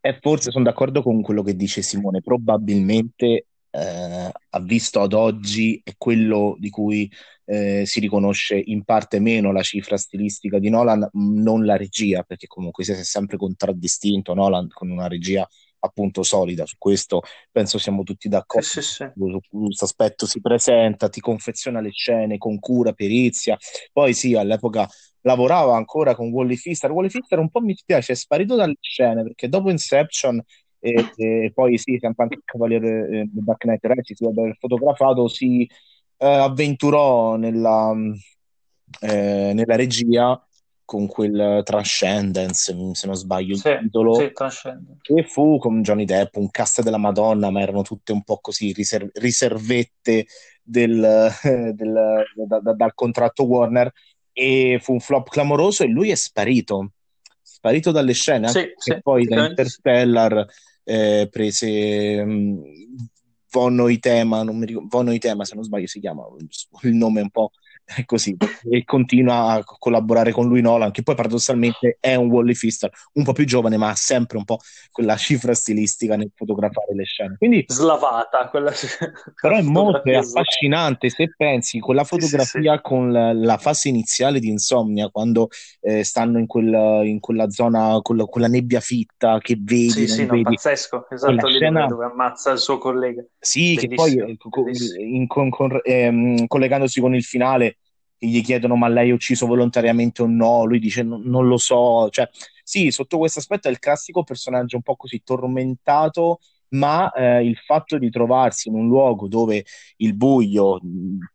e 0.00 0.18
forse 0.20 0.52
sono 0.52 0.64
d'accordo 0.64 1.02
con 1.02 1.22
quello 1.22 1.42
che 1.42 1.56
dice 1.56 1.82
Simone, 1.82 2.22
probabilmente 2.22 3.46
eh, 3.68 4.32
ha 4.50 4.60
visto 4.60 5.00
ad 5.00 5.12
oggi 5.12 5.80
è 5.82 5.94
quello 5.96 6.56
di 6.58 6.70
cui 6.70 7.10
eh, 7.52 7.84
si 7.84 8.00
riconosce 8.00 8.58
in 8.64 8.82
parte 8.82 9.18
meno 9.18 9.52
la 9.52 9.60
cifra 9.60 9.98
stilistica 9.98 10.58
di 10.58 10.70
Nolan, 10.70 11.06
non 11.12 11.66
la 11.66 11.76
regia, 11.76 12.22
perché 12.22 12.46
comunque 12.46 12.82
si 12.82 12.92
è 12.92 13.02
sempre 13.02 13.36
contraddistinto 13.36 14.32
Nolan 14.32 14.68
con 14.68 14.88
una 14.88 15.06
regia 15.06 15.46
appunto 15.80 16.22
solida. 16.22 16.64
Su 16.64 16.76
questo 16.78 17.20
penso 17.50 17.76
siamo 17.76 18.04
tutti 18.04 18.30
d'accordo. 18.30 18.66
Sì, 18.66 18.80
sì, 18.80 18.94
sì. 18.94 19.38
Questo 19.50 19.84
aspetto 19.84 20.24
si 20.24 20.40
presenta, 20.40 21.10
ti 21.10 21.20
confeziona 21.20 21.82
le 21.82 21.90
scene 21.90 22.38
con 22.38 22.58
cura, 22.58 22.94
perizia. 22.94 23.58
Poi 23.92 24.14
sì, 24.14 24.34
all'epoca 24.34 24.88
lavorava 25.20 25.76
ancora 25.76 26.14
con 26.14 26.30
Wally 26.30 26.56
Fister. 26.56 26.90
Wally 26.90 27.10
Fister 27.10 27.38
un 27.38 27.50
po' 27.50 27.60
mi 27.60 27.74
spiace, 27.74 28.12
è 28.12 28.16
sparito 28.16 28.54
dalle 28.54 28.78
scene 28.80 29.24
perché 29.24 29.50
dopo 29.50 29.68
Inception 29.68 30.42
e, 30.78 31.10
e 31.16 31.52
poi 31.52 31.76
sì, 31.76 31.98
sempre 32.00 32.22
anche 32.22 32.36
il 32.36 32.42
Cavaliere 32.46 33.08
eh, 33.10 33.28
Dark 33.30 33.58
Knight 33.58 33.84
Rises 33.84 34.16
si 34.16 34.24
aver 34.24 34.56
fotografato, 34.58 35.28
si 35.28 35.68
eh, 36.22 36.26
avventurò 36.26 37.34
nella, 37.34 37.92
eh, 39.00 39.52
nella 39.54 39.74
regia 39.74 40.40
con 40.84 41.06
quel 41.08 41.62
Transcendence, 41.64 42.76
se 42.92 43.06
non 43.06 43.16
sbaglio 43.16 43.56
sì, 43.56 43.68
il 43.68 43.78
titolo, 43.82 44.14
sì, 44.14 44.30
che 45.00 45.24
fu 45.24 45.58
con 45.58 45.82
Johnny 45.82 46.04
Depp, 46.04 46.36
un 46.36 46.50
cast 46.50 46.82
della 46.82 46.98
Madonna, 46.98 47.50
ma 47.50 47.60
erano 47.60 47.82
tutte 47.82 48.12
un 48.12 48.22
po' 48.22 48.38
così 48.38 48.72
riser- 48.72 49.10
riservette 49.14 50.26
del, 50.62 51.30
del, 51.74 52.24
da, 52.46 52.60
da, 52.60 52.72
dal 52.72 52.94
contratto 52.94 53.44
Warner 53.44 53.90
e 54.32 54.78
fu 54.80 54.92
un 54.92 55.00
flop 55.00 55.28
clamoroso 55.28 55.82
e 55.82 55.88
lui 55.88 56.10
è 56.10 56.14
sparito, 56.14 56.92
sparito 57.42 57.90
dalle 57.90 58.12
scene, 58.12 58.48
sì, 58.48 58.72
sì, 58.76 59.00
poi 59.02 59.24
da 59.24 59.46
Interstellar 59.46 60.46
eh, 60.84 61.28
prese 61.30 62.24
mh, 62.24 62.62
Vonno 63.52 63.88
Itema, 63.88 64.42
non 64.42 64.56
mi 64.56 64.66
ricordo, 64.66 64.88
Vonno 64.90 65.12
Itema 65.12 65.44
se 65.44 65.54
non 65.54 65.64
sbaglio 65.64 65.86
si 65.86 66.00
chiama, 66.00 66.24
il 66.82 66.94
nome 66.94 67.20
è 67.20 67.22
un 67.22 67.30
po' 67.30 67.52
è 67.96 68.04
così 68.04 68.36
e 68.70 68.84
continua 68.84 69.52
a 69.52 69.64
collaborare 69.64 70.32
con 70.32 70.46
lui 70.46 70.60
Nolan 70.60 70.90
che 70.90 71.02
poi 71.02 71.14
paradossalmente 71.14 71.98
è 72.00 72.14
un 72.14 72.30
Wally 72.30 72.54
Fister 72.54 72.90
un 73.14 73.24
po' 73.24 73.32
più 73.32 73.44
giovane 73.44 73.76
ma 73.76 73.90
ha 73.90 73.94
sempre 73.94 74.38
un 74.38 74.44
po' 74.44 74.58
quella 74.90 75.16
cifra 75.16 75.54
stilistica 75.54 76.16
nel 76.16 76.30
fotografare 76.34 76.94
le 76.94 77.04
scene. 77.04 77.36
Quindi 77.38 77.64
slavata 77.66 78.48
quella... 78.48 78.72
però 79.40 79.56
è 79.56 79.62
molto 79.62 80.02
è 80.04 80.14
affascinante 80.14 81.08
se 81.10 81.32
pensi 81.36 81.78
quella 81.80 82.04
fotografia 82.04 82.72
sì, 82.72 82.76
sì. 82.76 82.82
con 82.82 83.12
la, 83.12 83.32
la, 83.32 83.56
fase 83.56 83.88
iniziale 83.88 84.40
di 84.40 84.48
Insomnia 84.48 85.08
quando 85.08 85.48
eh, 85.80 86.04
stanno 86.04 86.38
in 86.38 86.46
quella, 86.46 87.04
in 87.04 87.20
quella 87.20 87.50
zona 87.50 87.98
con 88.02 88.16
la, 88.16 88.24
quella 88.24 88.48
nebbia 88.48 88.80
fitta 88.80 89.38
che 89.38 89.56
vedi 89.58 89.90
sì, 89.90 90.08
sì, 90.08 90.24
vedi. 90.24 90.42
No, 90.42 90.50
pazzesco 90.50 91.06
esatto 91.10 91.46
lì 91.46 91.56
scena... 91.56 91.86
dove 91.86 92.04
ammazza 92.04 92.50
il 92.50 92.58
suo 92.58 92.78
collega. 92.78 93.24
Sì 93.38 93.74
bellissimo, 93.74 93.88
che 93.88 93.94
poi 93.94 94.38
in, 95.16 95.26
con, 95.26 95.50
con, 95.50 95.80
ehm, 95.82 96.46
collegandosi 96.46 97.00
con 97.00 97.14
il 97.14 97.24
finale 97.24 97.78
gli 98.26 98.42
chiedono 98.42 98.76
ma 98.76 98.88
lei 98.88 99.10
ha 99.10 99.14
ucciso 99.14 99.46
volontariamente 99.46 100.22
o 100.22 100.26
no, 100.26 100.64
lui 100.64 100.78
dice 100.78 101.02
non 101.02 101.46
lo 101.46 101.56
so, 101.56 102.08
cioè 102.10 102.28
sì, 102.64 102.90
sotto 102.90 103.18
questo 103.18 103.40
aspetto 103.40 103.68
è 103.68 103.70
il 103.70 103.78
classico 103.78 104.22
personaggio 104.22 104.76
un 104.76 104.82
po' 104.82 104.96
così 104.96 105.22
tormentato, 105.24 106.40
ma 106.72 107.10
eh, 107.12 107.44
il 107.44 107.56
fatto 107.56 107.98
di 107.98 108.10
trovarsi 108.10 108.68
in 108.68 108.74
un 108.74 108.86
luogo 108.86 109.28
dove 109.28 109.64
il 109.96 110.14
buio 110.14 110.80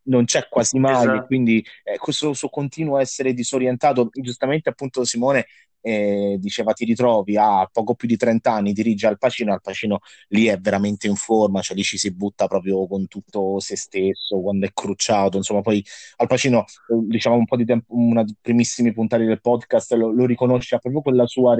non 0.03 0.25
c'è 0.25 0.47
quasi 0.49 0.79
mai, 0.79 1.03
esatto. 1.03 1.25
quindi 1.25 1.63
eh, 1.83 1.97
questo 1.97 2.33
suo 2.33 2.49
continuo 2.49 2.97
essere 2.97 3.33
disorientato, 3.33 4.09
giustamente 4.11 4.69
appunto 4.69 5.03
Simone 5.03 5.45
eh, 5.87 6.37
diceva 6.39 6.73
ti 6.73 6.83
ritrovi 6.83 7.37
a 7.37 7.67
poco 7.71 7.95
più 7.95 8.07
di 8.07 8.17
30 8.17 8.51
anni, 8.51 8.73
dirige 8.73 9.07
Al 9.07 9.17
Pacino, 9.17 9.53
Al 9.53 9.61
Pacino 9.61 9.99
lì 10.29 10.45
è 10.47 10.57
veramente 10.59 11.07
in 11.07 11.15
forma, 11.15 11.61
cioè 11.61 11.77
lì 11.77 11.83
ci 11.83 11.97
si 11.97 12.13
butta 12.13 12.47
proprio 12.47 12.85
con 12.87 13.07
tutto 13.07 13.59
se 13.59 13.77
stesso, 13.77 14.41
quando 14.41 14.65
è 14.65 14.71
crucciato, 14.73 15.37
insomma 15.37 15.61
poi 15.61 15.83
Al 16.17 16.27
Pacino, 16.27 16.61
eh, 16.61 16.63
diciamo 17.07 17.37
un 17.37 17.45
po' 17.45 17.55
di 17.55 17.65
tempo, 17.65 17.85
una 17.95 18.23
dei 18.23 18.35
primissimi 18.41 18.91
puntati 18.91 19.23
del 19.23 19.39
podcast, 19.39 19.93
lo, 19.93 20.11
lo 20.11 20.25
riconosce 20.25 20.77
proprio 20.79 21.01
quella 21.01 21.25
sua 21.25 21.55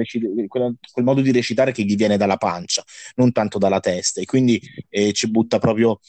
quella, 0.46 0.70
quel 0.92 1.04
modo 1.04 1.22
di 1.22 1.32
recitare 1.32 1.72
che 1.72 1.84
gli 1.84 1.96
viene 1.96 2.18
dalla 2.18 2.36
pancia, 2.36 2.82
non 3.16 3.32
tanto 3.32 3.58
dalla 3.68 3.80
testa, 3.80 4.20
e 4.20 4.24
quindi 4.24 4.60
eh, 4.88 5.12
ci 5.12 5.30
butta 5.30 5.58
proprio 5.58 6.00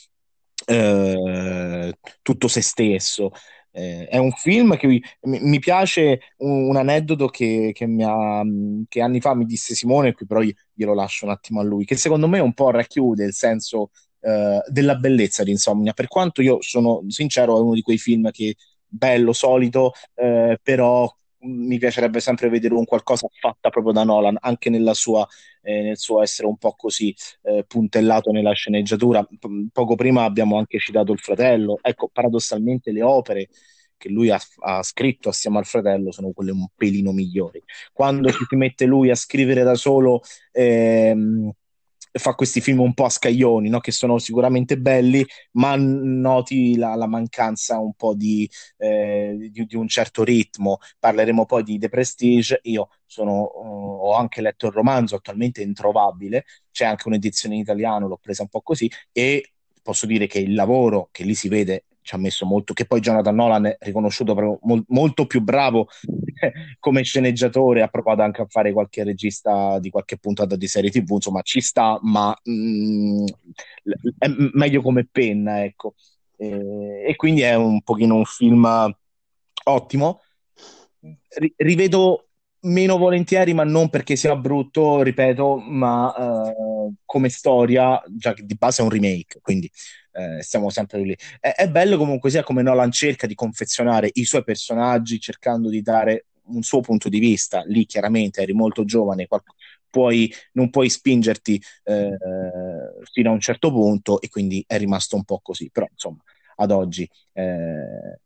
eh, 0.66 1.93
tutto 2.22 2.47
se 2.47 2.62
stesso. 2.62 3.32
Eh, 3.72 4.07
è 4.07 4.18
un 4.18 4.32
film 4.32 4.76
che 4.78 4.88
mi, 4.88 5.01
mi 5.22 5.60
piace 5.60 6.20
un, 6.38 6.70
un 6.70 6.76
aneddoto 6.76 7.28
che, 7.28 7.72
che, 7.74 7.86
ha, 8.03 8.41
che, 8.88 9.01
anni 9.01 9.22
fa 9.22 9.36
mi 9.36 9.45
disse 9.45 9.76
Simone, 9.76 10.14
qui 10.14 10.26
però 10.26 10.41
glielo 10.74 10.93
lascio 10.93 11.26
un 11.26 11.32
attimo 11.32 11.60
a 11.60 11.64
lui, 11.64 11.86
che 11.86 11.95
secondo 11.95 12.28
me 12.28 12.39
un 12.39 12.53
po' 12.53 12.72
racchiude 12.72 13.26
il 13.26 13.34
senso 13.34 13.91
eh, 14.22 14.62
della 14.68 14.95
bellezza 14.95 15.43
di 15.43 15.51
Insomnia. 15.51 15.93
Per 15.93 16.07
quanto 16.07 16.41
io 16.41 16.62
sono 16.62 17.03
sincero, 17.07 17.57
è 17.57 17.62
uno 17.62 17.74
di 17.74 17.82
quei 17.82 17.97
film 17.97 18.32
che 18.32 18.55
bello, 18.86 19.34
solito, 19.34 19.93
eh, 20.16 20.57
però 20.62 21.12
mi 21.41 21.77
piacerebbe 21.77 22.19
sempre 22.19 22.49
vedere 22.49 22.73
un 22.73 22.85
qualcosa 22.85 23.27
fatta 23.39 23.69
proprio 23.69 23.93
da 23.93 24.03
Nolan, 24.03 24.37
anche 24.39 24.69
sua, 24.93 25.27
eh, 25.61 25.81
nel 25.81 25.97
suo 25.97 26.21
essere 26.21 26.47
un 26.47 26.57
po' 26.57 26.73
così 26.75 27.15
eh, 27.43 27.63
puntellato 27.67 28.31
nella 28.31 28.53
sceneggiatura. 28.53 29.23
P- 29.23 29.67
poco 29.71 29.95
prima 29.95 30.23
abbiamo 30.23 30.57
anche 30.57 30.79
citato 30.79 31.11
il 31.11 31.19
fratello. 31.19 31.79
Ecco, 31.81 32.09
paradossalmente 32.11 32.91
le 32.91 33.03
opere 33.03 33.49
che 33.97 34.09
lui 34.09 34.29
ha, 34.29 34.39
ha, 34.59 34.81
scritto 34.81 35.29
assieme 35.29 35.57
al 35.57 35.65
fratello 35.65 36.11
sono 36.11 36.31
quelle 36.31 36.51
un 36.51 36.67
pelino 36.75 37.11
migliori. 37.11 37.61
Quando 37.91 38.31
ci 38.31 38.45
si 38.47 38.55
mette 38.55 38.85
lui 38.85 39.09
a 39.09 39.15
scrivere 39.15 39.63
da 39.63 39.75
solo, 39.75 40.21
ehm, 40.51 41.51
fa 42.12 42.34
questi 42.34 42.62
film 42.62 42.80
un 42.80 42.93
po' 42.93 43.05
a 43.05 43.10
scaglioni, 43.10 43.70
no? 43.70 43.80
che 43.80 43.91
sono 43.91 44.18
sicuramente 44.18 44.78
belli, 44.78 45.26
ma 45.53 45.76
noti 45.76 46.76
la, 46.78 46.95
la 46.95 47.07
mancanza 47.07 47.80
un 47.80 47.93
po' 47.93 48.14
di, 48.16 48.49
eh, 48.78 49.36
di, 49.51 49.66
di, 49.66 49.76
un 49.76 49.88
certo 49.88 50.24
ritmo. 50.24 50.80
Parleremo 50.99 51.45
poi 51.45 51.64
di 51.64 51.78
The 51.78 51.89
Prestige. 51.89 52.60
Io 52.64 52.89
sono, 53.05 53.51
uh, 53.53 54.07
ho 54.07 54.14
anche 54.14 54.41
letto 54.41 54.68
il 54.68 54.74
romanzo, 54.74 55.16
attualmente 55.16 55.62
introvabile, 55.62 56.45
c'è 56.72 56.86
anche 56.86 57.07
un'edizione 57.07 57.55
in 57.55 57.62
italiano, 57.62 58.07
l'ho 58.07 58.20
presa 58.22 58.43
un 58.43 58.49
po' 58.49 58.62
così, 58.62 58.89
e 59.12 59.53
posso 59.82 60.05
dire 60.05 60.28
che 60.28 60.39
il 60.39 60.53
lavoro 60.53 61.10
che 61.12 61.24
lì 61.24 61.34
si 61.34 61.47
vede 61.47 61.86
ci 62.01 62.15
ha 62.15 62.17
messo 62.17 62.45
molto, 62.45 62.73
che 62.73 62.85
poi 62.85 62.99
Jonathan 62.99 63.35
Nolan 63.35 63.65
è 63.65 63.77
riconosciuto 63.81 64.33
proprio 64.33 64.59
mol, 64.63 64.83
molto 64.87 65.25
più 65.25 65.41
bravo 65.41 65.87
come 66.79 67.03
sceneggiatore, 67.03 67.81
ha 67.81 67.87
provato 67.87 68.21
anche 68.21 68.41
a 68.41 68.47
fare 68.47 68.71
qualche 68.71 69.03
regista 69.03 69.79
di 69.79 69.89
qualche 69.89 70.17
puntata 70.17 70.55
di 70.55 70.67
serie 70.67 70.89
tv, 70.89 71.11
insomma 71.11 71.41
ci 71.41 71.61
sta, 71.61 71.99
ma 72.01 72.35
mm, 72.49 73.25
è 74.17 74.27
meglio 74.53 74.81
come 74.81 75.07
penna, 75.09 75.63
ecco. 75.63 75.95
E, 76.37 77.03
e, 77.07 77.15
quindi 77.15 77.41
è 77.41 77.55
un 77.55 77.81
pochino 77.81 78.15
un 78.15 78.25
film 78.25 78.95
ottimo. 79.65 80.21
R- 81.01 81.53
rivedo 81.57 82.29
meno 82.61 82.97
volentieri, 82.97 83.53
ma 83.53 83.63
non 83.63 83.89
perché 83.89 84.15
sia 84.15 84.35
brutto, 84.35 85.01
ripeto, 85.01 85.57
ma 85.57 86.13
uh, 86.17 86.93
come 87.05 87.29
storia, 87.29 88.01
già 88.07 88.33
che 88.33 88.43
di 88.45 88.55
base 88.55 88.81
è 88.81 88.85
un 88.85 88.91
remake, 88.91 89.39
quindi 89.41 89.69
eh, 90.12 90.41
stiamo 90.41 90.70
sempre 90.70 91.01
lì. 91.01 91.16
È, 91.39 91.49
è, 91.49 91.70
bello 91.70 91.97
comunque 91.97 92.30
sia 92.30 92.43
come 92.43 92.62
Nolan 92.62 92.91
cerca 92.91 93.28
di 93.28 93.36
confezionare 93.36 94.10
i 94.14 94.26
suoi 94.26 94.43
personaggi, 94.43 95.20
cercando 95.20 95.70
di 95.70 95.82
dare 95.82 96.26
un 96.45 96.62
suo 96.64 96.82
punto 96.82 97.10
di 97.10 97.20
vista. 97.20 97.64
Lì 97.66 97.86
chiaramente 97.86 98.41
eri 98.41 98.53
molto 98.53 98.84
giovane, 98.86 99.28
qual- 99.28 99.43
puoi, 99.89 100.32
non 100.53 100.70
puoi 100.70 100.89
spingerti 100.89 101.62
eh, 101.84 102.18
fino 103.12 103.30
a 103.30 103.34
un 103.34 103.39
certo 103.39 103.72
punto 103.72 104.22
e 104.22 104.30
quindi 104.30 104.64
è 104.68 104.78
rimasto 104.78 105.16
un 105.16 105.24
po' 105.24 105.39
così, 105.41 105.70
però 105.72 105.88
insomma 105.89 106.22
ad 106.55 106.72
oggi 106.72 107.10
eh, 107.34 108.20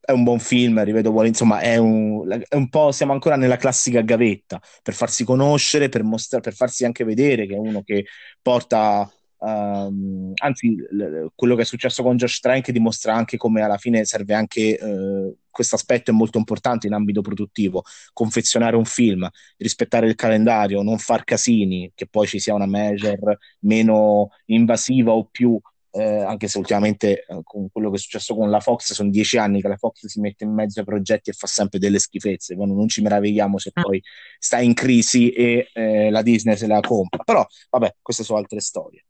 è 0.00 0.12
un 0.12 0.24
buon 0.24 0.40
film, 0.40 0.82
rivedo 0.82 1.10
vuole, 1.10 1.28
insomma, 1.28 1.60
è 1.60 1.76
un, 1.76 2.28
è 2.48 2.56
un, 2.56 2.68
po', 2.68 2.90
siamo 2.90 3.12
ancora 3.12 3.36
nella 3.36 3.56
classica 3.56 4.00
gavetta, 4.00 4.60
per 4.82 4.94
farsi 4.94 5.24
conoscere, 5.24 5.88
per, 5.88 6.02
mostra, 6.02 6.40
per 6.40 6.54
farsi 6.54 6.84
anche 6.84 7.04
vedere 7.04 7.46
che 7.46 7.54
è 7.54 7.58
uno 7.58 7.82
che 7.82 8.06
porta, 8.42 9.08
um, 9.40 10.32
anzi, 10.36 10.74
l- 10.74 11.26
quello 11.34 11.54
che 11.54 11.62
è 11.62 11.64
successo 11.64 12.02
con 12.02 12.16
Josh 12.16 12.40
Trank 12.40 12.70
dimostra 12.70 13.14
anche 13.14 13.36
come 13.36 13.62
alla 13.62 13.78
fine 13.78 14.04
serve 14.04 14.34
anche, 14.34 14.78
uh, 14.80 15.36
questo 15.50 15.74
aspetto 15.74 16.10
è 16.10 16.14
molto 16.14 16.38
importante 16.38 16.86
in 16.86 16.92
ambito 16.92 17.20
produttivo, 17.20 17.82
confezionare 18.12 18.76
un 18.76 18.84
film, 18.84 19.28
rispettare 19.56 20.06
il 20.06 20.14
calendario, 20.14 20.82
non 20.82 20.98
far 20.98 21.24
casini, 21.24 21.92
che 21.94 22.06
poi 22.06 22.26
ci 22.26 22.38
sia 22.38 22.54
una 22.54 22.66
major 22.66 23.36
meno 23.60 24.30
invasiva 24.46 25.12
o 25.12 25.24
più 25.24 25.60
eh, 25.92 26.22
anche 26.22 26.48
se 26.48 26.58
ultimamente 26.58 27.24
eh, 27.24 27.40
con 27.42 27.68
quello 27.70 27.90
che 27.90 27.96
è 27.96 27.98
successo 27.98 28.34
con 28.34 28.48
la 28.50 28.60
Fox 28.60 28.92
sono 28.92 29.10
dieci 29.10 29.38
anni 29.38 29.60
che 29.60 29.68
la 29.68 29.76
Fox 29.76 30.06
si 30.06 30.20
mette 30.20 30.44
in 30.44 30.52
mezzo 30.52 30.80
ai 30.80 30.86
progetti 30.86 31.30
e 31.30 31.32
fa 31.32 31.46
sempre 31.46 31.78
delle 31.78 31.98
schifezze, 31.98 32.54
quando 32.54 32.74
non 32.74 32.88
ci 32.88 33.02
meravigliamo 33.02 33.58
se 33.58 33.72
mm. 33.78 33.82
poi 33.82 34.02
sta 34.38 34.60
in 34.60 34.74
crisi 34.74 35.30
e 35.30 35.68
eh, 35.72 36.10
la 36.10 36.22
Disney 36.22 36.56
se 36.56 36.66
la 36.66 36.80
compra, 36.80 37.22
però 37.24 37.46
vabbè, 37.70 37.96
queste 38.02 38.24
sono 38.24 38.38
altre 38.38 38.60
storie. 38.60 39.04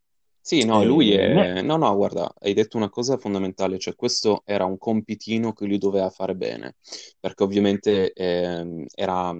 Sì, 0.50 0.64
no, 0.64 0.82
lui 0.82 1.12
è... 1.12 1.62
No, 1.62 1.76
no, 1.76 1.94
guarda, 1.94 2.34
hai 2.40 2.54
detto 2.54 2.76
una 2.76 2.88
cosa 2.88 3.16
fondamentale, 3.16 3.78
cioè 3.78 3.94
questo 3.94 4.42
era 4.44 4.64
un 4.64 4.78
compitino 4.78 5.52
che 5.52 5.64
lui 5.64 5.78
doveva 5.78 6.10
fare 6.10 6.34
bene, 6.34 6.74
perché 7.20 7.44
ovviamente 7.44 8.12
eh, 8.12 8.84
era 8.92 9.32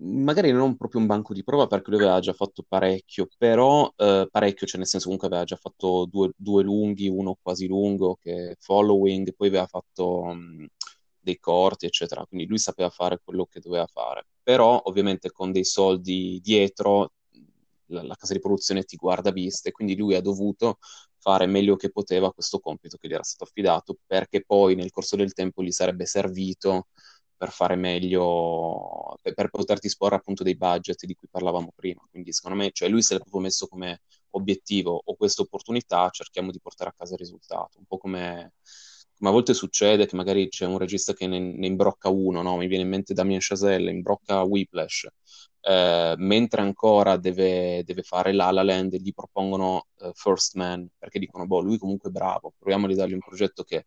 magari 0.00 0.50
non 0.50 0.76
proprio 0.76 1.00
un 1.00 1.06
banco 1.06 1.32
di 1.32 1.44
prova 1.44 1.68
perché 1.68 1.90
lui 1.90 2.00
aveva 2.00 2.18
già 2.18 2.32
fatto 2.32 2.64
parecchio, 2.66 3.28
però 3.38 3.88
eh, 3.96 4.26
parecchio, 4.28 4.66
cioè 4.66 4.78
nel 4.78 4.88
senso 4.88 5.04
comunque 5.04 5.28
aveva 5.28 5.44
già 5.44 5.54
fatto 5.54 6.08
due, 6.10 6.32
due 6.34 6.64
lunghi, 6.64 7.06
uno 7.08 7.38
quasi 7.40 7.68
lungo 7.68 8.18
che 8.20 8.50
è 8.50 8.56
following, 8.58 9.32
poi 9.36 9.46
aveva 9.46 9.66
fatto 9.66 10.22
um, 10.22 10.66
dei 11.20 11.38
corti, 11.38 11.86
eccetera, 11.86 12.26
quindi 12.26 12.48
lui 12.48 12.58
sapeva 12.58 12.90
fare 12.90 13.20
quello 13.22 13.46
che 13.46 13.60
doveva 13.60 13.86
fare, 13.86 14.26
però 14.42 14.80
ovviamente 14.86 15.30
con 15.30 15.52
dei 15.52 15.64
soldi 15.64 16.40
dietro 16.42 17.12
la, 17.90 18.02
la 18.02 18.14
casa 18.16 18.32
di 18.32 18.40
produzione 18.40 18.84
ti 18.84 18.96
guarda 18.96 19.30
viste, 19.30 19.72
quindi 19.72 19.96
lui 19.96 20.14
ha 20.14 20.20
dovuto 20.20 20.78
fare 21.18 21.46
meglio 21.46 21.76
che 21.76 21.90
poteva 21.90 22.32
questo 22.32 22.58
compito 22.60 22.96
che 22.96 23.08
gli 23.08 23.12
era 23.12 23.22
stato 23.22 23.44
affidato 23.44 23.98
perché 24.06 24.42
poi 24.44 24.74
nel 24.74 24.90
corso 24.90 25.16
del 25.16 25.32
tempo 25.34 25.62
gli 25.62 25.70
sarebbe 25.70 26.06
servito 26.06 26.88
per 27.36 27.50
fare 27.52 27.74
meglio, 27.74 29.16
per, 29.22 29.32
per 29.34 29.48
poter 29.48 29.78
disporre 29.78 30.16
appunto 30.16 30.42
dei 30.42 30.56
budget 30.56 31.06
di 31.06 31.14
cui 31.14 31.26
parlavamo 31.30 31.72
prima. 31.74 32.02
Quindi 32.10 32.32
secondo 32.34 32.58
me, 32.58 32.70
cioè 32.70 32.88
lui 32.90 33.02
se 33.02 33.14
l'è 33.14 33.20
proprio 33.20 33.40
messo 33.40 33.66
come 33.66 34.02
obiettivo 34.30 35.00
o 35.02 35.14
questa 35.16 35.40
opportunità, 35.42 36.10
cerchiamo 36.10 36.50
di 36.50 36.60
portare 36.60 36.90
a 36.90 36.94
casa 36.96 37.14
il 37.14 37.18
risultato. 37.20 37.78
Un 37.78 37.86
po' 37.86 37.96
come, 37.96 38.52
come 39.16 39.30
a 39.30 39.32
volte 39.32 39.54
succede 39.54 40.06
che 40.06 40.16
magari 40.16 40.48
c'è 40.48 40.66
un 40.66 40.76
regista 40.76 41.14
che 41.14 41.26
ne, 41.26 41.38
ne 41.38 41.66
imbrocca 41.66 42.10
uno, 42.10 42.42
no? 42.42 42.56
mi 42.58 42.66
viene 42.66 42.84
in 42.84 42.90
mente 42.90 43.14
Damien 43.14 43.40
Chazelle, 43.40 43.90
imbrocca 43.90 44.42
Whiplash, 44.42 45.08
eh, 45.62 46.14
mentre 46.16 46.62
ancora 46.62 47.16
deve, 47.16 47.82
deve, 47.84 48.02
fare 48.02 48.32
La 48.32 48.50
La 48.50 48.62
Land, 48.62 48.96
gli 48.96 49.12
propongono 49.12 49.86
uh, 49.98 50.10
First 50.14 50.54
Man, 50.54 50.88
perché 50.98 51.18
dicono, 51.18 51.46
boh, 51.46 51.60
lui 51.60 51.78
comunque 51.78 52.08
è 52.08 52.12
bravo, 52.12 52.52
proviamo 52.58 52.86
a 52.86 52.94
dargli 52.94 53.12
un 53.12 53.20
progetto 53.20 53.62
che 53.62 53.86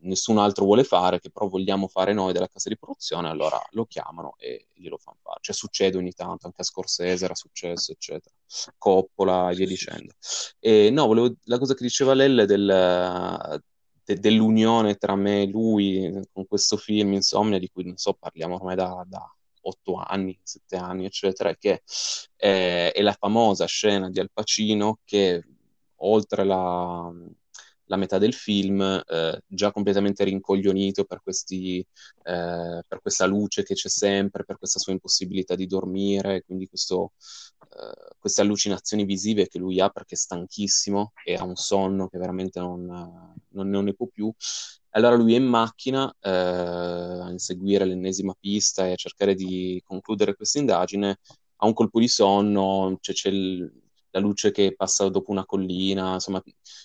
nessun 0.00 0.38
altro 0.38 0.64
vuole 0.64 0.84
fare, 0.84 1.18
che 1.18 1.30
però 1.30 1.48
vogliamo 1.48 1.88
fare 1.88 2.12
noi 2.12 2.32
della 2.32 2.48
casa 2.48 2.68
di 2.68 2.78
produzione, 2.78 3.28
allora 3.28 3.60
lo 3.70 3.84
chiamano 3.86 4.34
e 4.38 4.68
glielo 4.74 4.98
fanno 4.98 5.18
fare. 5.22 5.38
Cioè 5.40 5.54
succede 5.54 5.96
ogni 5.96 6.12
tanto, 6.12 6.46
anche 6.46 6.60
a 6.60 6.64
Scorsese 6.64 7.24
era 7.24 7.34
successo, 7.34 7.92
eccetera. 7.92 8.34
Coppola 8.76 9.50
e 9.50 9.54
via 9.54 9.66
dicendo. 9.66 10.12
E 10.58 10.90
no, 10.90 11.06
volevo, 11.06 11.34
la 11.44 11.58
cosa 11.58 11.74
che 11.74 11.82
diceva 11.82 12.14
Lelle 12.14 12.46
del, 12.46 13.60
de, 14.04 14.18
dell'unione 14.18 14.96
tra 14.96 15.16
me 15.16 15.42
e 15.42 15.46
lui 15.46 16.20
con 16.32 16.46
questo 16.46 16.76
film, 16.76 17.14
Insomnia, 17.14 17.58
di 17.58 17.68
cui 17.70 17.84
non 17.84 17.96
so, 17.96 18.14
parliamo 18.14 18.54
ormai 18.54 18.76
da, 18.76 19.04
da 19.06 19.32
otto 19.68 19.96
anni, 19.96 20.38
sette 20.42 20.76
anni, 20.76 21.04
eccetera, 21.04 21.54
che 21.56 21.82
è, 22.36 22.92
è 22.94 23.02
la 23.02 23.12
famosa 23.12 23.66
scena 23.66 24.10
di 24.10 24.20
Al 24.20 24.30
Pacino 24.32 24.98
che 25.04 25.44
oltre 25.96 26.44
la 26.44 27.12
la 27.88 27.96
metà 27.96 28.18
del 28.18 28.32
film, 28.32 28.80
eh, 28.80 29.40
già 29.46 29.72
completamente 29.72 30.24
rincoglionito 30.24 31.04
per, 31.04 31.20
questi, 31.22 31.78
eh, 31.78 32.82
per 32.86 33.00
questa 33.00 33.26
luce 33.26 33.62
che 33.62 33.74
c'è 33.74 33.88
sempre, 33.88 34.44
per 34.44 34.58
questa 34.58 34.78
sua 34.78 34.92
impossibilità 34.92 35.54
di 35.54 35.66
dormire, 35.66 36.44
quindi 36.44 36.68
questo, 36.68 37.12
eh, 37.60 38.14
queste 38.18 38.42
allucinazioni 38.42 39.04
visive 39.04 39.48
che 39.48 39.58
lui 39.58 39.80
ha 39.80 39.88
perché 39.88 40.14
è 40.14 40.18
stanchissimo 40.18 41.12
e 41.24 41.34
ha 41.34 41.44
un 41.44 41.56
sonno 41.56 42.08
che 42.08 42.18
veramente 42.18 42.60
non, 42.60 42.84
non, 42.84 43.68
non 43.68 43.84
ne 43.84 43.94
può 43.94 44.06
più. 44.06 44.32
Allora 44.90 45.16
lui 45.16 45.34
è 45.34 45.36
in 45.36 45.44
macchina 45.46 46.14
eh, 46.20 46.30
a 46.30 47.30
inseguire 47.30 47.84
l'ennesima 47.84 48.34
pista 48.38 48.86
e 48.86 48.92
a 48.92 48.96
cercare 48.96 49.34
di 49.34 49.80
concludere 49.84 50.34
questa 50.34 50.58
indagine, 50.58 51.18
ha 51.60 51.66
un 51.66 51.72
colpo 51.72 52.00
di 52.00 52.08
sonno, 52.08 52.96
cioè 53.00 53.14
c'è 53.14 53.28
il, 53.30 53.70
la 54.10 54.20
luce 54.20 54.50
che 54.52 54.74
passa 54.74 55.08
dopo 55.08 55.30
una 55.30 55.44
collina, 55.44 56.14
insomma, 56.14 56.42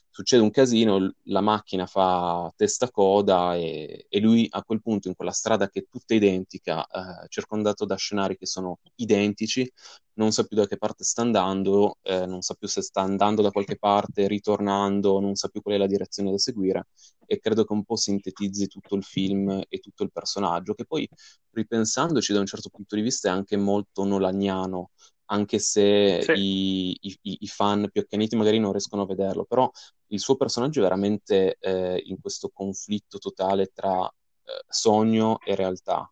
succede 0.10 0.44
un 0.44 0.52
casino, 0.52 1.16
la 1.24 1.42
macchina 1.42 1.86
fa 1.86 2.52
testa 2.56 2.90
coda 2.92 3.56
e, 3.56 4.06
e 4.10 4.20
lui 4.20 4.48
a 4.50 4.64
quel 4.64 4.82
punto 4.82 5.08
in 5.08 5.16
quella 5.16 5.32
strada 5.32 5.70
che 5.70 5.80
è 5.82 5.86
tutta 5.90 6.14
identica, 6.14 6.86
eh, 6.86 7.28
circondato 7.30 7.86
da 7.86 7.96
scenari 7.96 8.38
che 8.38 8.46
sono 8.46 8.80
identici, 8.96 9.70
non 10.16 10.32
sa 10.32 10.44
più 10.44 10.56
da 10.58 10.68
che 10.68 10.78
parte 10.78 11.04
sta 11.04 11.22
andando, 11.22 11.98
eh, 12.04 12.26
non 12.26 12.42
sa 12.42 12.54
più 12.54 12.68
se 12.68 12.82
sta 12.82 13.02
andando 13.02 13.42
da 13.42 13.52
qualche 13.52 13.78
parte, 13.78 14.28
ritornando, 14.28 15.20
non 15.20 15.36
sa 15.36 15.48
più 15.48 15.62
qual 15.62 15.76
è 15.76 15.78
la 15.78 15.88
direzione 15.88 16.32
da 16.32 16.38
seguire 16.38 16.88
e 17.26 17.40
credo 17.40 17.64
che 17.66 17.74
un 17.74 17.84
po' 17.84 17.96
sintetizzi 17.96 18.68
tutto 18.68 18.96
il 18.96 19.04
film 19.04 19.62
e 19.68 19.80
tutto 19.80 20.04
il 20.04 20.12
personaggio, 20.12 20.74
che 20.74 20.86
poi 20.86 21.08
ripensandoci 21.52 22.34
da 22.34 22.40
un 22.40 22.46
certo 22.46 22.70
punto 22.70 22.96
di 22.96 23.02
vista 23.02 23.30
è 23.30 23.32
anche 23.32 23.58
molto 23.58 24.04
nolaniano, 24.04 24.92
anche 25.26 25.60
se 25.60 26.22
sì. 26.22 26.32
i, 26.34 26.98
i, 27.02 27.18
i, 27.22 27.48
fan 27.48 27.90
più 27.92 28.02
accaniti 28.02 28.36
magari 28.36 28.60
non 28.60 28.72
riescono 28.72 29.04
a 29.04 29.06
vederlo, 29.06 29.46
però 29.46 29.70
il 30.08 30.20
suo 30.20 30.36
personaggio 30.36 30.80
è 30.80 30.84
veramente 30.84 31.58
eh, 31.60 32.02
in 32.06 32.20
questo 32.20 32.50
conflitto 32.50 33.18
totale 33.18 33.72
tra 33.74 34.06
eh, 34.08 34.64
sogno 34.68 35.40
e 35.40 35.56
realtà, 35.56 36.12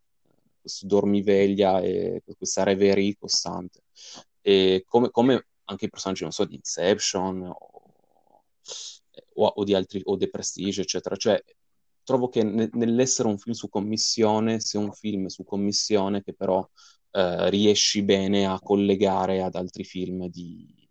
questo 0.59 0.88
dormiveglia 0.88 1.82
e 1.82 2.24
questa 2.38 2.64
reverie 2.64 3.16
costante. 3.20 3.84
E 4.41 4.84
come, 4.88 5.09
come 5.12 5.47
anche 5.66 5.86
i 5.86 5.89
personaggi, 5.89 6.24
non 6.24 6.32
so, 6.32 6.45
di 6.45 6.55
Inception 6.55 7.41
o, 7.43 8.43
o, 9.34 9.45
o 9.45 9.64
di 9.64 9.74
altri, 9.74 10.01
o 10.05 10.18
The 10.18 10.30
Prestige, 10.30 10.82
eccetera, 10.82 11.16
cioè 11.16 11.41
trovo 12.03 12.30
che 12.30 12.43
ne, 12.43 12.70
nell'essere 12.74 13.28
un 13.28 13.38
film 13.38 13.53
su 13.53 13.70
commissione 13.70 14.59
sia 14.59 14.80
un 14.80 14.91
film 14.91 15.28
su 15.28 15.43
commissione 15.43 16.24
che 16.24 16.34
però 16.34 16.68
eh, 17.12 17.49
riesci 17.49 18.03
bene 18.03 18.45
a 18.45 18.59
collegare 18.62 19.41
ad 19.41 19.55
altri 19.55 19.84
film 19.84 20.28
di, 20.28 20.82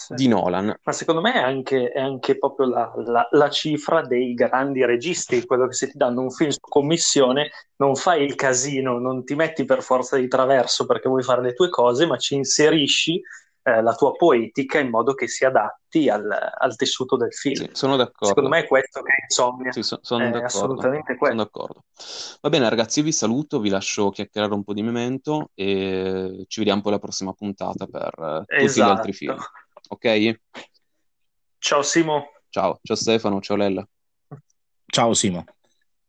sì. 0.00 0.14
di 0.14 0.28
Nolan. 0.28 0.78
Ma 0.82 0.92
secondo 0.92 1.20
me 1.20 1.32
è 1.34 1.38
anche, 1.38 1.90
è 1.90 2.00
anche 2.00 2.38
proprio 2.38 2.68
la, 2.68 2.92
la, 3.04 3.28
la, 3.30 3.50
cifra 3.50 4.02
dei 4.02 4.34
grandi 4.34 4.84
registi, 4.84 5.44
quello 5.46 5.66
che 5.66 5.74
se 5.74 5.90
ti 5.90 5.96
danno 5.96 6.22
un 6.22 6.30
film 6.30 6.50
su 6.50 6.58
commissione 6.60 7.50
non 7.76 7.94
fai 7.94 8.24
il 8.24 8.34
casino, 8.34 8.98
non 8.98 9.24
ti 9.24 9.34
metti 9.34 9.64
per 9.64 9.82
forza 9.82 10.16
di 10.16 10.28
traverso 10.28 10.86
perché 10.86 11.08
vuoi 11.08 11.22
fare 11.22 11.42
le 11.42 11.54
tue 11.54 11.68
cose, 11.68 12.06
ma 12.06 12.16
ci 12.16 12.34
inserisci 12.34 13.20
eh, 13.62 13.82
la 13.82 13.94
tua 13.94 14.12
poetica 14.12 14.78
in 14.78 14.88
modo 14.88 15.14
che 15.14 15.28
si 15.28 15.44
adatti 15.44 16.08
al, 16.08 16.30
al 16.30 16.76
tessuto 16.76 17.16
del 17.16 17.32
film. 17.32 17.54
Sì, 17.54 17.68
sono 17.72 17.96
d'accordo. 17.96 18.26
Secondo 18.26 18.48
me 18.48 18.60
è 18.60 18.66
questo 18.66 19.02
che 19.02 19.10
è 19.10 19.22
Insomnia. 19.22 19.72
Sì, 19.72 19.82
so, 19.82 19.98
sono, 20.02 20.24
d'accordo. 20.24 20.46
assolutamente 20.46 21.16
sono 21.18 21.34
d'accordo. 21.34 21.84
Va 22.40 22.48
bene 22.48 22.68
ragazzi, 22.68 23.00
io 23.00 23.04
vi 23.04 23.12
saluto, 23.12 23.60
vi 23.60 23.68
lascio 23.68 24.10
chiacchierare 24.10 24.54
un 24.54 24.64
po' 24.64 24.72
di 24.72 24.82
memento 24.82 25.50
e 25.54 26.44
ci 26.48 26.58
vediamo 26.60 26.80
poi 26.80 26.92
alla 26.92 27.00
prossima 27.00 27.32
puntata 27.32 27.86
per 27.86 28.12
uh, 28.16 28.38
tutti 28.44 28.64
esatto. 28.64 28.88
gli 28.88 28.96
altri 28.96 29.12
film. 29.12 29.36
Ok? 29.88 30.40
Ciao 31.58 31.82
Simo. 31.82 32.32
Ciao, 32.48 32.80
ciao 32.82 32.96
Stefano, 32.96 33.40
ciao 33.40 33.56
Lella. 33.56 33.86
Ciao 34.86 35.14
Simo. 35.14 35.44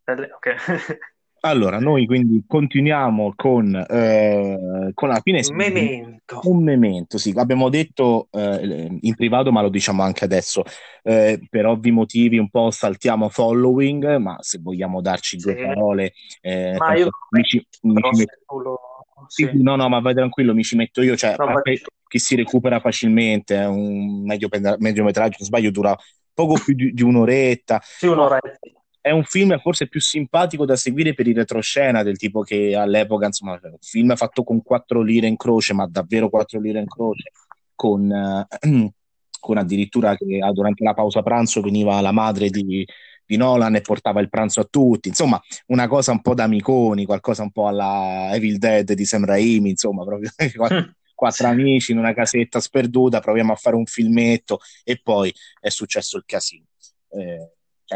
Ok. 0.06 0.56
Allora, 1.44 1.80
noi 1.80 2.06
quindi 2.06 2.44
continuiamo 2.46 3.34
con, 3.36 3.74
eh, 3.90 4.92
con 4.94 5.10
la 5.10 5.20
fine. 5.24 5.42
Memento. 5.52 6.40
Un 6.44 6.64
memento, 6.64 7.18
sì. 7.18 7.34
Abbiamo 7.36 7.70
detto 7.70 8.28
eh, 8.30 9.00
in 9.00 9.16
privato, 9.16 9.52
ma 9.52 9.62
lo 9.62 9.70
diciamo 9.70 10.04
anche 10.04 10.24
adesso. 10.24 10.64
Eh, 11.02 11.40
per 11.50 11.66
ovvi 11.66 11.90
motivi 11.90 12.38
un 12.38 12.48
po' 12.50 12.70
saltiamo 12.70 13.30
following, 13.30 14.18
ma 14.18 14.38
se 14.40 14.60
vogliamo 14.62 15.02
darci 15.02 15.38
due 15.38 15.56
sì. 15.56 15.64
parole... 15.64 16.14
Eh, 16.42 16.76
ma 16.78 16.96
io 16.96 17.10
mi 17.32 17.44
ci, 17.44 17.66
mi 17.82 18.02
ci 18.14 18.28
lo... 18.64 18.80
sì. 19.28 19.50
Sì, 19.52 19.64
no, 19.64 19.76
no, 19.76 19.90
ma 19.90 20.00
vai 20.00 20.14
tranquillo, 20.14 20.54
mi 20.54 20.64
ci 20.64 20.76
metto 20.76 21.02
io. 21.02 21.16
Cioè, 21.16 21.36
no, 21.40 21.60
che 22.08 22.20
si 22.20 22.36
recupera 22.36 22.80
facilmente, 22.80 23.56
è 23.56 23.66
un 23.66 24.24
medio, 24.26 24.48
mediometraggio, 24.78 25.38
non 25.40 25.48
sbaglio, 25.48 25.72
dura 25.72 25.98
poco 26.36 26.54
più 26.64 26.76
di, 26.76 26.94
di 26.94 27.02
un'oretta. 27.02 27.80
Sì, 27.82 28.06
un'oretta 28.06 28.60
è 29.02 29.10
un 29.10 29.24
film 29.24 29.58
forse 29.60 29.88
più 29.88 30.00
simpatico 30.00 30.64
da 30.64 30.76
seguire 30.76 31.16
per 31.16 31.28
il 31.28 31.36
retroscena, 31.36 32.04
del 32.04 32.18
tipo 32.18 32.42
che 32.42 32.76
all'epoca, 32.76 33.26
insomma, 33.26 33.60
un 33.64 33.78
film 33.82 34.16
fatto 34.16 34.44
con 34.44 34.62
quattro 34.62 35.02
lire 35.02 35.26
in 35.26 35.38
croce, 35.38 35.74
ma 35.74 35.88
davvero 35.88 36.30
quattro 36.30 36.60
lire 36.60 36.80
in 36.80 36.88
croce, 36.88 37.32
con, 37.76 38.12
eh, 38.12 38.48
con 39.40 39.58
addirittura 39.58 40.16
che 40.16 40.38
ah, 40.40 40.52
durante 40.52 40.84
la 40.84 40.94
pausa 40.94 41.24
pranzo 41.24 41.62
veniva 41.62 42.00
la 42.00 42.12
madre 42.12 42.50
di, 42.50 42.86
di 43.26 43.38
Nolan 43.38 43.76
e 43.76 43.82
portava 43.82 44.22
il 44.22 44.30
pranzo 44.30 44.60
a 44.60 44.68
tutti, 44.70 45.08
insomma, 45.08 45.42
una 45.68 45.88
cosa 45.88 46.12
un 46.12 46.22
po' 46.22 46.36
da 46.36 46.44
amiconi, 46.44 47.06
qualcosa 47.06 47.42
un 47.42 47.52
po' 47.52 47.68
alla 47.68 48.30
Evil 48.36 48.60
Dead 48.60 48.94
di 48.94 49.06
Sam 49.06 49.26
Raimi, 49.26 49.72
insomma, 49.72 50.04
proprio 50.06 50.30
quattro, 50.56 50.94
quattro 51.16 51.48
amici 51.48 51.92
in 51.92 51.98
una 51.98 52.14
casetta 52.14 52.60
sperduta, 52.60 53.20
proviamo 53.20 53.52
a 53.52 53.56
fare 53.56 53.76
un 53.76 53.86
filmetto 53.86 54.60
e 54.84 55.00
poi 55.02 55.34
è 55.60 55.70
successo 55.70 56.18
il 56.18 56.24
casino. 56.28 56.66
Eh, 57.10 57.52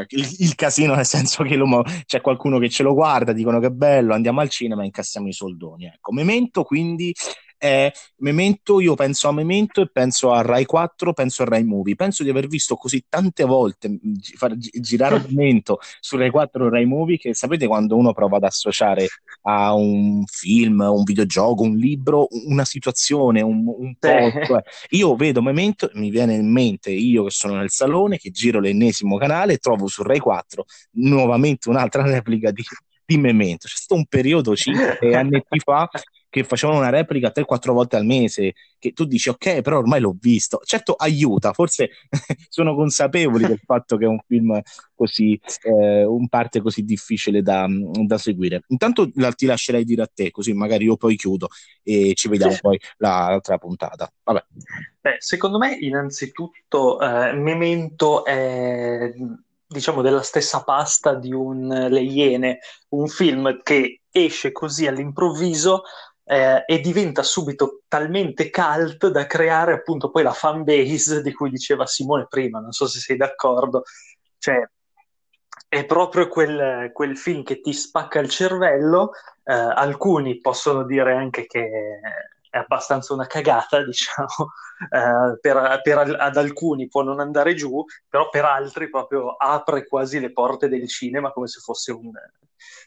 il, 0.09 0.35
il, 0.39 0.55
casino 0.55 0.95
nel 0.95 1.05
senso 1.05 1.43
che 1.43 1.57
c'è 2.05 2.21
qualcuno 2.21 2.59
che 2.59 2.69
ce 2.69 2.83
lo 2.83 2.93
guarda, 2.93 3.33
dicono 3.33 3.59
che 3.59 3.67
è 3.67 3.71
bello, 3.71 4.13
andiamo 4.13 4.41
al 4.41 4.49
cinema 4.49 4.81
e 4.81 4.85
incassiamo 4.85 5.27
i 5.27 5.33
soldoni. 5.33 5.85
Ecco, 5.85 6.11
Memento 6.11 6.63
quindi 6.63 7.13
è 7.57 7.91
Memento, 8.17 8.79
io 8.79 8.95
penso 8.95 9.27
a 9.27 9.31
Memento 9.31 9.81
e 9.81 9.89
penso 9.91 10.31
a 10.31 10.41
Rai 10.41 10.65
4, 10.65 11.13
penso 11.13 11.43
a 11.43 11.45
Rai 11.45 11.63
Movie. 11.63 11.95
Penso 11.95 12.23
di 12.23 12.29
aver 12.29 12.47
visto 12.47 12.75
così 12.75 13.05
tante 13.07 13.43
volte 13.43 13.99
far 14.35 14.55
girare 14.55 15.23
Memento 15.29 15.79
su 15.99 16.17
Rai 16.17 16.29
4 16.29 16.65
o 16.65 16.69
Rai 16.69 16.85
Movie 16.85 17.17
che 17.17 17.33
sapete 17.33 17.67
quando 17.67 17.95
uno 17.95 18.13
prova 18.13 18.37
ad 18.37 18.43
associare 18.43 19.07
a 19.43 19.73
un 19.73 20.23
film, 20.25 20.79
un 20.79 21.03
videogioco, 21.03 21.63
un 21.63 21.75
libro, 21.75 22.27
una 22.47 22.65
situazione, 22.65 23.41
un, 23.41 23.63
un 23.65 23.95
posto. 23.99 24.57
Eh. 24.57 24.63
Io 24.89 25.15
vedo 25.15 25.41
Memento, 25.41 25.89
mi 25.93 26.09
viene 26.09 26.35
in 26.35 26.51
mente 26.51 26.91
io 26.91 27.23
che 27.25 27.31
sono 27.31 27.55
nel 27.55 27.69
salone, 27.69 28.17
che 28.17 28.31
giro 28.31 28.59
l'ennesimo 28.59 29.17
canale 29.17 29.53
e 29.53 29.57
trovo 29.57 29.87
su 29.87 30.03
Rai 30.03 30.19
4 30.19 30.65
nuovamente 30.93 31.69
un'altra 31.69 32.03
replica 32.05 32.51
di, 32.51 32.63
di 33.05 33.17
Memento. 33.17 33.67
C'è 33.67 33.75
stato 33.75 33.95
un 33.95 34.05
periodo 34.05 34.55
5 34.55 35.15
anni 35.15 35.43
fa 35.63 35.89
che 36.36 36.43
facevano 36.43 36.79
una 36.79 36.89
replica 36.89 37.31
3-4 37.33 37.71
volte 37.71 37.95
al 37.95 38.03
mese, 38.03 38.55
che 38.77 38.91
tu 38.91 39.05
dici 39.05 39.29
ok, 39.29 39.61
però 39.61 39.77
ormai 39.77 40.01
l'ho 40.01 40.13
visto. 40.19 40.59
Certo 40.65 40.93
aiuta, 40.93 41.53
forse 41.53 41.91
sono 42.49 42.75
consapevoli 42.75 43.47
del 43.47 43.61
fatto 43.63 43.95
che 43.95 44.03
è 44.03 44.07
un 44.09 44.19
film 44.27 44.59
così, 44.93 45.39
eh, 45.63 46.03
un 46.03 46.27
parte 46.27 46.59
così 46.59 46.83
difficile 46.83 47.41
da, 47.41 47.67
da, 47.69 48.17
seguire. 48.17 48.63
Intanto 48.67 49.09
la, 49.15 49.31
ti 49.31 49.45
lascerei 49.45 49.86
dire 49.86 50.01
a 50.01 50.09
te, 50.13 50.31
così 50.31 50.51
magari 50.51 50.83
io 50.83 50.97
poi 50.97 51.15
chiudo 51.15 51.47
e 51.81 52.11
ci 52.15 52.27
vediamo 52.27 52.57
poi 52.59 52.77
l'altra 52.97 53.57
puntata. 53.57 54.11
Vabbè. 54.21 54.45
Beh, 54.99 55.15
secondo 55.19 55.57
me 55.57 55.77
innanzitutto 55.79 56.99
eh, 56.99 57.31
Memento 57.31 58.25
è 58.25 59.09
diciamo 59.67 60.01
della 60.01 60.21
stessa 60.21 60.63
pasta 60.63 61.15
di 61.15 61.31
un 61.31 61.67
Le 61.67 62.01
Iene, 62.01 62.59
un 62.89 63.07
film 63.07 63.61
che 63.63 64.01
esce 64.11 64.51
così 64.51 64.86
all'improvviso 64.88 65.83
eh, 66.26 66.63
e 66.65 66.80
diventa 66.80 67.23
subito 67.23 67.84
talmente 67.88 68.49
cult 68.49 69.07
da 69.09 69.28
creare 69.28 69.73
appunto 69.73 70.09
poi 70.09 70.23
la 70.23 70.34
fan 70.34 70.63
base 70.63 71.21
di 71.21 71.32
cui 71.32 71.49
diceva 71.49 71.86
Simone 71.86 72.26
prima, 72.28 72.59
non 72.59 72.71
so 72.71 72.88
se 72.88 72.99
sei 72.99 73.15
d'accordo, 73.15 73.84
cioè 74.39 74.67
è 75.67 75.86
proprio 75.86 76.28
quel, 76.28 76.91
quel 76.93 77.17
film 77.17 77.43
che 77.43 77.61
ti 77.61 77.73
spacca 77.73 78.19
il 78.19 78.30
cervello, 78.30 79.11
eh, 79.43 79.53
alcuni 79.53 80.39
possono 80.39 80.84
dire 80.84 81.13
anche 81.13 81.45
che 81.45 81.69
è 82.55 82.59
abbastanza 82.59 83.13
una 83.13 83.27
cagata, 83.27 83.83
diciamo, 83.83 84.53
eh, 84.89 85.37
per, 85.41 85.81
per, 85.83 86.15
ad 86.17 86.37
alcuni 86.37 86.87
può 86.87 87.03
non 87.03 87.19
andare 87.19 87.53
giù, 87.53 87.83
però 88.07 88.29
per 88.29 88.45
altri 88.45 88.89
proprio 88.89 89.35
apre 89.35 89.85
quasi 89.85 90.21
le 90.21 90.31
porte 90.31 90.69
del 90.69 90.87
cinema 90.87 91.31
come 91.31 91.47
se 91.47 91.59
fosse 91.59 91.91
un, 91.91 92.11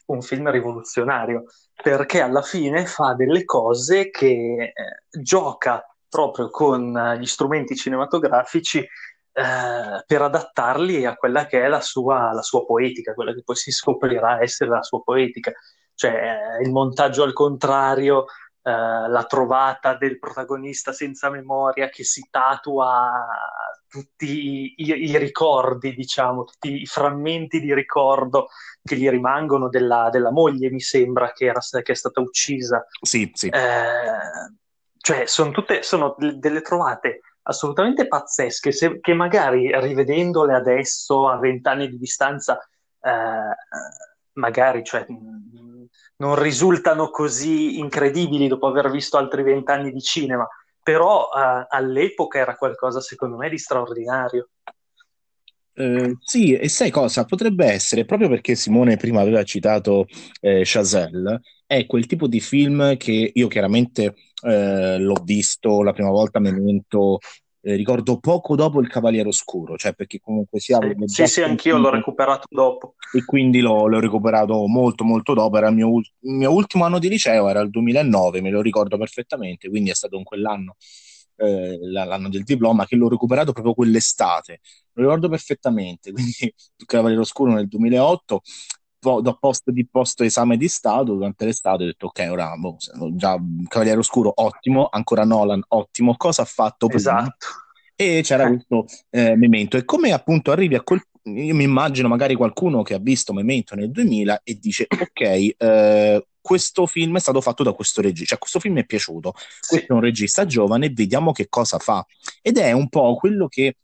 un 0.07 0.21
film 0.23 0.49
rivoluzionario, 0.49 1.43
perché 1.81 2.21
alla 2.21 2.41
fine 2.41 2.87
fa 2.87 3.13
delle 3.13 3.45
cose 3.45 4.09
che 4.09 4.73
eh, 4.73 4.73
gioca 5.21 5.83
proprio 6.09 6.49
con 6.49 7.17
gli 7.19 7.27
strumenti 7.27 7.75
cinematografici 7.75 8.79
eh, 8.79 10.03
per 10.03 10.21
adattarli 10.23 11.05
a 11.05 11.15
quella 11.15 11.45
che 11.45 11.61
è 11.63 11.67
la 11.67 11.81
sua, 11.81 12.33
la 12.33 12.41
sua, 12.41 12.65
poetica, 12.65 13.13
quella 13.13 13.33
che 13.33 13.43
poi 13.43 13.55
si 13.55 13.71
scoprirà 13.71 14.41
essere 14.41 14.71
la 14.71 14.81
sua 14.81 15.03
poetica. 15.03 15.53
Cioè 15.93 16.57
il 16.63 16.71
montaggio 16.71 17.23
al 17.23 17.33
contrario, 17.33 18.25
eh, 18.61 18.71
la 18.71 19.25
trovata 19.27 19.95
del 19.95 20.19
protagonista 20.19 20.91
senza 20.91 21.29
memoria 21.29 21.89
che 21.89 22.03
si 22.03 22.27
tatua 22.29 23.25
tutti 23.87 24.25
i, 24.27 24.73
i, 24.77 25.09
i, 25.09 25.17
ricordi, 25.17 25.95
diciamo, 25.95 26.43
tutti 26.43 26.81
i 26.81 26.85
frammenti 26.85 27.59
di 27.59 27.73
ricordo 27.73 28.49
che 28.83 28.95
gli 28.95 29.09
rimangono 29.09 29.67
della, 29.67 30.09
della 30.11 30.31
moglie, 30.31 30.69
mi 30.69 30.79
sembra, 30.79 31.31
che, 31.31 31.45
era, 31.45 31.59
che, 31.59 31.91
è 31.91 31.95
stata 31.95 32.21
uccisa. 32.21 32.85
Sì, 33.01 33.31
sì. 33.33 33.47
Eh, 33.47 34.53
cioè, 34.97 35.25
sono 35.25 35.51
tutte 35.51 35.81
sono 35.81 36.15
delle 36.17 36.61
trovate 36.61 37.21
assolutamente 37.43 38.07
pazzesche, 38.07 38.71
se, 38.71 38.99
che 38.99 39.13
magari 39.13 39.71
rivedendole 39.79 40.53
adesso, 40.53 41.27
a 41.27 41.37
vent'anni 41.39 41.89
di 41.89 41.97
distanza, 41.97 42.59
eh, 43.01 43.55
magari 44.33 44.83
cioè, 44.83 45.05
non 46.19 46.35
risultano 46.35 47.09
così 47.09 47.79
incredibili 47.79 48.47
dopo 48.47 48.67
aver 48.67 48.89
visto 48.91 49.17
altri 49.17 49.43
vent'anni 49.43 49.91
di 49.91 50.01
cinema, 50.01 50.47
però 50.81 51.29
uh, 51.31 51.65
all'epoca 51.67 52.39
era 52.39 52.55
qualcosa 52.55 53.01
secondo 53.01 53.37
me 53.37 53.49
di 53.49 53.57
straordinario. 53.57 54.49
Uh, 55.75 56.17
sì, 56.19 56.55
e 56.55 56.67
sai 56.67 56.89
cosa? 56.89 57.23
Potrebbe 57.23 57.65
essere, 57.65 58.03
proprio 58.03 58.27
perché 58.27 58.55
Simone 58.55 58.97
prima 58.97 59.21
aveva 59.21 59.43
citato 59.43 60.07
eh, 60.41 60.63
Chazelle, 60.65 61.39
è 61.65 61.85
quel 61.85 62.05
tipo 62.05 62.27
di 62.27 62.41
film 62.41 62.97
che 62.97 63.31
io 63.33 63.47
chiaramente 63.47 64.15
eh, 64.41 64.97
l'ho 64.97 65.21
visto 65.23 65.81
la 65.83 65.93
prima 65.93 66.09
volta, 66.09 66.39
Memento 66.39 67.19
eh, 67.61 67.75
ricordo 67.75 68.19
poco 68.19 68.55
dopo 68.55 68.79
il 68.79 68.87
Cavaliere 68.87 69.29
Oscuro, 69.29 69.75
cioè 69.75 69.93
perché 69.93 70.19
comunque 70.19 70.59
sia... 70.59 70.79
Sì, 70.81 71.05
sì, 71.05 71.27
sì 71.27 71.41
anch'io 71.41 71.77
l'ho 71.77 71.89
recuperato 71.89 72.47
dopo. 72.49 72.95
E 73.13 73.25
quindi 73.25 73.59
l'ho, 73.59 73.87
l'ho 73.87 73.99
recuperato 73.99 74.65
molto 74.67 75.03
molto 75.03 75.33
dopo, 75.33 75.57
era 75.57 75.67
il 75.67 75.75
mio, 75.75 75.97
il 75.97 76.33
mio, 76.35 76.53
ultimo 76.53 76.85
anno 76.85 76.99
di 76.99 77.09
liceo, 77.09 77.49
era 77.49 77.59
il 77.59 77.69
2009, 77.69 78.41
me 78.41 78.49
lo 78.49 78.61
ricordo 78.61 78.97
perfettamente, 78.97 79.69
quindi 79.69 79.89
è 79.89 79.95
stato 79.95 80.15
in 80.15 80.23
quell'anno, 80.23 80.75
eh, 81.37 81.77
l'anno 81.81 82.29
del 82.29 82.43
diploma, 82.43 82.85
che 82.85 82.95
l'ho 82.95 83.09
recuperato 83.09 83.51
proprio 83.51 83.73
quell'estate, 83.73 84.59
lo 84.93 85.03
ricordo 85.03 85.27
perfettamente, 85.27 86.11
quindi 86.13 86.33
il 86.41 86.85
Cavaliere 86.85 87.21
Oscuro 87.21 87.53
nel 87.53 87.67
2008 87.67 88.41
do 88.99 89.37
post 89.39 89.71
di 89.71 89.87
post 89.87 90.21
esame 90.21 90.57
di 90.57 90.67
Stato 90.67 91.13
durante 91.13 91.45
l'estate 91.45 91.83
ho 91.83 91.85
detto 91.87 92.07
ok 92.07 92.27
ora 92.29 92.55
boh, 92.57 92.77
già 93.11 93.37
Cavaliere 93.67 93.99
Oscuro 93.99 94.31
ottimo 94.35 94.87
ancora 94.91 95.23
Nolan 95.23 95.63
ottimo 95.69 96.15
cosa 96.17 96.41
ha 96.41 96.45
fatto 96.45 96.87
prima? 96.87 96.99
esatto 96.99 97.47
e 97.95 98.21
c'era 98.23 98.45
eh. 98.45 98.47
questo 98.49 98.85
eh, 99.09 99.35
Memento 99.35 99.77
e 99.77 99.85
come 99.85 100.11
appunto 100.11 100.51
arrivi 100.51 100.75
a 100.75 100.81
quel 100.81 101.01
io 101.23 101.53
mi 101.53 101.63
immagino 101.63 102.07
magari 102.07 102.35
qualcuno 102.35 102.81
che 102.81 102.93
ha 102.93 102.99
visto 102.99 103.33
Memento 103.33 103.75
nel 103.75 103.91
2000 103.91 104.41
e 104.43 104.57
dice 104.59 104.87
ok 104.89 105.21
eh, 105.57 106.23
questo 106.41 106.87
film 106.87 107.15
è 107.17 107.19
stato 107.19 107.41
fatto 107.41 107.63
da 107.63 107.73
questo 107.73 108.01
regista, 108.01 108.29
cioè 108.29 108.39
questo 108.39 108.59
film 108.59 108.79
è 108.79 108.85
piaciuto, 108.85 109.33
sì. 109.35 109.75
questo 109.75 109.91
è 109.91 109.95
un 109.95 110.01
regista 110.01 110.45
giovane, 110.47 110.89
vediamo 110.89 111.31
che 111.31 111.47
cosa 111.47 111.77
fa. 111.77 112.03
Ed 112.41 112.57
è 112.57 112.71
un 112.71 112.89
po' 112.89 113.15
quello 113.15 113.47
che 113.47 113.75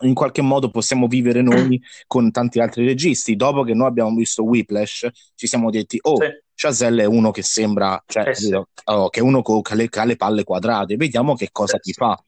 in 0.00 0.14
qualche 0.14 0.42
modo 0.42 0.70
possiamo 0.70 1.06
vivere 1.06 1.42
noi 1.42 1.80
con 2.06 2.30
tanti 2.30 2.60
altri 2.60 2.84
registi. 2.84 3.36
Dopo 3.36 3.62
che 3.62 3.74
noi 3.74 3.88
abbiamo 3.88 4.14
visto 4.14 4.44
Whiplash, 4.44 5.08
ci 5.34 5.46
siamo 5.46 5.70
detti, 5.70 5.98
oh, 6.02 6.16
sì. 6.20 6.28
Chazelle 6.54 7.02
è 7.02 7.06
uno 7.06 7.30
che 7.30 7.42
sembra, 7.42 8.02
cioè, 8.06 8.28
eh 8.28 8.34
sì. 8.34 8.52
oh, 8.52 9.08
che 9.10 9.20
è 9.20 9.22
uno 9.22 9.42
che 9.42 9.72
ha 9.72 9.74
le, 9.74 9.88
le, 10.04 10.16
palle 10.16 10.44
quadrate, 10.44 10.96
vediamo 10.96 11.34
che 11.34 11.50
cosa 11.52 11.76
eh 11.76 11.80
ti 11.80 11.92
sì. 11.92 11.98
fa. 11.98 12.18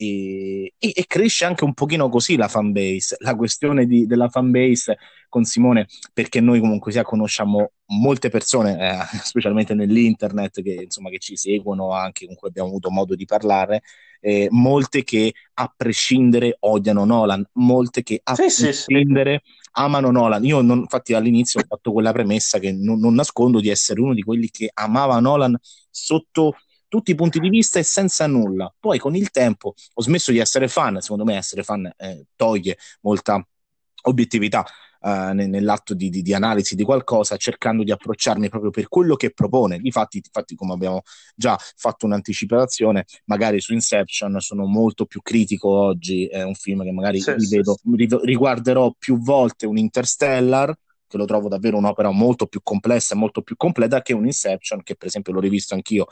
E, 0.00 0.74
e, 0.78 0.92
e, 0.94 1.04
cresce 1.08 1.44
anche 1.44 1.64
un 1.64 1.74
pochino 1.74 2.08
così 2.08 2.36
la 2.36 2.46
fanbase, 2.46 3.16
la 3.18 3.34
questione 3.34 3.84
di, 3.84 4.06
della 4.06 4.28
fanbase 4.28 4.96
con 5.28 5.42
Simone, 5.42 5.88
perché 6.14 6.40
noi 6.40 6.60
comunque 6.60 6.92
sia 6.92 7.02
conosciamo 7.02 7.72
molte 7.86 8.28
persone, 8.28 8.78
eh, 8.78 9.18
specialmente 9.24 9.74
nell'internet, 9.74 10.62
che, 10.62 10.82
insomma, 10.84 11.10
che 11.10 11.18
ci 11.18 11.36
seguono, 11.36 11.92
anche 11.92 12.26
con 12.26 12.36
cui 12.36 12.48
abbiamo 12.48 12.68
avuto 12.68 12.90
modo 12.90 13.16
di 13.16 13.24
parlare, 13.24 13.82
eh, 14.20 14.46
molte 14.50 15.02
che 15.02 15.32
a 15.54 15.72
prescindere 15.74 16.56
odiano 16.60 17.04
Nolan, 17.04 17.44
molte 17.54 18.02
che 18.04 18.20
a 18.22 18.34
sì, 18.34 18.42
prescindere 18.42 19.42
sì, 19.42 19.52
sì. 19.52 19.68
amano 19.72 20.12
Nolan. 20.12 20.44
Io 20.44 20.60
non, 20.60 20.78
infatti 20.78 21.14
all'inizio 21.14 21.60
ho 21.60 21.64
fatto 21.66 21.92
quella 21.92 22.12
premessa 22.12 22.58
che 22.58 22.72
non, 22.72 22.98
non 22.98 23.14
nascondo 23.14 23.60
di 23.60 23.68
essere 23.68 24.00
uno 24.00 24.14
di 24.14 24.22
quelli 24.22 24.48
che 24.48 24.70
amava 24.72 25.18
Nolan 25.20 25.56
sotto 25.90 26.54
tutti 26.88 27.10
i 27.10 27.14
punti 27.14 27.38
di 27.38 27.48
vista 27.48 27.78
e 27.78 27.82
senza 27.82 28.26
nulla. 28.26 28.72
Poi 28.78 28.98
con 28.98 29.14
il 29.14 29.30
tempo 29.30 29.74
ho 29.94 30.02
smesso 30.02 30.32
di 30.32 30.38
essere 30.38 30.68
fan, 30.68 31.00
secondo 31.00 31.24
me 31.24 31.36
essere 31.36 31.62
fan 31.62 31.90
eh, 31.96 32.26
toglie 32.34 32.78
molta 33.02 33.46
obiettività 34.02 34.64
uh, 35.00 35.32
nell'atto 35.32 35.94
di, 35.94 36.08
di, 36.08 36.22
di, 36.22 36.34
analisi 36.34 36.74
di 36.74 36.84
qualcosa, 36.84 37.36
cercando 37.36 37.82
di 37.82 37.90
approcciarmi 37.90 38.48
proprio 38.48 38.70
per 38.70 38.88
quello 38.88 39.16
che 39.16 39.32
propone. 39.32 39.78
Difatti, 39.78 40.18
infatti, 40.18 40.54
come 40.54 40.72
abbiamo 40.72 41.02
già 41.34 41.58
fatto 41.76 42.06
un'anticipazione, 42.06 43.04
magari 43.26 43.60
su 43.60 43.72
Inception 43.72 44.40
sono 44.40 44.64
molto 44.66 45.06
più 45.06 45.20
critico 45.20 45.68
oggi, 45.68 46.26
è 46.26 46.42
un 46.42 46.54
film 46.54 46.82
che 46.82 46.92
magari 46.92 47.20
sì, 47.20 47.32
rivedo, 47.32 47.78
sì, 47.82 48.06
sì. 48.08 48.18
riguarderò 48.22 48.94
più 48.98 49.18
volte 49.18 49.66
un 49.66 49.78
Interstellar 49.78 50.76
che 51.08 51.16
lo 51.16 51.24
trovo 51.24 51.48
davvero 51.48 51.76
un'opera 51.76 52.10
molto 52.10 52.46
più 52.46 52.60
complessa 52.62 53.14
e 53.14 53.18
molto 53.18 53.42
più 53.42 53.56
completa 53.56 54.02
che 54.02 54.12
un 54.12 54.26
Inception, 54.26 54.82
che 54.82 54.94
per 54.94 55.08
esempio 55.08 55.32
l'ho 55.32 55.40
rivisto 55.40 55.74
anch'io, 55.74 56.06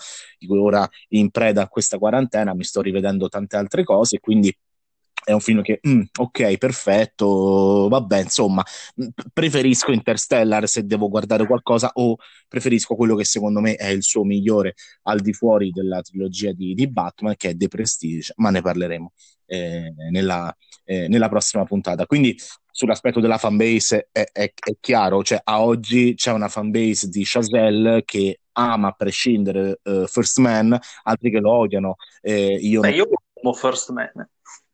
ora 0.49 0.89
in 1.09 1.31
preda 1.31 1.63
a 1.63 1.69
questa 1.69 1.99
quarantena 1.99 2.55
mi 2.55 2.65
sto 2.65 2.81
rivedendo 2.81 3.29
tante 3.29 3.57
altre 3.57 3.85
cose, 3.85 4.19
quindi 4.19 4.55
è 5.27 5.33
un 5.33 5.41
film 5.41 5.61
che, 5.61 5.81
mm, 5.87 6.03
ok, 6.21 6.57
perfetto, 6.57 7.89
vabbè, 7.89 8.23
insomma, 8.23 8.63
mm, 9.03 9.09
preferisco 9.33 9.91
Interstellar 9.91 10.69
se 10.69 10.87
devo 10.87 11.09
guardare 11.09 11.47
qualcosa 11.47 11.91
o 11.95 12.17
preferisco 12.47 12.95
quello 12.95 13.17
che 13.17 13.25
secondo 13.25 13.61
me 13.61 13.75
è 13.75 13.89
il 13.89 14.05
suo 14.05 14.23
migliore 14.23 14.75
al 15.03 15.21
di 15.21 15.33
fuori 15.33 15.73
della 15.73 16.01
trilogia 16.01 16.53
di, 16.53 16.75
di 16.75 16.89
Batman, 16.89 17.35
che 17.37 17.51
è 17.51 17.57
The 17.57 17.67
Prestige, 17.67 18.35
ma 18.37 18.51
ne 18.51 18.63
parleremo 18.63 19.13
eh, 19.47 19.93
nella, 20.11 20.57
eh, 20.85 21.09
nella 21.09 21.29
prossima 21.29 21.65
puntata. 21.65 22.07
Quindi 22.07 22.37
sull'aspetto 22.77 23.21
della 23.21 23.39
fanbase 23.39 24.11
è, 24.13 24.29
è, 24.31 24.53
è, 24.53 24.77
chiaro, 24.79 25.23
cioè 25.23 25.41
a 25.43 25.63
oggi 25.63 26.13
c'è 26.15 26.31
una 26.31 26.49
fanbase 26.49 27.09
di 27.09 27.23
Chazelle 27.25 28.03
che 28.05 28.41
ama 28.53 28.89
a 28.89 28.93
prescindere 28.93 29.81
uh, 29.83 30.07
First 30.07 30.37
Man, 30.41 30.79
altri 31.05 31.31
che 31.31 31.41
lo 31.41 31.53
odiano. 31.53 31.97
Eh, 32.21 32.53
io, 32.61 32.83
Beh, 32.83 32.91
io 32.91 33.09
amo 33.41 33.55
First 33.55 33.93
Man. 33.93 34.29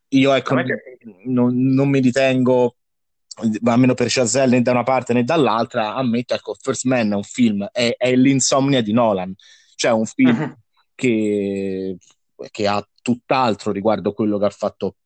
Io 0.08 0.34
ecco, 0.34 0.56
non, 1.26 1.54
non 1.56 1.88
mi 1.88 2.00
ritengo 2.00 2.74
almeno 3.62 3.94
per 3.94 4.08
Chazelle 4.10 4.56
né 4.56 4.62
da 4.62 4.72
una 4.72 4.82
parte 4.82 5.12
né 5.12 5.22
dall'altra, 5.22 5.94
ammetto, 5.94 6.34
ecco, 6.34 6.56
First 6.60 6.86
Man 6.86 7.12
è 7.12 7.14
un 7.14 7.22
film, 7.22 7.68
è, 7.70 7.94
è 7.96 8.16
l'insomnia 8.16 8.82
di 8.82 8.92
Nolan, 8.92 9.32
cioè 9.76 9.92
un 9.92 10.06
film 10.06 10.40
uh-huh. 10.40 10.56
che, 10.96 11.98
che, 12.50 12.66
ha 12.66 12.84
tutt'altro 13.00 13.70
riguardo 13.70 14.10
a 14.10 14.14
quello 14.14 14.38
che 14.38 14.44
ha 14.46 14.50
fatto 14.50 14.96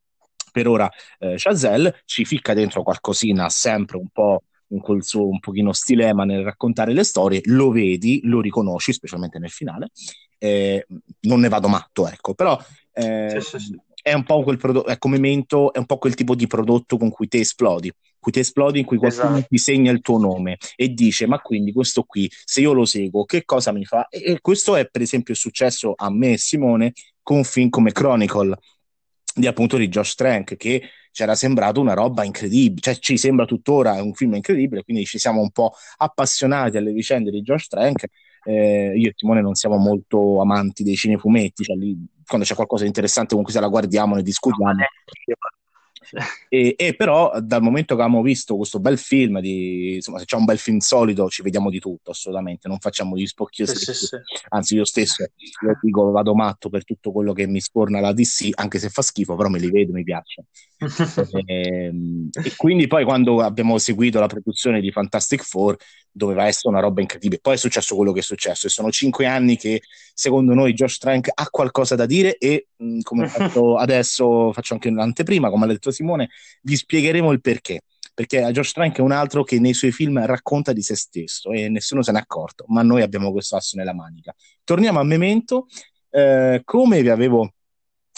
per 0.56 0.68
ora 0.68 0.90
eh, 1.18 1.34
Chazelle, 1.36 2.00
ci 2.06 2.24
ficca 2.24 2.54
dentro 2.54 2.82
qualcosina 2.82 3.50
sempre 3.50 3.98
un 3.98 4.08
po' 4.08 4.44
con 4.66 4.80
quel 4.80 5.04
suo 5.04 5.28
un 5.28 5.38
pochino 5.38 5.74
stilema 5.74 6.24
nel 6.24 6.42
raccontare 6.42 6.94
le 6.94 7.04
storie, 7.04 7.42
lo 7.44 7.70
vedi, 7.70 8.20
lo 8.24 8.40
riconosci, 8.40 8.94
specialmente 8.94 9.38
nel 9.38 9.50
finale, 9.50 9.90
eh, 10.38 10.86
non 11.20 11.40
ne 11.40 11.48
vado 11.48 11.68
matto, 11.68 12.08
ecco, 12.08 12.32
però 12.32 12.58
eh, 12.92 13.36
sì, 13.38 13.58
sì, 13.58 13.58
sì 13.58 13.80
è 14.06 14.14
un 14.14 14.22
po' 14.22 14.44
quel 14.44 14.56
prodotto, 14.56 14.86
è 14.86 14.98
come 14.98 15.18
mento, 15.18 15.72
è 15.72 15.78
un 15.78 15.84
po' 15.84 15.98
quel 15.98 16.14
tipo 16.14 16.36
di 16.36 16.46
prodotto 16.46 16.96
con 16.96 17.10
cui 17.10 17.26
te 17.26 17.40
esplodi, 17.40 17.92
cui 18.20 18.30
te 18.30 18.38
esplodi 18.38 18.78
in 18.78 18.84
cui 18.84 18.98
qualcuno 18.98 19.38
esatto. 19.38 19.46
ti 19.48 19.58
segna 19.58 19.90
il 19.90 20.00
tuo 20.00 20.18
nome 20.18 20.58
e 20.76 20.90
dice 20.90 21.26
ma 21.26 21.40
quindi 21.40 21.72
questo 21.72 22.04
qui, 22.04 22.30
se 22.44 22.60
io 22.60 22.72
lo 22.72 22.84
seguo, 22.84 23.24
che 23.24 23.44
cosa 23.44 23.72
mi 23.72 23.84
fa? 23.84 24.06
E, 24.08 24.22
e 24.24 24.40
questo 24.40 24.76
è 24.76 24.86
per 24.88 25.02
esempio 25.02 25.34
successo 25.34 25.92
a 25.96 26.08
me 26.08 26.34
e 26.34 26.38
Simone 26.38 26.92
con 27.20 27.38
un 27.38 27.44
film 27.44 27.68
come 27.68 27.90
Chronicle 27.90 28.56
di 29.36 29.46
appunto 29.46 29.76
di 29.76 29.88
Josh 29.88 30.14
Trank 30.14 30.56
che 30.56 30.82
ci 31.12 31.22
era 31.22 31.34
sembrato 31.34 31.80
una 31.80 31.94
roba 31.94 32.24
incredibile, 32.24 32.80
cioè 32.80 32.96
ci 32.96 33.16
sembra 33.16 33.44
tuttora 33.44 34.02
un 34.02 34.12
film 34.14 34.34
incredibile, 34.34 34.82
quindi 34.82 35.04
ci 35.04 35.18
siamo 35.18 35.40
un 35.40 35.50
po' 35.50 35.72
appassionati 35.98 36.76
alle 36.76 36.92
vicende 36.92 37.30
di 37.30 37.42
Josh 37.42 37.68
Trank 37.68 38.06
eh, 38.46 38.92
io 38.96 39.08
e 39.08 39.12
Simone 39.16 39.40
non 39.40 39.54
siamo 39.54 39.76
molto 39.76 40.40
amanti 40.40 40.84
dei 40.84 40.94
cinefumetti, 40.94 41.64
cioè 41.64 41.76
lì, 41.76 41.96
quando 42.24 42.46
c'è 42.46 42.54
qualcosa 42.54 42.82
di 42.82 42.88
interessante 42.88 43.30
comunque 43.30 43.52
se 43.52 43.60
la 43.60 43.68
guardiamo, 43.68 44.14
ne 44.14 44.22
discutiamo. 44.22 44.72
No, 44.72 44.86
e, 46.48 46.74
e, 46.76 46.94
però 46.94 47.40
dal 47.40 47.62
momento 47.62 47.94
che 47.94 48.02
abbiamo 48.02 48.22
visto 48.22 48.56
questo 48.56 48.80
bel 48.80 48.98
film 48.98 49.40
di, 49.40 49.94
insomma 49.96 50.18
se 50.18 50.24
c'è 50.24 50.36
un 50.36 50.44
bel 50.44 50.58
film 50.58 50.78
solido 50.78 51.28
ci 51.28 51.42
vediamo 51.42 51.70
di 51.70 51.80
tutto 51.80 52.10
assolutamente. 52.10 52.68
Non 52.68 52.78
facciamo 52.78 53.16
gli 53.16 53.26
spocchi 53.26 53.66
sì, 53.66 53.74
sì, 53.76 53.94
sì. 53.94 54.16
anzi 54.50 54.74
io 54.74 54.84
stesso 54.84 55.22
io 55.22 55.78
dico 55.80 56.10
vado 56.10 56.34
matto 56.34 56.68
per 56.68 56.84
tutto 56.84 57.12
quello 57.12 57.32
che 57.32 57.46
mi 57.46 57.60
sporna 57.60 58.00
la 58.00 58.12
DC 58.12 58.50
anche 58.54 58.78
se 58.78 58.88
fa 58.88 59.02
schifo 59.02 59.36
però 59.36 59.48
me 59.48 59.58
li 59.58 59.70
vedo 59.70 59.92
mi 59.92 60.04
piace 60.04 60.44
e, 60.78 61.86
ehm, 61.86 62.28
e, 62.32 62.52
quindi 62.56 62.86
poi 62.86 63.04
quando 63.04 63.40
abbiamo 63.40 63.78
seguito 63.78 64.20
la 64.20 64.26
produzione 64.26 64.80
di 64.80 64.90
Fantastic 64.90 65.42
Four 65.42 65.76
doveva 66.10 66.46
essere 66.46 66.68
una 66.68 66.80
roba 66.80 67.00
incredibile. 67.00 67.40
Poi 67.40 67.54
è 67.54 67.58
successo 67.58 67.94
quello 67.94 68.12
che 68.12 68.20
è 68.20 68.22
successo 68.22 68.66
e 68.66 68.70
sono 68.70 68.90
cinque 68.90 69.26
anni 69.26 69.56
che 69.56 69.82
secondo 70.14 70.54
noi 70.54 70.72
Josh 70.72 70.98
Trank 70.98 71.30
ha 71.32 71.48
qualcosa 71.50 71.94
da 71.94 72.06
dire 72.06 72.38
e 72.38 72.68
mh, 72.76 73.00
come 73.00 73.28
fatto 73.28 73.76
adesso 73.76 74.52
faccio 74.52 74.74
anche 74.74 74.88
un'anteprima 74.88 75.50
come 75.50 75.64
ha 75.64 75.68
detto 75.68 75.90
Simone, 75.96 76.30
vi 76.62 76.76
spiegheremo 76.76 77.32
il 77.32 77.40
perché. 77.40 77.80
Perché 78.14 78.40
Josh 78.50 78.72
Trank 78.72 78.96
è 78.96 79.02
un 79.02 79.12
altro 79.12 79.44
che 79.44 79.58
nei 79.60 79.74
suoi 79.74 79.92
film 79.92 80.24
racconta 80.24 80.72
di 80.72 80.80
se 80.80 80.96
stesso 80.96 81.50
e 81.50 81.68
nessuno 81.68 82.02
se 82.02 82.12
n'è 82.12 82.18
accorto, 82.18 82.64
ma 82.68 82.82
noi 82.82 83.02
abbiamo 83.02 83.30
questo 83.30 83.56
asso 83.56 83.76
nella 83.76 83.92
manica. 83.92 84.34
Torniamo 84.64 85.00
a 85.00 85.04
Memento. 85.04 85.66
Eh, 86.08 86.62
come 86.64 87.02
vi 87.02 87.10
avevo 87.10 87.52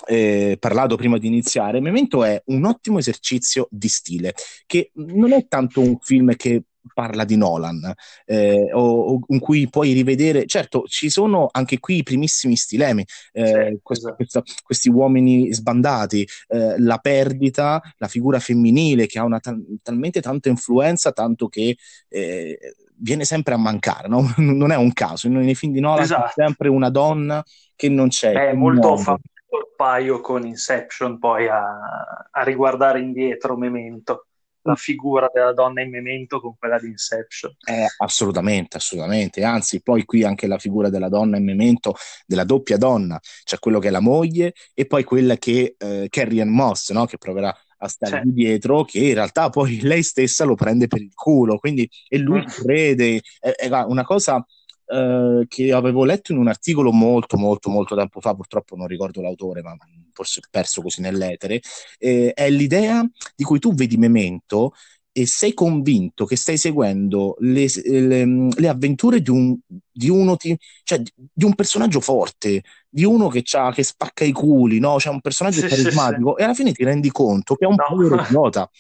eh, 0.07 0.57
parlato 0.61 0.97
prima 0.97 1.19
di 1.19 1.27
iniziare, 1.27 1.81
Memento 1.81 2.23
è 2.23 2.41
un 2.47 2.65
ottimo 2.65 2.99
esercizio 2.99 3.67
di 3.71 3.89
stile, 3.89 4.35
che 4.67 4.91
non 4.95 5.33
è 5.33 5.47
tanto 5.49 5.81
un 5.81 5.99
film 5.99 6.35
che 6.37 6.63
parla 6.93 7.25
di 7.25 7.37
Nolan, 7.37 7.93
eh, 8.25 8.73
o, 8.73 9.15
o, 9.15 9.19
in 9.29 9.39
cui 9.39 9.69
puoi 9.69 9.93
rivedere, 9.93 10.47
certo 10.47 10.85
ci 10.87 11.11
sono 11.11 11.49
anche 11.51 11.79
qui 11.79 11.99
i 11.99 12.03
primissimi 12.03 12.57
stilemi, 12.57 13.05
eh, 13.33 13.45
sì, 13.45 13.79
questa, 13.83 14.09
esatto. 14.09 14.15
questa, 14.17 14.43
questi 14.63 14.89
uomini 14.89 15.53
sbandati, 15.53 16.27
eh, 16.49 16.79
la 16.79 16.99
perdita, 16.99 17.81
la 17.99 18.09
figura 18.09 18.39
femminile 18.39 19.07
che 19.07 19.19
ha 19.19 19.25
una 19.25 19.41
tal- 19.41 19.65
talmente 19.83 20.21
tanta 20.21 20.49
influenza, 20.49 21.13
tanto 21.13 21.49
che 21.49 21.77
eh, 22.09 22.59
viene 23.01 23.25
sempre 23.25 23.55
a 23.55 23.59
mancare, 23.59 24.09
no? 24.09 24.33
non 24.39 24.73
è 24.73 24.77
un 24.77 24.93
caso, 24.93 25.29
nei 25.29 25.55
film 25.55 25.73
di 25.73 25.81
Nolan 25.81 26.03
esatto. 26.03 26.27
c'è 26.27 26.47
sempre 26.47 26.69
una 26.69 26.91
donna 26.91 27.43
che 27.75 27.89
non 27.89 28.09
c'è. 28.09 28.33
È 28.33 28.53
molto 28.53 28.97
fatto 28.97 29.23
il 29.51 29.73
paio 29.77 30.21
con 30.21 30.45
Inception 30.45 31.19
poi 31.19 31.49
a, 31.49 32.29
a 32.31 32.43
riguardare 32.43 33.01
indietro 33.01 33.57
Memento 33.57 34.28
la 34.63 34.75
figura 34.75 35.31
della 35.33 35.53
donna 35.53 35.83
in 35.83 35.91
memento 35.91 36.41
con 36.41 36.57
quella 36.59 36.79
di 36.79 36.89
Inception. 36.89 37.55
Eh, 37.67 37.87
assolutamente, 37.99 38.77
assolutamente. 38.77 39.43
Anzi, 39.43 39.83
poi 39.83 40.05
qui 40.05 40.25
anche 40.25 40.47
la 40.47 40.59
figura 40.59 40.89
della 40.89 41.09
donna 41.09 41.37
in 41.37 41.45
memento, 41.45 41.95
della 42.27 42.45
doppia 42.45 42.77
donna, 42.77 43.19
cioè 43.45 43.59
quello 43.59 43.79
che 43.79 43.89
è 43.89 43.91
la 43.91 44.01
moglie 44.01 44.53
e 44.75 44.87
poi 44.87 45.05
quella 45.05 45.37
che 45.37 45.77
eh, 45.79 46.07
Carrie 46.09 46.43
Ann 46.43 46.49
Moss, 46.49 46.91
no? 46.91 47.07
che 47.07 47.19
proverà 47.19 47.57
a 47.81 47.89
stare 47.89 48.13
certo. 48.13 48.31
dietro, 48.31 48.85
che 48.85 48.99
in 48.99 49.15
realtà 49.15 49.51
poi 49.51 49.81
lei 49.83 50.03
stessa 50.03 50.45
lo 50.45 50.55
prende 50.55 50.87
per 50.87 51.01
il 51.01 51.15
culo, 51.15 51.59
quindi 51.59 51.89
e 52.09 52.19
lui 52.19 52.41
mm. 52.41 52.47
crede, 52.47 53.21
è, 53.39 53.51
è 53.51 53.69
una 53.69 54.05
cosa 54.05 54.45
eh, 54.91 55.45
che 55.49 55.73
avevo 55.73 56.05
letto 56.05 56.33
in 56.33 56.39
un 56.39 56.49
articolo 56.49 56.93
molto 56.93 57.37
molto 57.37 57.69
molto 57.69 57.95
tempo 57.95 58.21
fa, 58.21 58.35
purtroppo 58.35 58.77
non 58.77 58.87
ricordo 58.87 59.21
l'autore, 59.21 59.63
ma 59.63 59.77
forse 60.13 60.41
perso 60.51 60.83
così 60.83 61.01
nell'etere, 61.01 61.61
eh, 61.99 62.33
è 62.33 62.51
l'idea 62.51 63.07
di 63.37 63.45
cui 63.45 63.59
tu 63.59 63.75
vedi 63.75 63.97
Memento 63.97 64.73
e 65.13 65.27
sei 65.27 65.53
convinto 65.53 66.25
che 66.25 66.37
stai 66.37 66.57
seguendo 66.57 67.35
le, 67.41 67.67
le, 67.85 68.49
le 68.55 68.69
avventure 68.69 69.21
di, 69.21 69.31
un, 69.31 69.57
di 69.91 70.09
uno, 70.09 70.37
ti, 70.37 70.57
cioè 70.85 71.03
di 71.15 71.45
un 71.45 71.55
personaggio 71.55 72.01
forte, 72.01 72.63
di 72.89 73.05
uno 73.05 73.29
che, 73.29 73.43
che 73.43 73.83
spacca 73.83 74.25
i 74.25 74.33
culi, 74.33 74.79
no? 74.79 74.97
C'è 74.97 75.09
un 75.09 75.21
personaggio 75.21 75.61
sì, 75.61 75.67
carismatico 75.67 76.31
sì, 76.31 76.35
sì. 76.37 76.41
e 76.41 76.45
alla 76.45 76.55
fine 76.55 76.73
ti 76.73 76.85
rendi 76.85 77.11
conto 77.11 77.57
che 77.57 77.65
è 77.65 77.69
un 77.69 77.75
no. 77.77 77.85
povero 77.89 78.23
idiota. 78.23 78.71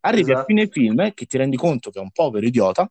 Arrivi 0.00 0.30
esatto. 0.30 0.40
a 0.40 0.44
fine 0.44 0.68
film 0.68 1.00
eh, 1.00 1.14
che 1.14 1.26
ti 1.26 1.36
rendi 1.38 1.56
conto 1.56 1.90
che 1.90 1.98
è 2.00 2.02
un 2.02 2.10
povero 2.10 2.44
idiota 2.44 2.90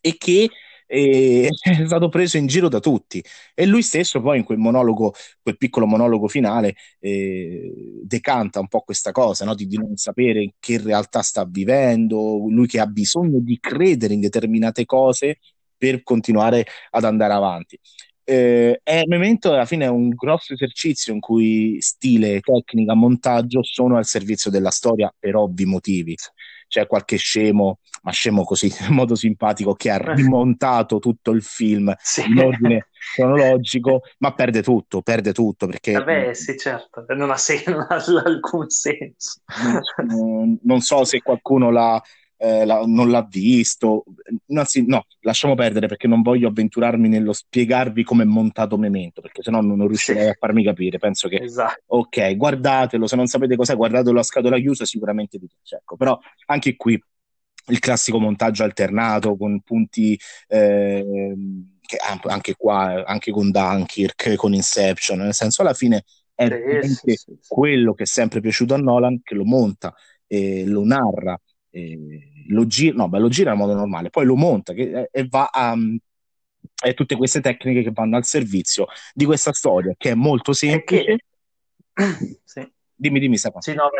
e 0.00 0.16
che 0.18 0.50
e 0.90 1.50
è 1.62 1.86
stato 1.86 2.08
preso 2.08 2.38
in 2.38 2.46
giro 2.46 2.68
da 2.68 2.80
tutti 2.80 3.22
e 3.54 3.66
lui 3.66 3.82
stesso 3.82 4.20
poi 4.20 4.38
in 4.38 4.44
quel 4.44 4.58
monologo, 4.58 5.12
quel 5.42 5.58
piccolo 5.58 5.86
monologo 5.86 6.26
finale 6.28 6.74
eh, 6.98 8.00
decanta 8.02 8.58
un 8.58 8.68
po' 8.68 8.80
questa 8.80 9.12
cosa 9.12 9.44
no? 9.44 9.54
di, 9.54 9.66
di, 9.66 9.76
non 9.76 9.96
sapere 9.96 10.54
che 10.58 10.78
realtà 10.78 11.20
sta 11.20 11.44
vivendo, 11.44 12.46
lui 12.48 12.66
che 12.66 12.80
ha 12.80 12.86
bisogno 12.86 13.38
di 13.40 13.58
credere 13.60 14.14
in 14.14 14.20
determinate 14.20 14.86
cose 14.86 15.38
per 15.76 16.02
continuare 16.02 16.66
ad 16.90 17.04
andare 17.04 17.34
avanti. 17.34 17.78
Eh, 18.24 18.80
è 18.82 19.04
Memento 19.06 19.52
alla 19.52 19.64
fine 19.64 19.86
è 19.86 19.88
un 19.88 20.10
grosso 20.10 20.52
esercizio 20.52 21.14
in 21.14 21.20
cui 21.20 21.76
stile, 21.80 22.40
tecnica, 22.40 22.94
montaggio 22.94 23.62
sono 23.62 23.96
al 23.96 24.04
servizio 24.04 24.50
della 24.50 24.70
storia 24.70 25.12
per 25.18 25.36
ovvi 25.36 25.64
motivi 25.64 26.14
c'è 26.68 26.86
qualche 26.86 27.16
scemo, 27.16 27.80
ma 28.02 28.12
scemo 28.12 28.44
così 28.44 28.70
in 28.88 28.94
modo 28.94 29.14
simpatico, 29.14 29.74
che 29.74 29.90
ha 29.90 29.96
eh. 29.96 30.14
rimontato 30.14 30.98
tutto 30.98 31.32
il 31.32 31.42
film 31.42 31.92
sì. 31.98 32.24
in 32.28 32.38
ordine 32.38 32.88
cronologico, 33.14 34.02
ma 34.18 34.32
perde 34.32 34.62
tutto, 34.62 35.02
perde 35.02 35.32
tutto 35.32 35.66
perché... 35.66 35.92
Vabbè, 35.92 36.34
sì, 36.34 36.56
certo, 36.56 37.04
non 37.08 37.30
ha, 37.30 37.36
sen- 37.36 37.62
non 37.66 37.86
ha 37.88 38.22
alcun 38.24 38.68
senso. 38.68 39.40
Non, 40.04 40.58
non 40.62 40.80
so 40.80 41.04
se 41.04 41.22
qualcuno 41.22 41.70
l'ha, 41.70 42.00
eh, 42.38 42.64
la, 42.64 42.82
non 42.86 43.10
l'ha 43.10 43.26
visto. 43.28 44.04
Anzi, 44.54 44.86
no, 44.86 45.04
lasciamo 45.20 45.54
perdere 45.54 45.88
perché 45.88 46.06
non 46.06 46.22
voglio 46.22 46.48
avventurarmi 46.48 47.08
nello 47.08 47.32
spiegarvi 47.32 48.02
come 48.04 48.22
è 48.22 48.26
montato 48.26 48.78
Memento, 48.78 49.20
perché 49.20 49.42
sennò 49.42 49.60
non, 49.60 49.76
non 49.76 49.88
riuscirei 49.88 50.24
sì. 50.24 50.28
a 50.30 50.36
farmi 50.38 50.64
capire. 50.64 50.98
Penso 50.98 51.28
che, 51.28 51.42
esatto. 51.42 51.82
ok, 51.86 52.36
guardatelo, 52.36 53.06
se 53.06 53.16
non 53.16 53.26
sapete 53.26 53.56
cos'è, 53.56 53.76
guardatelo 53.76 54.18
a 54.18 54.22
scatola 54.22 54.58
chiusa, 54.58 54.84
sicuramente 54.84 55.38
vi 55.38 55.48
piace. 55.52 55.76
Ecco, 55.76 55.96
però 55.96 56.18
anche 56.46 56.76
qui 56.76 57.00
il 57.70 57.78
classico 57.80 58.18
montaggio 58.18 58.64
alternato 58.64 59.36
con 59.36 59.60
punti... 59.60 60.18
Eh, 60.46 61.34
che 61.88 61.96
anche 62.26 62.54
qua, 62.54 63.02
anche 63.06 63.30
con 63.30 63.50
Dunkirk, 63.50 64.34
con 64.34 64.52
Inception, 64.52 65.20
nel 65.20 65.32
senso 65.32 65.62
alla 65.62 65.72
fine 65.72 66.04
è 66.34 66.46
sì, 66.82 66.92
sì, 66.92 67.14
sì, 67.14 67.38
quello 67.48 67.94
che 67.94 68.02
è 68.02 68.06
sempre 68.06 68.40
piaciuto 68.40 68.74
a 68.74 68.76
Nolan, 68.76 69.22
che 69.22 69.34
lo 69.34 69.46
monta, 69.46 69.94
e 70.26 70.66
lo 70.66 70.84
narra 70.84 71.40
lo 72.48 72.66
gira, 72.66 72.96
no, 72.96 73.08
beh, 73.08 73.18
lo 73.18 73.28
gira 73.28 73.52
in 73.52 73.58
modo 73.58 73.74
normale, 73.74 74.10
poi 74.10 74.24
lo 74.24 74.36
monta 74.36 74.72
che, 74.72 75.08
e 75.10 75.26
va 75.28 75.48
a, 75.52 75.76
e 76.84 76.94
tutte 76.94 77.16
queste 77.16 77.40
tecniche 77.40 77.82
che 77.82 77.92
vanno 77.92 78.16
al 78.16 78.24
servizio 78.24 78.86
di 79.12 79.24
questa 79.24 79.52
storia 79.52 79.94
che 79.96 80.10
è 80.10 80.14
molto 80.14 80.52
semplice. 80.52 81.04
Che... 81.92 82.40
sì. 82.44 82.72
Dimmi, 82.94 83.20
dimmi, 83.20 83.36
Stefano. 83.36 83.62
Sì, 83.62 83.74
no, 83.74 83.90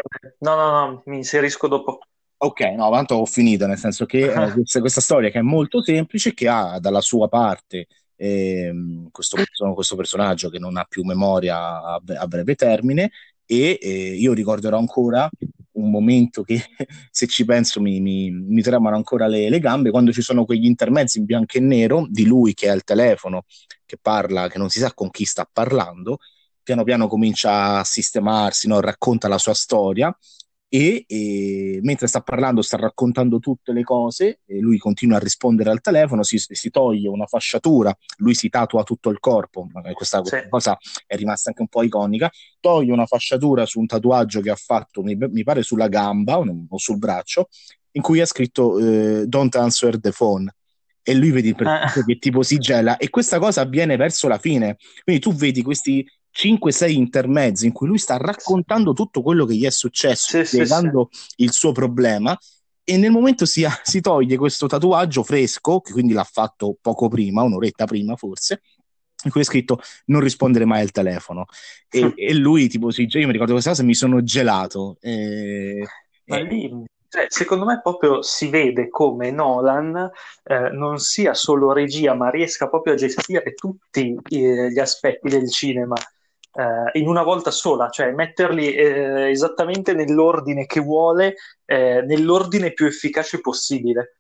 no, 0.41 0.55
no, 0.55 0.71
no, 0.71 1.03
mi 1.07 1.17
inserisco 1.19 1.69
dopo. 1.69 2.01
Ok, 2.41 2.61
no, 2.77 2.91
tanto 2.91 3.17
ho 3.17 3.27
finito, 3.27 3.67
nel 3.67 3.79
senso 3.79 4.07
che 4.07 4.33
eh, 4.33 4.53
questa, 4.53 4.81
questa, 4.81 5.01
storia 5.01 5.31
che 5.31 5.39
è 5.39 5.43
molto 5.43 5.83
semplice, 5.83 6.35
che 6.35 6.49
ha 6.49 6.79
dalla 6.79 7.01
sua 7.01 7.29
parte 7.29 7.87
eh, 8.15 8.73
questo, 9.13 9.37
questo, 9.75 9.97
personaggio 9.97 10.49
che 10.49 10.59
non 10.59 10.77
ha 10.77 10.85
più 10.85 11.05
memoria 11.05 11.57
a, 11.57 12.01
a 12.05 12.27
breve 12.27 12.57
termine 12.57 13.11
e 13.47 13.79
eh, 13.81 14.15
io 14.15 14.33
ricorderò 14.33 14.79
ancora 14.79 15.29
un 15.79 15.91
momento 15.91 16.43
che 16.43 16.61
se 17.11 17.27
ci 17.27 17.45
penso 17.45 17.81
mi, 17.81 18.01
mi, 18.01 18.31
mi 18.31 18.63
tremano 18.63 18.97
ancora 18.97 19.27
le, 19.27 19.49
le, 19.49 19.59
gambe, 19.59 19.91
quando 19.91 20.13
ci 20.13 20.23
sono 20.23 20.45
quegli 20.45 20.67
intermezzi 20.67 21.19
in 21.19 21.25
bianco 21.25 21.57
e 21.57 21.61
nero 21.61 22.07
di 22.09 22.27
lui 22.27 22.55
che 22.55 22.67
è 22.67 22.71
al 22.71 22.85
telefono, 22.85 23.45
che 23.85 23.99
parla, 24.01 24.49
che 24.49 24.59
non 24.59 24.69
si 24.69 24.79
sa 24.81 24.93
con 24.93 25.11
chi 25.11 25.25
sta 25.25 25.49
parlando, 25.51 26.19
piano 26.63 26.85
piano 26.85 27.09
comincia 27.09 27.79
a 27.79 27.85
sistemarsi, 27.85 28.69
no? 28.69 28.81
racconta 28.81 29.29
la 29.29 29.39
sua 29.39 29.55
storia 29.55 30.15
e, 30.71 31.05
e, 31.07 31.79
mentre 31.83 32.07
sta 32.07 32.21
parlando 32.21 32.61
sta 32.61 32.77
raccontando 32.77 33.39
tutte 33.39 33.73
le 33.73 33.83
cose 33.83 34.41
e 34.45 34.59
lui 34.59 34.77
continua 34.77 35.17
a 35.17 35.21
rispondere 35.21 35.71
al 35.71 35.81
telefono 35.81 36.23
si, 36.23 36.37
si 36.39 36.71
toglie 36.71 37.09
una 37.09 37.27
fasciatura 37.27 37.97
lui 38.19 38.35
si 38.35 38.51
tatua 38.51 38.83
tutto 38.83 39.09
il 39.09 39.19
corpo 39.19 39.67
questa, 39.95 40.21
questa 40.21 40.43
sì. 40.43 40.49
cosa 40.49 40.77
è 41.07 41.17
rimasta 41.17 41.49
anche 41.49 41.63
un 41.63 41.69
po' 41.69 41.83
iconica 41.83 42.31
toglie 42.61 42.93
una 42.93 43.07
fasciatura 43.07 43.65
su 43.65 43.81
un 43.81 43.87
tatuaggio 43.87 44.41
che 44.41 44.51
ha 44.51 44.57
fatto 44.57 45.03
mi, 45.03 45.17
mi 45.17 45.43
pare 45.43 45.63
sulla 45.63 45.89
gamba 45.89 46.39
o, 46.39 46.45
sul 46.77 46.99
braccio 46.99 47.49
in 47.93 48.03
cui 48.03 48.21
ha 48.21 48.27
scritto 48.27 48.79
eh, 48.79 49.27
don't 49.27 49.55
answer 49.57 49.99
the 49.99 50.13
phone 50.13 50.53
e 51.03 51.15
lui 51.15 51.31
vedi 51.31 51.49
il 51.49 51.67
ah. 51.67 51.91
che 51.91 52.19
tipo 52.19 52.43
si 52.43 52.59
gela 52.59 52.99
e 52.99 53.09
questa 53.09 53.39
cosa 53.39 53.63
avviene 53.63 53.97
verso 53.97 54.29
la 54.29 54.37
fine 54.37 54.77
quindi 55.03 55.23
tu 55.23 55.33
vedi 55.33 55.63
questi 55.63 56.07
5-6 56.39 56.91
intermezzi 56.91 57.67
in 57.67 57.73
cui 57.73 57.89
lui 57.89 57.99
sta 57.99 58.17
raccontando 58.17 58.93
tutto 58.93 59.23
quello 59.23 59.45
che 59.45 59.57
gli 59.57 59.65
è 59.65 59.71
successo, 59.71 60.39
sì, 60.39 60.45
spiegando 60.45 61.09
sì, 61.11 61.21
sì. 61.21 61.43
il 61.43 61.53
suo 61.53 61.73
problema. 61.73 62.39
E 62.85 62.97
nel 62.97 63.11
momento 63.11 63.45
si, 63.45 63.67
si 63.83 64.01
toglie 64.01 64.37
questo 64.37 64.69
tatuaggio 64.69 65.25
fresco, 65.25 65.81
che 65.81 65.93
quindi 65.93 66.13
l'ha 66.13 66.25
fatto 66.25 66.77
poco 66.81 67.09
prima, 67.09 67.43
un'oretta 67.43 67.87
prima 67.87 68.15
forse, 68.15 68.63
in 69.25 69.33
cui 69.33 69.41
è 69.41 69.45
scritto 69.45 69.81
non 70.07 70.21
rispondere 70.21 70.65
mai 70.65 70.83
al 70.83 70.93
telefono. 70.93 71.47
E, 71.91 72.13
e 72.15 72.35
lui, 72.35 72.69
tipo, 72.69 72.93
sì, 72.93 73.09
io 73.11 73.27
mi 73.27 73.33
ricordo 73.33 73.53
questa 73.53 73.71
cosa, 73.71 73.83
mi 73.83 73.95
sono 73.95 74.23
gelato. 74.23 74.97
E, 75.01 75.83
Ma 76.27 76.39
lì, 76.39 76.71
cioè, 77.09 77.27
secondo 77.29 77.65
me 77.65 77.81
proprio 77.83 78.23
si 78.23 78.49
vede 78.49 78.89
come 78.89 79.33
Nolan 79.33 80.09
eh, 80.45 80.71
non 80.71 80.99
sia 80.99 81.35
solo 81.35 81.73
regia, 81.73 82.15
ma 82.15 82.31
riesca 82.31 82.69
proprio 82.69 82.93
a 82.93 82.97
gestire 82.97 83.55
tutti 83.55 84.17
eh, 84.29 84.71
gli 84.71 84.79
aspetti 84.79 85.29
del 85.29 85.51
cinema 85.51 85.97
eh, 86.59 86.99
in 86.99 87.07
una 87.07 87.23
volta 87.23 87.53
sola, 87.53 87.89
cioè 87.89 88.11
metterli 88.11 88.75
eh, 88.75 89.31
esattamente 89.31 89.95
nell'ordine 89.95 90.67
che 90.67 90.81
vuole, 90.81 91.37
eh, 91.65 92.03
nell'ordine 92.03 92.73
più 92.73 92.87
efficace 92.87 93.41
possibile. 93.41 94.17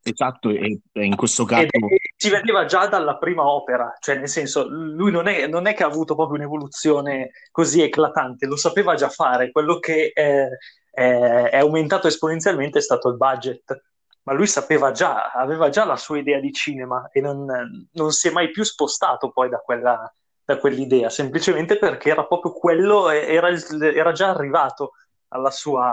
Esatto, 0.00 0.50
e 0.50 0.80
in 0.92 1.16
questo 1.16 1.44
caso... 1.44 1.64
E, 1.64 1.98
si 2.14 2.30
vedeva 2.30 2.64
già 2.66 2.86
dalla 2.86 3.16
prima 3.16 3.44
opera, 3.44 3.96
cioè 3.98 4.16
nel 4.16 4.28
senso, 4.28 4.68
lui 4.68 5.10
non 5.10 5.26
è, 5.26 5.48
non 5.48 5.66
è, 5.66 5.74
che 5.74 5.82
ha 5.82 5.88
avuto 5.88 6.14
proprio 6.14 6.36
un'evoluzione 6.36 7.30
così 7.50 7.82
eclatante, 7.82 8.46
lo 8.46 8.56
sapeva 8.56 8.94
già 8.94 9.08
fare, 9.08 9.50
quello 9.50 9.80
che 9.80 10.12
è, 10.14 10.46
è, 10.92 11.48
è 11.50 11.58
aumentato 11.58 12.06
esponenzialmente 12.06 12.78
è 12.78 12.82
stato 12.82 13.08
il 13.08 13.16
budget, 13.16 13.82
ma 14.22 14.32
lui 14.32 14.46
sapeva 14.46 14.92
già, 14.92 15.32
aveva 15.32 15.68
già 15.70 15.84
la 15.84 15.96
sua 15.96 16.18
idea 16.18 16.38
di 16.38 16.52
cinema 16.52 17.08
e 17.12 17.20
non, 17.20 17.88
non 17.90 18.12
si 18.12 18.28
è 18.28 18.30
mai 18.30 18.52
più 18.52 18.62
spostato 18.62 19.32
poi 19.32 19.48
da 19.48 19.58
quella, 19.58 20.12
da 20.46 20.58
quell'idea, 20.58 21.10
semplicemente 21.10 21.76
perché 21.76 22.08
era 22.08 22.24
proprio 22.24 22.52
quello, 22.52 23.10
era, 23.10 23.48
era 23.50 24.12
già 24.12 24.28
arrivato 24.28 24.92
alla 25.28 25.50
sua, 25.50 25.92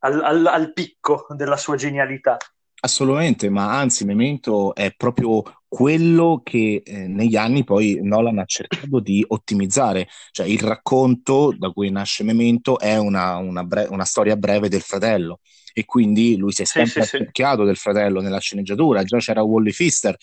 al, 0.00 0.22
al, 0.22 0.46
al 0.46 0.72
picco 0.74 1.26
della 1.30 1.56
sua 1.56 1.74
genialità. 1.76 2.36
Assolutamente, 2.84 3.48
ma 3.48 3.78
anzi, 3.78 4.04
Memento 4.04 4.74
è 4.74 4.92
proprio 4.94 5.42
quello 5.66 6.42
che 6.44 6.82
eh, 6.84 7.06
negli 7.06 7.36
anni 7.36 7.64
poi 7.64 8.00
Nolan 8.02 8.38
ha 8.38 8.44
cercato 8.44 9.00
di 9.00 9.24
ottimizzare, 9.26 10.08
cioè 10.32 10.46
il 10.46 10.60
racconto 10.60 11.54
da 11.56 11.70
cui 11.70 11.90
nasce 11.90 12.24
Memento 12.24 12.78
è 12.78 12.98
una, 12.98 13.36
una, 13.36 13.62
bre- 13.62 13.86
una 13.88 14.04
storia 14.04 14.36
breve 14.36 14.68
del 14.68 14.82
fratello 14.82 15.40
e 15.72 15.86
quindi 15.86 16.36
lui 16.36 16.52
si 16.52 16.62
è 16.62 16.64
sempre 16.66 17.04
sì, 17.04 17.16
sì, 17.16 17.30
sì. 17.32 17.64
del 17.64 17.76
fratello 17.76 18.20
nella 18.20 18.40
sceneggiatura, 18.40 19.04
già 19.04 19.16
c'era 19.18 19.42
Wally 19.42 19.70
Fister 19.70 20.14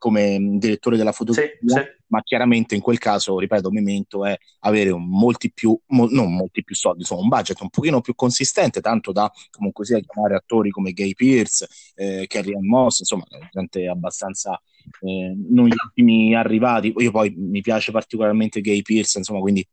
come 0.00 0.38
mm, 0.38 0.56
direttore 0.56 0.96
della 0.96 1.12
fotografia, 1.12 1.52
sì, 1.60 1.68
sì. 1.68 1.80
ma 2.06 2.22
chiaramente 2.22 2.74
in 2.74 2.80
quel 2.80 2.98
caso, 2.98 3.38
ripeto, 3.38 3.70
Memento 3.70 4.24
è 4.24 4.36
avere 4.60 4.90
un, 4.90 5.06
molti 5.06 5.52
più, 5.52 5.78
mo, 5.88 6.08
non 6.10 6.34
molti 6.34 6.64
più 6.64 6.74
soldi, 6.74 7.00
insomma 7.00 7.20
un 7.20 7.28
budget 7.28 7.60
un 7.60 7.68
pochino 7.68 8.00
più 8.00 8.14
consistente, 8.14 8.80
tanto 8.80 9.12
da 9.12 9.30
comunque 9.50 9.84
sia 9.84 10.00
chiamare 10.00 10.34
attori 10.34 10.70
come 10.70 10.92
Gay 10.92 11.12
Pierce, 11.12 11.68
eh, 11.94 12.24
Carrie 12.26 12.56
Ann 12.56 12.66
Moss, 12.66 13.00
insomma 13.00 13.24
gente 13.52 13.86
abbastanza 13.86 14.60
eh, 15.02 15.36
non 15.48 15.66
gli 15.66 15.76
ultimi 15.84 16.34
arrivati, 16.34 16.92
io 16.96 17.10
poi 17.10 17.32
mi 17.36 17.60
piace 17.60 17.92
particolarmente 17.92 18.62
Gay 18.62 18.80
Pierce, 18.80 19.18
insomma 19.18 19.40
quindi 19.40 19.64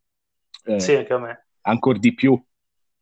eh, 0.65 0.79
sì, 0.79 0.93
anche 0.93 1.13
a 1.13 1.19
me. 1.19 1.47
ancora 1.61 1.97
di 1.97 2.13
più 2.13 2.39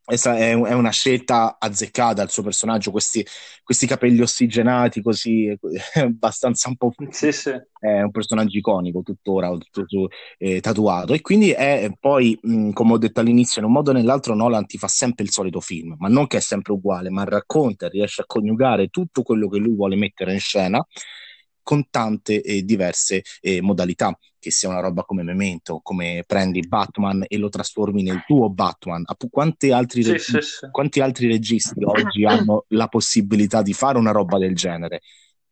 è 0.06 0.54
una 0.54 0.92
scelta 0.92 1.58
azzeccata 1.60 2.22
il 2.22 2.30
suo 2.30 2.44
personaggio, 2.44 2.92
questi, 2.92 3.26
questi 3.64 3.88
capelli 3.88 4.22
ossigenati 4.22 5.02
così, 5.02 5.58
abbastanza 5.96 6.70
un 6.70 6.76
po'... 6.76 6.94
Sì, 7.10 7.32
sì. 7.32 7.50
È 7.50 8.02
un 8.02 8.12
personaggio 8.12 8.58
iconico 8.58 9.02
tuttora, 9.02 9.50
tutto, 9.50 10.10
eh, 10.38 10.60
tatuato. 10.62 11.14
E 11.14 11.22
quindi 11.22 11.52
è 11.52 11.90
poi, 12.00 12.38
mh, 12.40 12.72
come 12.72 12.94
ho 12.94 12.98
detto 12.98 13.20
all'inizio, 13.20 13.62
in 13.62 13.68
un 13.68 13.74
modo 13.74 13.92
o 13.92 13.94
nell'altro 13.94 14.36
Nolan 14.36 14.66
ti 14.66 14.78
fa 14.78 14.88
sempre 14.88 15.24
il 15.24 15.32
solito 15.32 15.60
film, 15.60 15.96
ma 15.98 16.08
non 16.08 16.28
che 16.28 16.38
è 16.38 16.40
sempre 16.42 16.74
uguale, 16.74 17.10
ma 17.10 17.24
racconta, 17.24 17.88
riesce 17.88 18.22
a 18.22 18.26
coniugare 18.26 18.88
tutto 18.88 19.24
quello 19.24 19.50
che 19.50 19.58
lui 19.60 19.76
vuole 19.76 19.96
mettere 19.96 20.34
in 20.34 20.40
scena 20.40 20.86
con 21.62 21.90
tante 21.90 22.42
e 22.44 22.64
diverse 22.64 23.24
eh, 23.42 23.60
modalità, 23.62 24.16
che 24.46 24.52
sia 24.52 24.70
una 24.70 24.80
roba 24.80 25.02
come 25.02 25.24
Memento, 25.24 25.80
come 25.82 26.24
prendi 26.28 26.68
Batman 26.68 27.26
e 27.28 27.38
lo 27.38 27.50
trasformi 27.50 28.04
nel 28.04 28.24
tuo 28.28 28.48
Batman. 28.52 29.04
Quanti 29.28 29.72
altri, 29.72 30.04
sì, 30.04 30.12
reg- 30.12 30.22
sì, 30.22 30.40
sì. 30.40 30.68
quanti 30.70 31.00
altri 31.00 31.26
registi 31.26 31.84
oggi 31.84 32.26
hanno 32.26 32.66
la 32.68 32.88
possibilità 32.88 33.64
di 33.64 33.74
fare 33.74 33.98
una 33.98 34.12
roba 34.12 34.38
del 34.38 34.54
genere? 34.54 35.02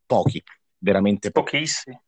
Pochi, 0.05 0.43
veramente 0.77 1.31
pochi. 1.31 1.57
Pochissimi. 1.57 1.99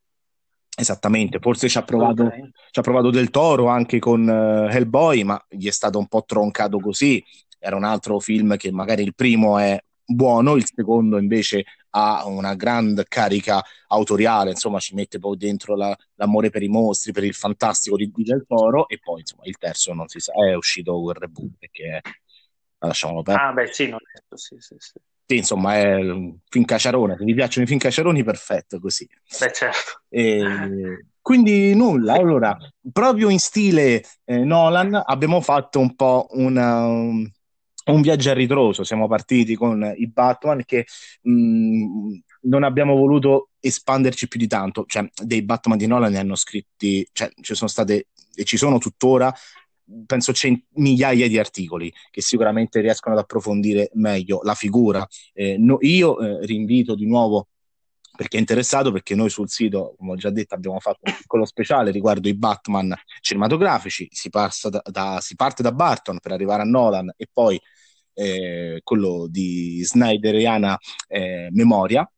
Esattamente, 0.77 1.39
forse 1.39 1.67
ci 1.69 1.79
ha, 1.79 1.81
provato, 1.81 2.25
okay. 2.25 2.51
ci 2.69 2.79
ha 2.79 2.83
provato 2.83 3.09
del 3.09 3.31
Toro 3.31 3.65
anche 3.65 3.97
con 3.97 4.27
uh, 4.27 4.69
Hellboy, 4.69 5.23
ma 5.23 5.43
gli 5.49 5.67
è 5.67 5.71
stato 5.71 5.97
un 5.97 6.05
po' 6.05 6.23
troncato 6.23 6.77
così. 6.79 7.23
Era 7.57 7.77
un 7.77 7.83
altro 7.83 8.19
film 8.19 8.57
che 8.57 8.71
magari 8.71 9.01
il 9.01 9.15
primo 9.15 9.57
è 9.57 9.81
buono, 10.05 10.53
il 10.53 10.65
secondo 10.71 11.17
invece 11.17 11.63
ha 11.97 12.25
una 12.25 12.55
grande 12.55 13.05
carica 13.07 13.63
autoriale, 13.87 14.51
insomma 14.51 14.79
ci 14.79 14.95
mette 14.95 15.17
poi 15.17 15.37
dentro 15.37 15.75
la, 15.75 15.95
l'amore 16.15 16.49
per 16.49 16.61
i 16.61 16.67
mostri, 16.67 17.13
per 17.13 17.23
il 17.23 17.33
fantastico 17.33 17.95
di, 17.95 18.11
di 18.13 18.23
Del 18.23 18.45
Toro 18.45 18.87
e 18.89 18.99
poi 18.99 19.21
insomma 19.21 19.43
il 19.45 19.57
terzo 19.57 19.93
non 19.93 20.07
si 20.07 20.19
sa, 20.19 20.33
è 20.33 20.53
uscito 20.55 20.99
quel 21.01 21.15
reboot 21.15 21.51
perché 21.57 22.01
lasciamolo 22.79 23.21
perdere. 23.21 23.47
Ah 23.47 23.53
beh 23.53 23.67
sì, 23.73 23.87
non 23.87 23.99
è, 23.99 24.35
sì, 24.35 24.55
sì, 24.59 24.75
sì. 24.77 24.99
Sì, 25.27 25.37
insomma, 25.37 25.75
è 25.75 25.95
un 25.95 26.37
film 26.47 26.65
caciarone. 26.65 27.15
Se 27.17 27.23
vi 27.23 27.33
piacciono 27.33 27.65
i 27.65 27.67
film 27.67 27.79
caciaroni, 27.79 28.23
perfetto 28.23 28.79
così. 28.79 29.09
Beh, 29.39 29.51
certo. 29.51 30.03
E, 30.07 31.07
quindi 31.19 31.73
nulla. 31.73 32.13
Allora, 32.13 32.55
proprio 32.91 33.29
in 33.29 33.39
stile 33.39 34.03
eh, 34.23 34.43
Nolan, 34.43 35.01
abbiamo 35.03 35.41
fatto 35.41 35.79
un 35.79 35.95
po' 35.95 36.27
una, 36.33 36.85
un, 36.85 37.27
un 37.91 38.01
viaggio 38.01 38.31
a 38.31 38.33
ritroso. 38.33 38.83
Siamo 38.83 39.07
partiti 39.07 39.55
con 39.55 39.93
i 39.97 40.07
Batman 40.07 40.63
che 40.65 40.85
mh, 41.21 41.31
mm, 41.31 42.13
non 42.41 42.63
abbiamo 42.63 42.95
voluto 42.95 43.49
espanderci 43.59 44.27
più 44.27 44.39
di 44.39 44.47
tanto. 44.47 44.85
Cioè, 44.87 45.09
dei 45.23 45.43
Batman 45.43 45.77
di 45.77 45.87
Nolan 45.87 46.11
ne 46.11 46.19
hanno 46.19 46.35
scritti, 46.35 47.07
cioè, 47.11 47.29
ci 47.41 47.55
sono 47.55 47.69
state 47.69 48.07
e 48.35 48.43
ci 48.43 48.57
sono 48.57 48.77
tuttora. 48.77 49.33
Penso 50.05 50.33
cent- 50.33 50.65
migliaia 50.75 51.27
di 51.27 51.37
articoli 51.37 51.93
che 52.09 52.21
sicuramente 52.21 52.81
riescono 52.81 53.15
ad 53.15 53.21
approfondire 53.21 53.91
meglio 53.93 54.39
la 54.43 54.55
figura. 54.55 55.05
Eh, 55.33 55.57
no, 55.57 55.77
io 55.81 56.19
eh, 56.19 56.45
rinvito 56.45 56.95
di 56.95 57.05
nuovo 57.05 57.49
perché 58.15 58.37
è 58.37 58.39
interessato, 58.39 58.91
perché 58.91 59.13
noi 59.13 59.29
sul 59.29 59.49
sito, 59.49 59.95
come 59.97 60.13
ho 60.13 60.15
già 60.15 60.29
detto, 60.29 60.55
abbiamo 60.55 60.79
fatto 60.79 60.99
un 61.03 61.13
piccolo 61.15 61.45
speciale 61.45 61.91
riguardo 61.91 62.27
i 62.27 62.35
Batman 62.35 62.95
cinematografici, 63.19 64.07
si, 64.09 64.29
da, 64.29 64.49
da, 64.85 65.19
si 65.21 65.35
parte 65.35 65.61
da 65.61 65.71
Barton 65.71 66.19
per 66.19 66.31
arrivare 66.31 66.61
a 66.61 66.65
Nolan 66.65 67.11
e 67.15 67.27
poi 67.31 67.59
eh, 68.15 68.79
quello 68.83 69.27
di 69.29 69.83
Snyderiana 69.83 70.77
eh, 71.07 71.49
Memoria. 71.51 72.09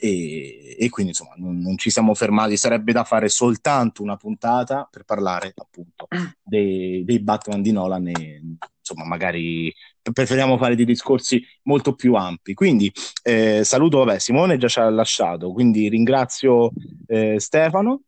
E, 0.00 0.76
e, 0.78 0.88
quindi 0.90 1.10
insomma 1.10 1.34
non, 1.38 1.58
non, 1.58 1.76
ci 1.76 1.90
siamo 1.90 2.14
fermati, 2.14 2.56
sarebbe 2.56 2.92
da 2.92 3.02
fare 3.02 3.28
soltanto 3.28 4.00
una 4.00 4.16
puntata 4.16 4.86
per 4.88 5.02
parlare 5.02 5.52
appunto 5.56 6.06
dei, 6.40 7.02
dei 7.04 7.18
Batman 7.18 7.62
di 7.62 7.72
Nolan 7.72 8.06
e 8.06 8.40
insomma 8.78 9.04
magari 9.04 9.74
preferiamo 10.12 10.56
fare 10.56 10.76
dei 10.76 10.84
discorsi 10.84 11.42
molto 11.64 11.94
più 11.94 12.14
ampi. 12.14 12.54
Quindi 12.54 12.92
eh, 13.24 13.64
saluto, 13.64 14.04
vabbè, 14.04 14.20
Simone 14.20 14.56
già 14.56 14.68
ci 14.68 14.78
ha 14.78 14.88
lasciato, 14.88 15.50
quindi 15.50 15.88
ringrazio 15.88 16.70
eh, 17.08 17.40
Stefano. 17.40 18.02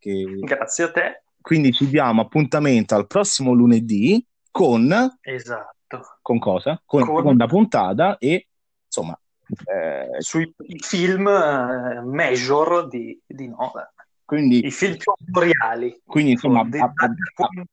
Che... 0.00 0.24
Grazie 0.40 0.84
a 0.84 0.90
te. 0.90 1.22
Quindi 1.40 1.72
ci 1.72 1.86
diamo 1.86 2.22
appuntamento 2.22 2.96
al 2.96 3.06
prossimo 3.06 3.52
lunedì 3.52 4.24
con... 4.50 5.16
Esatto 5.20 5.75
Esatto. 5.88 6.18
Con 6.22 6.38
cosa? 6.38 6.80
Con, 6.84 7.00
con... 7.00 7.12
la 7.12 7.18
seconda 7.20 7.46
puntata 7.46 8.18
e 8.18 8.48
insomma... 8.84 9.18
Eh... 9.64 10.20
Sui 10.20 10.52
film 10.80 11.28
eh, 11.28 12.02
major 12.02 12.88
di, 12.88 13.20
di 13.24 13.48
Nolan. 13.48 13.86
Quindi, 14.24 14.66
I 14.66 14.70
film 14.72 14.96
più 14.96 15.12
autoriali. 15.16 16.02
Quindi 16.04 16.32
insomma 16.32 16.60
ab- 16.60 16.74
ab- 16.74 17.64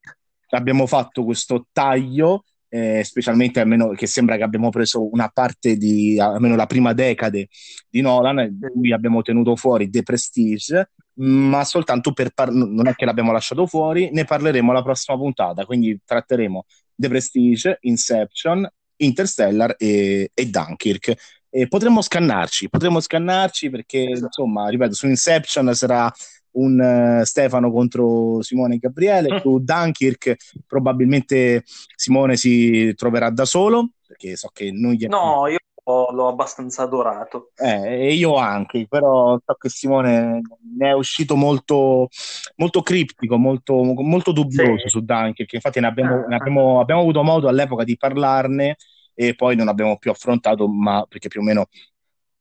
abbiamo 0.50 0.86
fatto 0.86 1.24
questo 1.24 1.66
taglio 1.72 2.44
eh, 2.70 3.04
specialmente 3.04 3.60
almeno 3.60 3.90
che 3.90 4.08
sembra 4.08 4.36
che 4.36 4.44
abbiamo 4.44 4.70
preso 4.70 5.12
una 5.12 5.30
parte 5.30 5.78
di 5.78 6.20
almeno 6.20 6.56
la 6.56 6.66
prima 6.66 6.94
decade 6.94 7.48
di 7.88 8.02
Nolan, 8.02 8.58
cui 8.72 8.92
abbiamo 8.92 9.22
tenuto 9.22 9.56
fuori 9.56 9.90
The 9.92 10.02
Prestige, 10.02 10.92
ma 11.16 11.64
soltanto 11.64 12.14
per 12.14 12.32
par- 12.32 12.52
non 12.52 12.88
è 12.88 12.96
che 12.96 13.06
l'abbiamo 13.06 13.32
lasciato 13.32 13.68
fuori, 13.68 14.10
ne 14.12 14.26
parleremo 14.26 14.72
alla 14.72 14.82
prossima 14.82 15.18
puntata, 15.18 15.66
quindi 15.66 16.00
tratteremo 16.04 16.66
The 16.96 17.08
Prestige, 17.10 17.78
Inception, 17.82 18.68
Interstellar 18.98 19.76
e, 19.78 20.32
e 20.34 20.46
Dunkirk. 20.46 21.14
E 21.50 21.68
potremmo 21.68 22.02
scannarci, 22.02 22.70
potremmo 22.70 23.00
scannarci 23.00 23.70
perché, 23.70 24.10
esatto. 24.10 24.26
insomma, 24.26 24.70
ripeto, 24.70 24.94
su 24.94 25.08
Inception 25.08 25.74
sarà 25.76 26.12
un 26.54 26.80
uh, 27.20 27.24
Stefano 27.24 27.72
contro 27.72 28.42
Simone 28.42 28.76
e 28.76 28.80
Gabriele, 28.80 29.40
su 29.40 29.60
Dunkirk 29.60 30.36
probabilmente 30.66 31.64
Simone 31.96 32.38
si 32.38 32.94
troverà 32.96 33.30
da 33.30 33.46
solo, 33.46 33.92
perché 34.06 34.36
so 34.36 34.50
che 34.52 34.72
non 34.72 34.94
gli... 34.94 35.06
No, 35.06 35.48
io 35.48 35.58
l'ho 35.86 36.28
abbastanza 36.28 36.84
adorato. 36.84 37.52
Eh, 37.56 38.08
e 38.08 38.14
io 38.14 38.36
anche, 38.36 38.86
però 38.88 39.38
so 39.44 39.54
che 39.56 39.70
Simone 39.70 40.42
ne 40.78 40.90
è 40.90 40.94
uscito 40.94 41.36
molto, 41.36 42.08
molto 42.56 42.82
criptico, 42.82 43.38
molto, 43.38 43.84
molto 43.84 44.32
dubbioso 44.32 44.84
sì. 44.84 44.90
su 44.90 45.02
Dunkirk, 45.02 45.52
infatti 45.54 45.80
ne 45.80 45.88
abbiamo, 45.88 46.26
ne 46.28 46.36
abbiamo, 46.36 46.80
abbiamo 46.80 47.02
avuto 47.02 47.24
modo 47.24 47.48
all'epoca 47.48 47.84
di 47.84 47.98
parlarne 47.98 48.78
e 49.14 49.36
poi 49.36 49.56
non 49.56 49.68
abbiamo 49.68 49.98
più 49.98 50.12
affrontato, 50.12 50.68
ma 50.68 51.06
perché 51.08 51.28
più 51.28 51.42
o 51.42 51.44
meno 51.44 51.68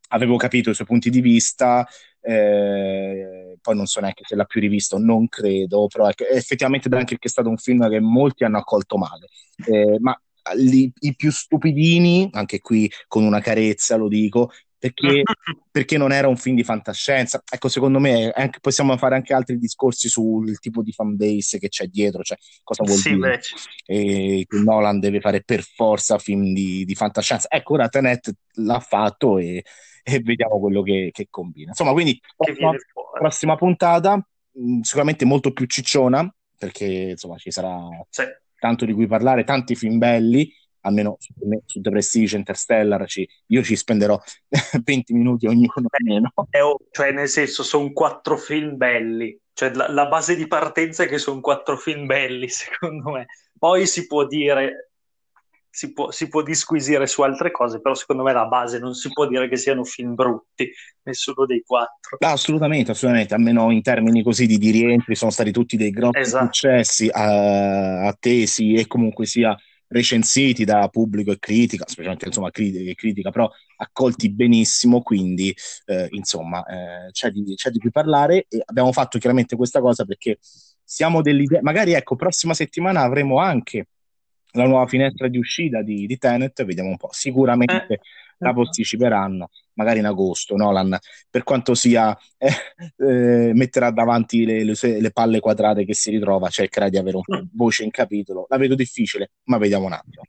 avevo 0.09 0.37
capito 0.37 0.71
i 0.71 0.75
suoi 0.75 0.87
punti 0.87 1.11
di 1.11 1.21
vista, 1.21 1.87
eh, 2.21 3.59
poi 3.61 3.75
non 3.75 3.87
so 3.87 4.01
neanche 4.01 4.23
se 4.25 4.37
l'ha 4.37 4.45
più 4.45 4.61
rivisto, 4.61 4.99
non 4.99 5.27
credo, 5.29 5.89
però 5.89 6.09
ecco, 6.09 6.25
effettivamente 6.25 6.89
Dunkirk 6.89 7.25
è 7.25 7.29
stato 7.29 7.49
un 7.49 7.57
film 7.57 7.89
che 7.89 7.99
molti 7.99 8.45
hanno 8.45 8.59
accolto 8.59 8.97
male, 8.97 9.27
eh, 9.67 9.97
ma 10.01 10.17
li, 10.55 10.93
i 11.01 11.15
più 11.15 11.31
stupidini, 11.31 12.29
anche 12.33 12.61
qui 12.61 12.91
con 13.07 13.25
una 13.25 13.41
carezza 13.41 13.97
lo 13.97 14.09
dico, 14.09 14.51
perché, 14.83 15.23
perché, 15.71 15.97
non 15.97 16.11
era 16.11 16.27
un 16.27 16.37
film 16.37 16.57
di 16.57 16.65
fantascienza. 16.65 17.41
Ecco, 17.49 17.69
secondo 17.69 18.01
me 18.01 18.31
anche, 18.31 18.59
possiamo 18.61 18.97
fare 18.97 19.15
anche 19.15 19.33
altri 19.33 19.57
discorsi 19.59 20.09
sul 20.09 20.59
tipo 20.59 20.83
di 20.83 20.93
fanbase 20.93 21.61
che 21.61 21.69
c'è 21.69 21.87
dietro, 21.87 22.23
cioè 22.23 22.37
cosa 22.65 22.83
vuol 22.83 22.99
sì, 22.99 23.15
dire 23.15 23.41
che 23.85 24.47
Nolan 24.51 24.99
deve 24.99 25.21
fare 25.21 25.43
per 25.45 25.63
forza 25.63 26.19
film 26.19 26.53
di, 26.53 26.85
di 26.85 26.95
fantascienza. 26.97 27.47
Ecco, 27.49 27.75
ora 27.75 27.89
Tenet 27.89 28.33
l'ha 28.55 28.81
fatto 28.81 29.39
e, 29.39 29.63
e 30.03 30.21
vediamo 30.21 30.59
quello 30.59 30.83
che, 30.83 31.11
che, 31.13 31.29
combina. 31.31 31.69
Insomma, 31.69 31.93
quindi 31.93 32.21
prossima, 32.37 32.73
prossima 33.19 33.57
puntata, 33.57 34.17
mh, 34.17 34.81
sicuramente 34.81 35.25
molto 35.25 35.53
più 35.53 35.67
cicciona, 35.67 36.29
perché 36.59 37.11
insomma 37.11 37.37
ci 37.37 37.53
sarà 37.53 37.79
sì. 38.09 38.25
Tanto 38.63 38.85
di 38.85 38.93
cui 38.93 39.09
parlare, 39.09 39.43
tanti 39.43 39.75
film 39.75 39.99
belli 39.99 40.49
almeno 40.83 41.17
su, 41.19 41.33
su 41.67 41.81
The 41.81 41.91
Prestige 41.91 42.37
Interstellar 42.37 43.09
ci, 43.09 43.29
io 43.47 43.63
ci 43.63 43.75
spenderò 43.75 44.21
20 44.85 45.13
minuti 45.15 45.47
ognuno 45.47 45.73
meno. 46.05 46.33
cioè 46.93 47.11
nel 47.11 47.29
senso 47.29 47.65
sono 47.65 47.93
quattro 47.93 48.37
film 48.37 48.77
belli 48.77 49.37
cioè 49.53 49.73
la, 49.75 49.91
la 49.91 50.07
base 50.07 50.37
di 50.37 50.47
partenza 50.47 51.05
è 51.05 51.09
che 51.09 51.19
sono 51.19 51.41
quattro 51.41 51.77
film 51.77 52.07
belli 52.07 52.47
secondo 52.51 53.11
me 53.11 53.27
poi 53.59 53.87
si 53.87 54.07
può 54.07 54.27
dire 54.27 54.92
si 55.75 55.95
può, 55.95 56.11
si 56.11 56.29
può, 56.29 56.43
disquisire 56.43 57.07
su 57.07 57.23
altre 57.23 57.51
cose, 57.51 57.81
però 57.81 57.95
secondo 57.95 58.23
me 58.23 58.35
la 58.35 58.45
base 58.45 58.79
non 58.79 58.93
si 58.93 59.11
può 59.11 59.27
dire 59.27 59.49
che 59.49 59.57
siano 59.57 59.85
film 59.85 60.15
brutti, 60.15 60.71
nessuno 61.05 61.47
dei 61.47 61.63
quattro. 61.67 62.19
No, 62.21 62.29
assolutamente, 62.29 62.91
assolutamente, 62.91 63.33
almeno 63.33 63.71
in 63.71 63.81
termini 63.81 64.23
così 64.23 64.45
di, 64.45 64.59
di 64.59 64.71
rientri 64.71 65.15
sono 65.15 65.31
stati 65.31 65.51
tutti 65.51 65.79
dei 65.79 65.91
grossi 65.91 66.19
esatto. 66.19 66.45
successi 66.45 67.07
uh, 67.07 67.11
attesi 68.07 68.75
e 68.75 68.87
comunque 68.87 69.25
sia 69.25 69.57
recensiti 69.89 70.65
da 70.67 70.89
pubblico 70.89 71.33
e 71.33 71.39
critica, 71.39 71.85
specialmente 71.87 72.27
insomma 72.27 72.51
critica, 72.51 72.93
critica 72.93 73.31
però 73.31 73.51
accolti 73.77 74.31
benissimo, 74.31 75.01
quindi 75.01 75.55
eh, 75.87 76.09
insomma 76.11 76.63
eh, 76.67 77.11
c'è, 77.13 77.31
di, 77.31 77.55
c'è, 77.55 77.71
di, 77.71 77.79
cui 77.79 77.91
parlare 77.91 78.47
e 78.49 78.63
abbiamo 78.65 78.93
fatto 78.93 79.19
chiaramente 79.19 79.57
questa 79.57 79.81
cosa 79.81 80.05
perché 80.05 80.39
siamo 80.83 81.23
dell'idea, 81.23 81.61
magari 81.63 81.93
ecco, 81.95 82.17
prossima 82.17 82.53
settimana 82.53 83.03
avremo 83.03 83.39
anche 83.39 83.87
la 84.53 84.65
nuova 84.65 84.87
finestra 84.87 85.29
di 85.29 85.39
uscita 85.39 85.83
di, 85.83 86.07
di 86.07 86.19
Tenet, 86.19 86.65
vediamo 86.65 86.91
un 86.91 86.97
po', 86.97 87.09
sicuramente 87.13 87.87
eh 87.89 88.01
la 88.43 88.53
posticiperanno, 88.53 89.49
magari 89.75 90.01
in 90.01 90.07
agosto. 90.07 90.57
Nolan, 90.57 90.99
per 91.31 91.45
quanto 91.45 91.75
sia, 91.75 92.17
eh, 92.37 92.51
eh, 92.99 93.53
metterà 93.55 93.91
davanti 93.91 94.45
le, 94.45 94.65
le, 94.65 94.75
le, 94.81 95.11
palle 95.11 95.41
quadrate 95.41 95.85
che 95.85 95.95
si 95.95 96.11
ritrova, 96.11 96.49
cercherà 96.49 96.89
di 96.89 96.99
avere 96.99 97.17
un 97.17 97.23
po' 97.23 97.43
voce 97.55 97.85
in 97.85 97.91
capitolo. 97.91 98.47
La 98.49 98.59
vedo 98.59 98.75
difficile, 98.75 99.31
ma 99.45 99.59
vediamo 99.59 99.87
un 99.87 99.93
attimo. 99.93 100.25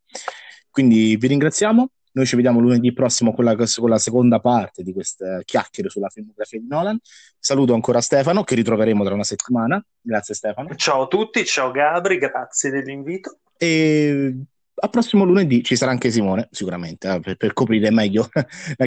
Quindi 0.70 1.18
vi 1.18 1.28
ringraziamo. 1.28 1.90
Noi 2.16 2.28
ci 2.28 2.36
vediamo 2.36 2.60
lunedì 2.60 2.94
prossimo 2.94 3.34
con 3.34 3.44
la, 3.44 3.56
con 3.56 3.90
la 3.90 3.98
seconda 3.98 4.40
parte 4.40 4.84
di 4.84 4.94
queste 4.94 5.42
chiacchiere 5.46 5.90
sulla 5.90 6.10
filmografia 6.10 6.60
di 6.60 6.68
Nolan. 6.68 7.00
Saluto 7.40 7.74
ancora 7.74 8.02
Stefano, 8.02 8.44
che 8.44 8.54
ritroveremo 8.54 9.04
tra 9.04 9.16
una 9.16 9.24
settimana. 9.24 9.84
Grazie 10.00 10.36
Stefano. 10.36 10.76
Ciao 10.76 11.04
a 11.04 11.08
tutti, 11.08 11.44
ciao 11.44 11.72
Gabri, 11.72 12.20
grazie 12.20 12.70
dell'invito. 12.70 13.40
E 13.64 14.36
al 14.76 14.90
prossimo 14.90 15.24
lunedì 15.24 15.64
ci 15.64 15.78
sarà 15.78 15.92
anche 15.92 16.12
Simone, 16.12 16.50
sicuramente, 16.52 17.10
eh, 17.10 17.20
per, 17.22 17.38
per 17.38 17.54
coprire 17.54 17.90
meglio 17.90 18.28